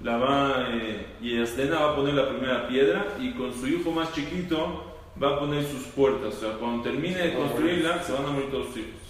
la 0.00 0.16
va 0.16 0.66
eh, 0.70 1.06
y 1.22 1.40
Asdena 1.40 1.78
va 1.78 1.92
a 1.92 1.96
poner 1.96 2.14
la 2.14 2.28
primera 2.28 2.66
piedra 2.66 3.06
y 3.20 3.32
con 3.34 3.52
su 3.54 3.68
hijo 3.68 3.92
más 3.92 4.12
chiquito 4.12 4.91
va 5.20 5.36
a 5.36 5.38
poner 5.40 5.64
sus 5.64 5.84
puertas. 5.88 6.34
O 6.34 6.40
sea, 6.40 6.52
cuando 6.58 6.82
termine 6.82 7.18
de 7.18 7.34
construirla, 7.34 8.02
se 8.02 8.12
van 8.12 8.26
a 8.26 8.30
morir 8.30 8.50
todos 8.50 8.68
sus 8.68 8.76
hijos. 8.78 9.00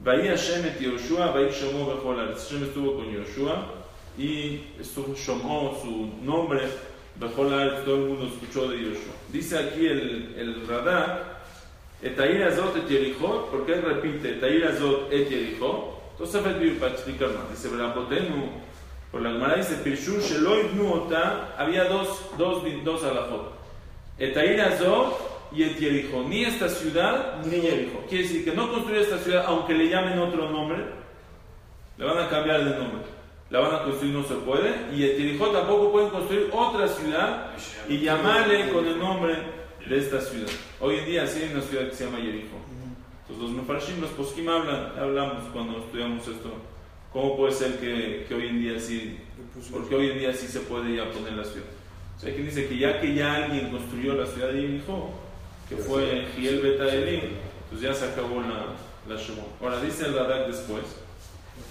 Bahía 0.00 0.32
Hashem 0.32 0.64
et 0.66 0.80
Yoshua, 0.80 1.32
Bahía 1.32 1.50
Shomo 1.50 1.86
Bejolar. 1.86 2.34
Hashem 2.34 2.64
estuvo 2.64 2.96
con 2.96 3.10
Yoshua 3.10 3.66
y 4.18 4.60
estuvo 4.80 5.14
Shomo, 5.14 5.78
su 5.82 6.24
nombre, 6.24 6.62
Bejolar, 7.16 7.84
todo 7.84 7.96
el 7.96 8.08
mundo 8.08 8.26
escuchó 8.26 8.68
de 8.68 8.82
Yoshua. 8.82 9.14
Dice 9.32 9.58
aquí 9.58 9.86
el, 9.86 10.34
el 10.36 10.66
Radar 10.66 11.36
Etair 12.02 12.42
Azot 12.44 12.76
et 12.76 12.88
Yerichot, 12.88 13.50
¿por 13.50 13.64
qué 13.64 13.76
repite 13.76 14.36
Etair 14.36 14.66
Azot 14.66 15.10
et 15.10 15.30
Yerichot? 15.30 15.96
Entonces, 16.12 16.42
para 16.78 16.92
explicar 16.92 17.28
más, 17.30 17.50
dice 17.50 17.68
Berapotenu, 17.68 18.50
por 19.10 19.22
la 19.22 19.32
Gemara 19.32 19.56
dice 19.56 19.76
Pirshur 19.76 20.20
Shelo 20.20 20.60
Ibnu 20.60 20.92
Ota, 20.92 21.54
había 21.58 21.84
dos, 21.84 22.20
dos, 22.36 22.62
dos 22.84 23.04
alajot. 23.04 23.55
Etair 24.18 24.60
Azot 24.60 25.50
y 25.52 25.62
et 25.62 25.78
Yerichot, 25.78 26.26
ni 26.26 26.44
esta 26.44 26.68
ciudad 26.68 27.44
ni 27.44 27.60
Yerichot. 27.60 28.06
Quiere 28.08 28.24
decir 28.24 28.44
que 28.44 28.52
no 28.52 28.70
construye 28.70 29.00
esta 29.00 29.18
ciudad, 29.18 29.44
aunque 29.46 29.74
le 29.74 29.88
llamen 29.88 30.18
otro 30.18 30.50
nombre, 30.50 30.84
le 31.98 32.04
van 32.04 32.18
a 32.18 32.28
cambiar 32.28 32.64
de 32.64 32.78
nombre. 32.78 33.16
La 33.50 33.60
van 33.60 33.74
a 33.76 33.82
construir, 33.84 34.12
no 34.12 34.24
se 34.24 34.34
puede. 34.34 34.74
Y 34.94 35.04
et 35.04 35.18
Yerichot 35.18 35.52
tampoco 35.52 35.92
pueden 35.92 36.10
construir 36.10 36.48
otra 36.52 36.88
ciudad 36.88 37.52
y 37.88 37.98
llamarle 37.98 38.70
con 38.70 38.86
el 38.86 38.98
nombre 38.98 39.36
de 39.88 39.98
esta 39.98 40.20
ciudad. 40.20 40.50
Hoy 40.80 40.96
en 40.98 41.06
día 41.06 41.26
sí 41.26 41.42
hay 41.42 41.52
una 41.52 41.62
ciudad 41.62 41.88
que 41.88 41.94
se 41.94 42.04
llama 42.04 42.18
Jericho. 42.18 42.56
Entonces 43.28 43.42
los 43.42 43.50
Mefarshim, 43.50 44.00
los 44.00 44.10
Poskim 44.10 44.48
hablan, 44.48 44.92
hablamos 44.98 45.44
cuando 45.52 45.78
estudiamos 45.78 46.26
esto. 46.26 46.50
¿Cómo 47.12 47.36
puede 47.36 47.52
ser 47.52 47.78
que, 47.78 48.26
que, 48.28 48.34
hoy 48.34 48.48
en 48.48 48.60
día 48.60 48.78
sí, 48.78 49.18
porque 49.72 49.94
hoy 49.94 50.10
en 50.10 50.18
día 50.18 50.32
sí 50.32 50.46
se 50.46 50.60
puede 50.60 50.96
ya 50.96 51.10
poner 51.10 51.32
la 51.32 51.44
ciudad? 51.44 51.66
O 52.17 52.19
sea, 52.19 52.33
quien 52.33 52.45
dice 52.45 52.67
que 52.67 52.77
ya 52.77 53.01
que 53.01 53.15
ya 53.15 53.35
alguien 53.35 53.71
construyó 53.71 54.13
la 54.13 54.25
ciudad 54.27 54.49
de 54.49 54.61
Jericho, 54.61 55.09
que 55.67 55.75
fue 55.77 56.27
Giel 56.35 56.61
Beta 56.61 56.85
Elim, 56.93 57.31
pues 57.69 57.81
ya 57.81 57.93
se 57.93 58.05
acabó 58.05 58.41
la, 58.41 58.75
la 59.07 59.19
Shemot. 59.19 59.61
Ahora 59.61 59.81
dice 59.81 60.05
el 60.05 60.13
Radak 60.13 60.47
después, 60.47 60.85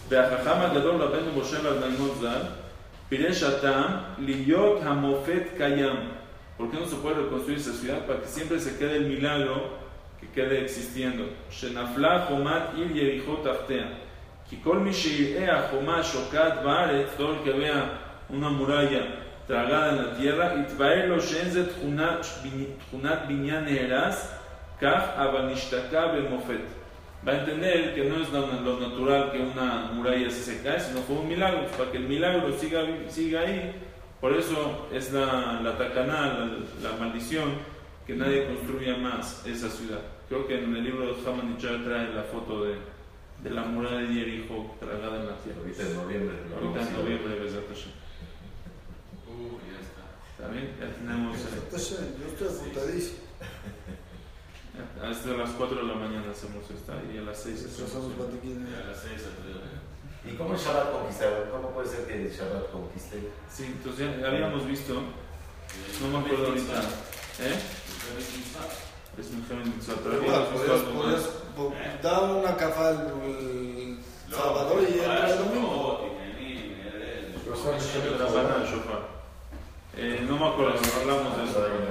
והחכם 0.09 0.61
הגדול 0.61 1.03
רבנו 1.03 1.41
משה 1.41 1.59
רבנו 1.59 2.15
ז"ל 2.15 2.43
פירש 3.09 3.43
הטעם 3.43 3.93
להיות 4.19 4.81
המופת 4.83 5.43
קיים 5.57 5.97
¿Por 6.59 6.71
qué 6.71 6.77
no 6.77 6.87
se 6.87 6.97
puede 6.97 7.15
reconstruir 7.15 7.57
esa 7.57 7.73
ciudad? 7.73 8.05
Para 8.07 8.21
que 8.21 8.27
siempre 8.27 8.61
se 8.61 8.77
quede 8.77 8.97
el 8.97 9.07
milagro 9.07 9.79
que 10.21 10.29
quede 10.29 10.61
existiendo. 10.61 11.25
Shenafla 11.51 12.27
Jomat 12.29 12.77
ir 12.77 12.93
Yerichot 12.93 13.47
Aftea. 13.47 13.89
Que 14.47 14.61
kol 14.61 14.81
mi 14.81 14.91
sheir'ea 14.91 15.71
Jomat 15.71 16.05
Shokat 16.05 16.63
Baaret, 16.63 17.17
todo 17.17 17.37
el 17.37 17.41
que 17.45 17.53
vea 17.53 18.25
una 18.29 18.51
muralla 18.51 19.03
tragada 19.48 19.92
en 19.92 19.98
la 19.98 20.18
tierra, 20.18 20.56
itvaer 20.56 21.10
lo 21.10 21.20
shenzet 21.20 21.72
Junat 21.82 23.28
Binyan 23.28 23.68
Eras, 23.68 24.34
Kach 24.80 25.18
Abanishtaka 25.18 26.14
Bemofet. 26.14 26.66
Va 27.28 27.32
a 27.32 27.40
entender 27.40 27.96
que 27.96 28.06
no 28.06 28.22
es 28.22 28.30
lo 28.32 28.80
natural 28.80 29.32
que 29.32 29.40
una 29.40 29.92
muralla 29.94 30.30
se 30.30 30.62
cae, 30.62 30.80
sino 30.80 31.00
fue 31.02 31.16
un 31.18 31.28
milagro. 31.28 31.66
Para 31.78 31.92
que 31.92 31.98
el 31.98 32.08
milagro 32.08 32.52
siga, 32.54 32.86
siga 33.10 33.42
ahí, 33.42 33.74
por 34.22 34.34
eso 34.34 34.88
es 34.94 35.12
la, 35.12 35.60
la 35.64 35.78
tacaná, 35.78 36.34
la, 36.34 36.90
la, 36.90 36.98
maldición, 37.00 37.54
que 38.06 38.14
nadie 38.14 38.46
construya 38.46 38.98
más 38.98 39.44
esa 39.48 39.70
ciudad. 39.70 40.02
Creo 40.30 40.46
que 40.48 40.64
en 40.64 40.76
el 40.76 40.84
libro 40.84 41.16
de 41.16 41.28
Haman 41.28 41.58
trae 41.58 42.14
la 42.14 42.24
foto 42.24 42.64
de, 42.64 42.76
de 43.44 43.50
la 43.50 43.64
muralla 43.64 44.02
de 44.02 44.08
Jericho 44.08 44.76
tragada 44.80 45.22
en 45.22 45.26
la 45.26 45.38
tierra. 45.38 45.60
Ahorita 45.62 45.84
en 45.84 45.96
noviembre. 45.96 46.36
Ahorita 46.56 46.82
en 46.88 46.94
noviembre. 46.94 48.05
Uh, 49.36 49.60
ya 49.68 49.80
está. 49.84 50.04
¿Está 50.32 50.48
bien? 50.48 50.72
Ya 50.80 50.88
tenemos... 50.96 51.36
Eh, 51.38 52.16
Yo 52.20 52.28
estoy 52.28 52.48
apuntadísimo. 52.48 53.20
Hasta 55.04 55.30
las 55.38 55.50
4 55.52 55.78
de 55.78 55.84
la 55.84 55.96
mañana 55.96 56.32
hacemos 56.32 56.64
esta 56.72 56.94
y 57.12 57.18
a 57.18 57.22
las 57.22 57.44
6 57.44 57.66
Hacemos 57.66 58.18
batiquín. 58.18 58.66
A 58.66 58.90
las 58.90 59.02
6 59.02 59.14
a 59.28 60.28
¿Y 60.28 60.36
cómo 60.36 60.54
el 60.54 60.60
Shabbat 60.60 60.92
conquistaron? 60.92 61.50
¿Cómo 61.52 61.70
puede 61.70 61.88
ser 61.88 62.08
que 62.08 62.30
Shabbat 62.30 62.72
conquiste? 62.72 63.30
Sí, 63.52 63.66
entonces 63.66 64.20
ya 64.20 64.28
habíamos 64.28 64.66
visto, 64.66 64.96
no 66.02 66.08
me 66.08 66.18
acuerdo 66.18 66.48
ahorita, 66.48 66.82
¿eh? 67.42 67.60
Es 69.20 69.30
un 69.30 69.46
Jaime 69.48 69.66
Mitzvah, 69.66 69.96
pero 70.04 70.16
habíamos 70.16 70.52
visto 70.52 70.74
algo 70.74 71.04
más. 71.04 72.02
Da 72.02 72.22
una 72.22 72.58
cafa 72.58 72.90
el 72.90 74.00
sábado 74.30 74.82
y 74.82 74.94
entra 75.00 75.30
el 75.30 75.38
domingo. 75.38 76.16
La 77.56 78.26
banana, 78.26 78.64
el 78.64 78.72
shofar. 78.72 79.15
Eh, 79.98 80.26
no 80.28 80.38
me 80.38 80.46
acuerdo, 80.46 80.74
hablamos 81.00 81.38
de 81.38 81.44
eso. 81.46 81.60
Ahora 81.60 81.86